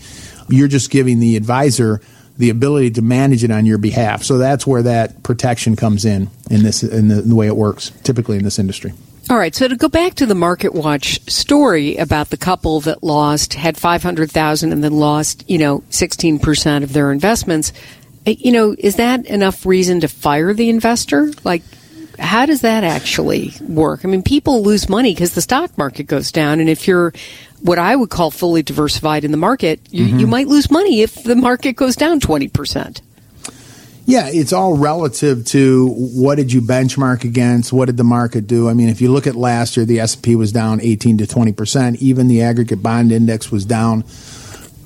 You're 0.49 0.67
just 0.67 0.89
giving 0.89 1.19
the 1.19 1.37
advisor 1.37 2.01
the 2.37 2.49
ability 2.49 2.91
to 2.91 3.01
manage 3.01 3.43
it 3.43 3.51
on 3.51 3.65
your 3.65 3.77
behalf. 3.77 4.23
So 4.23 4.37
that's 4.37 4.67
where 4.67 4.83
that 4.83 5.23
protection 5.23 5.75
comes 5.75 6.05
in 6.05 6.29
in 6.49 6.63
this 6.63 6.83
in 6.83 7.07
the, 7.07 7.19
in 7.19 7.29
the 7.29 7.35
way 7.35 7.47
it 7.47 7.55
works 7.55 7.91
typically 8.03 8.37
in 8.37 8.43
this 8.43 8.59
industry. 8.59 8.93
All 9.27 9.37
right, 9.37 9.55
so 9.55 9.67
to 9.67 9.75
go 9.75 9.89
back 9.89 10.13
to 10.15 10.27
the 10.27 10.35
Market 10.35 10.75
Watch 10.75 11.19
story 11.27 11.97
about 11.97 12.29
the 12.29 12.37
couple 12.37 12.81
that 12.81 13.03
lost 13.03 13.55
had 13.55 13.75
500,000 13.75 14.71
and 14.71 14.83
then 14.83 14.93
lost, 14.93 15.49
you 15.49 15.57
know, 15.57 15.79
16% 15.89 16.83
of 16.83 16.93
their 16.93 17.11
investments, 17.11 17.73
eh, 18.27 18.35
you 18.37 18.51
know, 18.51 18.75
is 18.77 18.97
that 18.97 19.25
enough 19.25 19.65
reason 19.65 20.01
to 20.01 20.07
fire 20.07 20.53
the 20.53 20.69
investor? 20.69 21.31
Like 21.43 21.63
how 22.19 22.45
does 22.45 22.61
that 22.61 22.83
actually 22.83 23.53
work? 23.61 24.05
I 24.05 24.07
mean, 24.07 24.23
people 24.23 24.63
lose 24.63 24.89
money 24.89 25.13
because 25.13 25.33
the 25.33 25.41
stock 25.41 25.75
market 25.77 26.03
goes 26.03 26.31
down 26.31 26.59
and 26.59 26.69
if 26.69 26.87
you're 26.87 27.13
what 27.65 27.79
I 27.79 27.95
would 27.95 28.09
call 28.09 28.29
fully 28.29 28.61
diversified 28.61 29.23
in 29.23 29.31
the 29.31 29.37
market, 29.37 29.79
you, 29.89 30.05
mm-hmm. 30.05 30.19
you 30.19 30.27
might 30.27 30.47
lose 30.47 30.69
money 30.69 31.01
if 31.01 31.23
the 31.23 31.35
market 31.35 31.73
goes 31.73 31.95
down 31.95 32.19
20%. 32.19 33.01
Yeah, 34.07 34.29
it's 34.31 34.53
all 34.53 34.77
relative 34.77 35.45
to 35.47 35.87
what 35.89 36.35
did 36.35 36.53
you 36.53 36.61
benchmark 36.61 37.23
against? 37.23 37.73
What 37.73 37.85
did 37.85 37.97
the 37.97 38.03
market 38.03 38.45
do? 38.45 38.69
I 38.69 38.75
mean, 38.75 38.89
if 38.89 39.01
you 39.01 39.11
look 39.11 39.25
at 39.25 39.35
last 39.35 39.77
year, 39.77 39.85
the 39.85 39.99
S&P 39.99 40.35
was 40.35 40.51
down 40.51 40.79
18 40.79 41.17
to 41.17 41.23
20%. 41.25 41.95
Even 41.95 42.27
the 42.27 42.43
aggregate 42.43 42.83
bond 42.83 43.11
index 43.11 43.51
was 43.51 43.65
down 43.65 44.03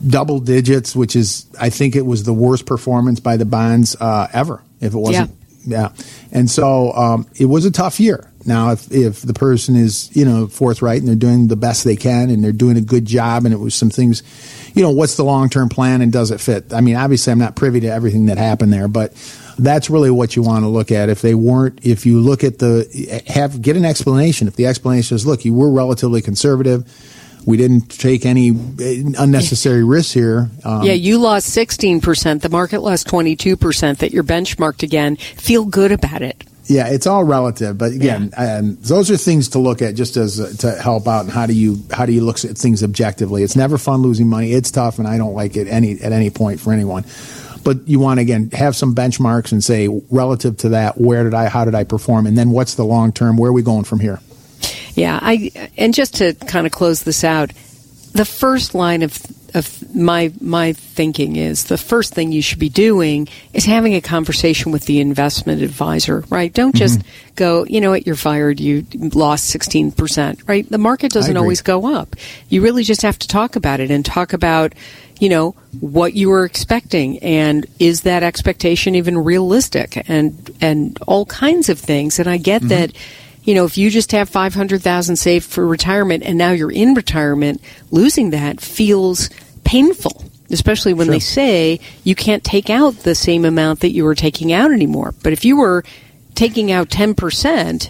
double 0.08 0.40
digits, 0.40 0.96
which 0.96 1.18
is, 1.18 1.48
I 1.60 1.70
think 1.70 1.98
it 1.98 2.06
was 2.06 2.24
the 2.24 2.34
worst 2.34 2.66
performance 2.66 3.20
by 3.20 3.36
the 3.36 3.44
bonds 3.44 3.98
uh, 4.00 4.30
ever. 4.32 4.64
If 4.80 4.94
it 4.94 4.98
wasn't, 4.98 5.32
yeah. 5.66 5.92
yeah. 5.92 6.04
And 6.32 6.50
so 6.50 6.94
um, 6.94 7.28
it 7.36 7.46
was 7.46 7.66
a 7.66 7.72
tough 7.72 8.00
year. 8.00 8.29
Now, 8.46 8.72
if, 8.72 8.92
if 8.92 9.22
the 9.22 9.34
person 9.34 9.76
is, 9.76 10.16
you 10.16 10.24
know, 10.24 10.48
forthright 10.48 11.00
and 11.00 11.08
they're 11.08 11.16
doing 11.16 11.48
the 11.48 11.56
best 11.56 11.84
they 11.84 11.96
can 11.96 12.30
and 12.30 12.44
they're 12.44 12.52
doing 12.52 12.78
a 12.78 12.82
good 12.82 13.06
job 13.06 13.46
and 13.46 13.54
it 13.54 13.58
was 13.58 13.76
some 13.76 13.90
things, 13.90 14.24
you 14.74 14.82
know, 14.82 14.92
what's 14.92 15.18
the 15.18 15.26
long 15.26 15.50
term 15.50 15.70
plan 15.70 16.02
and 16.02 16.12
does 16.12 16.32
it 16.32 16.40
fit? 16.40 16.74
I 16.74 16.82
mean, 16.82 16.96
obviously, 16.96 17.32
I'm 17.32 17.40
not 17.40 17.56
privy 17.56 17.82
to 17.82 17.88
everything 17.88 18.28
that 18.28 18.38
happened 18.38 18.72
there, 18.72 18.88
but 18.88 19.14
that's 19.58 19.90
really 19.90 20.10
what 20.10 20.36
you 20.36 20.42
want 20.42 20.64
to 20.64 20.70
look 20.70 20.92
at. 20.92 21.10
If 21.10 21.22
they 21.22 21.36
weren't, 21.36 21.80
if 21.84 22.06
you 22.06 22.22
look 22.22 22.44
at 22.44 22.60
the, 22.60 23.24
have, 23.28 23.62
get 23.62 23.76
an 23.76 23.86
explanation. 23.86 24.48
If 24.48 24.56
the 24.56 24.68
explanation 24.68 25.16
is, 25.16 25.26
look, 25.26 25.44
you 25.44 25.54
were 25.54 25.70
relatively 25.70 26.22
conservative, 26.22 26.86
we 27.46 27.58
didn't 27.58 27.90
take 27.90 28.26
any 28.26 28.50
unnecessary 28.50 29.84
risks 29.86 30.14
here. 30.14 30.50
Um, 30.64 30.84
yeah, 30.84 30.94
you 30.94 31.18
lost 31.18 31.56
16%. 31.56 32.42
The 32.42 32.50
market 32.50 32.82
lost 32.82 33.08
22%. 33.08 33.98
That 33.98 34.12
you're 34.12 34.24
benchmarked 34.24 34.84
again. 34.84 35.16
Feel 35.16 35.66
good 35.66 35.92
about 35.92 36.22
it. 36.22 36.44
Yeah, 36.66 36.88
it's 36.88 37.08
all 37.08 37.24
relative, 37.24 37.80
but 37.80 37.94
again, 37.94 38.32
yeah. 38.38 38.58
um, 38.58 38.78
those 38.82 39.10
are 39.10 39.18
things 39.18 39.50
to 39.50 39.60
look 39.60 39.82
at 39.82 39.96
just 39.96 40.18
as 40.18 40.40
uh, 40.40 40.54
to 40.60 40.80
help 40.80 41.08
out. 41.08 41.22
And 41.22 41.32
how 41.32 41.48
do 41.48 41.54
you 41.54 41.84
how 41.92 42.06
do 42.06 42.12
you 42.12 42.22
look 42.22 42.46
at 42.46 42.56
things 42.56 42.84
objectively? 42.84 43.42
It's 43.42 43.56
never 43.56 43.80
fun 43.80 44.04
losing 44.04 44.28
money. 44.28 44.54
It's 44.54 44.70
tough, 44.70 45.00
and 45.00 45.08
I 45.08 45.18
don't 45.18 45.34
like 45.34 45.58
it 45.58 45.68
any 45.68 46.00
at 46.00 46.12
any 46.12 46.30
point 46.30 46.60
for 46.60 46.72
anyone. 46.72 47.06
But 47.64 47.88
you 47.88 48.00
want 48.00 48.20
to 48.20 48.22
again 48.22 48.52
have 48.52 48.76
some 48.76 48.94
benchmarks 48.94 49.52
and 49.52 49.64
say 49.64 49.88
relative 50.12 50.58
to 50.58 50.70
that, 50.70 51.02
where 51.02 51.24
did 51.24 51.34
I 51.34 51.50
how 51.50 51.66
did 51.66 51.74
I 51.74 51.86
perform, 51.86 52.28
and 52.28 52.38
then 52.38 52.52
what's 52.52 52.76
the 52.76 52.86
long 52.86 53.14
term? 53.14 53.36
Where 53.36 53.50
are 53.50 53.54
we 53.54 53.64
going 53.64 53.84
from 53.84 54.00
here? 54.00 54.20
Yeah, 55.00 55.20
I 55.22 55.70
and 55.78 55.94
just 55.94 56.16
to 56.16 56.34
kind 56.34 56.68
of 56.68 56.74
close 56.74 57.04
this 57.04 57.24
out, 57.24 57.52
the 58.14 58.26
first 58.26 58.76
line 58.76 59.02
of 59.02 59.18
of 59.56 59.96
my 59.96 60.32
my 60.42 60.74
thinking 60.74 61.36
is 61.36 61.66
the 61.66 61.78
first 61.78 62.14
thing 62.14 62.32
you 62.32 62.42
should 62.42 62.60
be 62.60 62.70
doing 62.70 63.28
is 63.54 63.66
having 63.66 63.96
a 63.96 64.02
conversation 64.02 64.72
with 64.72 64.86
the 64.86 65.00
investment 65.00 65.62
advisor, 65.62 66.24
right? 66.30 66.54
Don't 66.54 66.76
just 66.76 67.00
mm-hmm. 67.00 67.36
go, 67.36 67.66
you 67.66 67.82
know 67.82 67.92
what, 67.92 68.06
you're 68.06 68.16
fired, 68.16 68.60
you 68.60 68.86
lost 68.94 69.54
16%, 69.56 70.48
right? 70.48 70.70
The 70.70 70.78
market 70.78 71.12
doesn't 71.12 71.38
always 71.38 71.62
go 71.62 71.96
up. 71.96 72.16
You 72.50 72.62
really 72.62 72.84
just 72.84 73.02
have 73.02 73.18
to 73.20 73.28
talk 73.28 73.56
about 73.56 73.80
it 73.80 73.90
and 73.90 74.06
talk 74.06 74.34
about, 74.34 74.74
you 75.20 75.30
know, 75.30 75.52
what 75.80 76.14
you 76.14 76.30
were 76.30 76.46
expecting 76.46 77.20
and 77.20 77.66
is 77.80 78.02
that 78.02 78.24
expectation 78.24 78.96
even 78.96 79.18
realistic 79.18 80.10
and 80.10 80.52
and 80.62 80.98
all 81.08 81.26
kinds 81.26 81.70
of 81.70 81.80
things. 81.80 82.20
And 82.20 82.30
I 82.30 82.38
get 82.38 82.62
mm-hmm. 82.62 82.70
that 82.70 82.92
you 83.44 83.56
know, 83.56 83.66
if 83.66 83.78
you 83.78 83.90
just 83.90 84.12
have 84.12 84.30
500,000 84.30 85.16
saved 85.16 85.46
for 85.46 85.66
retirement 85.66 86.24
and 86.24 86.38
now 86.38 86.52
you're 86.52 86.72
in 86.72 86.94
retirement, 86.94 87.62
losing 87.92 88.32
that 88.32 88.62
feels 88.62 89.30
painful, 89.64 90.26
especially 90.50 90.94
when 90.94 91.08
sure. 91.08 91.14
they 91.14 91.20
say 91.20 91.80
you 92.04 92.16
can't 92.16 92.44
take 92.44 92.70
out 92.70 92.96
the 92.98 93.16
same 93.16 93.46
amount 93.46 93.80
that 93.82 93.92
you 93.92 94.04
were 94.04 94.16
taking 94.16 94.52
out 94.52 94.72
anymore. 94.72 95.14
But 95.24 95.34
if 95.34 95.46
you 95.46 95.58
were 95.58 95.84
taking 96.36 96.72
out 96.72 96.90
10% 96.90 97.90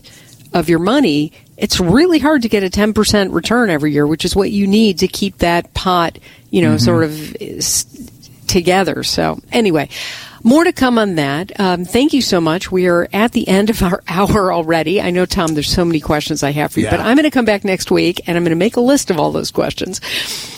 of 0.53 0.69
your 0.69 0.79
money, 0.79 1.33
it's 1.57 1.79
really 1.79 2.19
hard 2.19 2.43
to 2.43 2.49
get 2.49 2.63
a 2.63 2.69
10% 2.69 3.33
return 3.33 3.69
every 3.69 3.91
year, 3.91 4.07
which 4.07 4.25
is 4.25 4.35
what 4.35 4.51
you 4.51 4.65
need 4.65 4.99
to 4.99 5.07
keep 5.07 5.39
that 5.39 5.73
pot, 5.73 6.17
you 6.49 6.61
know, 6.61 6.75
mm-hmm. 6.75 6.77
sort 6.77 7.03
of 7.03 8.47
together. 8.47 9.03
So 9.03 9.39
anyway, 9.51 9.89
more 10.43 10.63
to 10.63 10.71
come 10.71 10.97
on 10.97 11.15
that. 11.15 11.59
Um, 11.59 11.83
thank 11.85 12.13
you 12.13 12.21
so 12.21 12.39
much. 12.39 12.71
We 12.71 12.87
are 12.87 13.07
at 13.13 13.31
the 13.33 13.47
end 13.47 13.69
of 13.69 13.81
our 13.83 14.01
hour 14.07 14.51
already. 14.53 15.01
I 15.01 15.09
know, 15.11 15.25
Tom, 15.25 15.53
there's 15.53 15.69
so 15.71 15.85
many 15.85 15.99
questions 15.99 16.41
I 16.43 16.51
have 16.51 16.71
for 16.73 16.79
you, 16.79 16.85
Yeah. 16.85 16.91
but 16.91 16.99
I'm 17.01 17.15
going 17.17 17.23
to 17.25 17.31
come 17.31 17.45
back 17.45 17.63
next 17.63 17.91
week 17.91 18.21
and 18.27 18.37
I'm 18.37 18.43
going 18.43 18.51
to 18.51 18.55
make 18.55 18.75
a 18.77 18.81
list 18.81 19.11
of 19.11 19.19
all 19.19 19.31
those 19.31 19.51
questions 19.51 19.99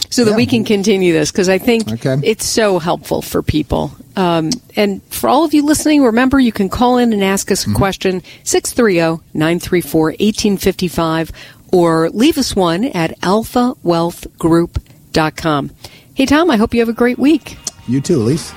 so 0.10 0.24
that 0.26 0.32
Yeah. 0.32 0.38
we 0.38 0.46
can 0.46 0.64
continue 0.66 1.14
this 1.14 1.32
because 1.32 1.50
I 1.50 1.58
think 1.58 1.90
Okay. 1.92 2.18
it's 2.24 2.46
so 2.46 2.80
helpful 2.80 3.22
for 3.22 3.42
people. 3.42 3.92
Um, 4.16 4.50
and 4.76 5.02
for 5.06 5.30
all 5.30 5.44
of 5.46 5.54
you 5.54 5.66
listening, 5.66 6.04
remember 6.04 6.40
you 6.40 6.52
can 6.52 6.68
call 6.70 6.98
in 6.98 7.14
and 7.14 7.24
ask 7.24 7.50
us 7.52 7.66
a 7.66 7.74
question 7.74 8.22
630 8.44 9.24
934 9.34 10.02
1855 10.20 11.32
or 11.72 12.10
leave 12.10 12.38
us 12.38 12.54
one 12.56 12.84
at 12.86 13.18
alphawealthgroup.com. 13.22 15.72
Hey, 16.14 16.26
Tom, 16.26 16.52
I 16.52 16.58
hope 16.58 16.74
you 16.74 16.82
have 16.82 16.90
a 16.90 16.94
great 16.94 17.18
week. 17.18 17.58
You 17.88 18.02
too, 18.02 18.20
Ilyce. 18.20 18.54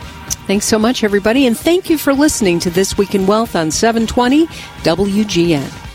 Thanks 0.46 0.66
so 0.66 0.78
much, 0.78 1.04
everybody, 1.04 1.46
and 1.46 1.56
thank 1.56 1.88
you 1.88 1.96
for 1.96 2.12
listening 2.12 2.60
to 2.60 2.70
This 2.70 2.98
Week 2.98 3.14
in 3.14 3.26
Wealth 3.26 3.56
on 3.56 3.70
720 3.70 4.46
WGN. 4.46 5.93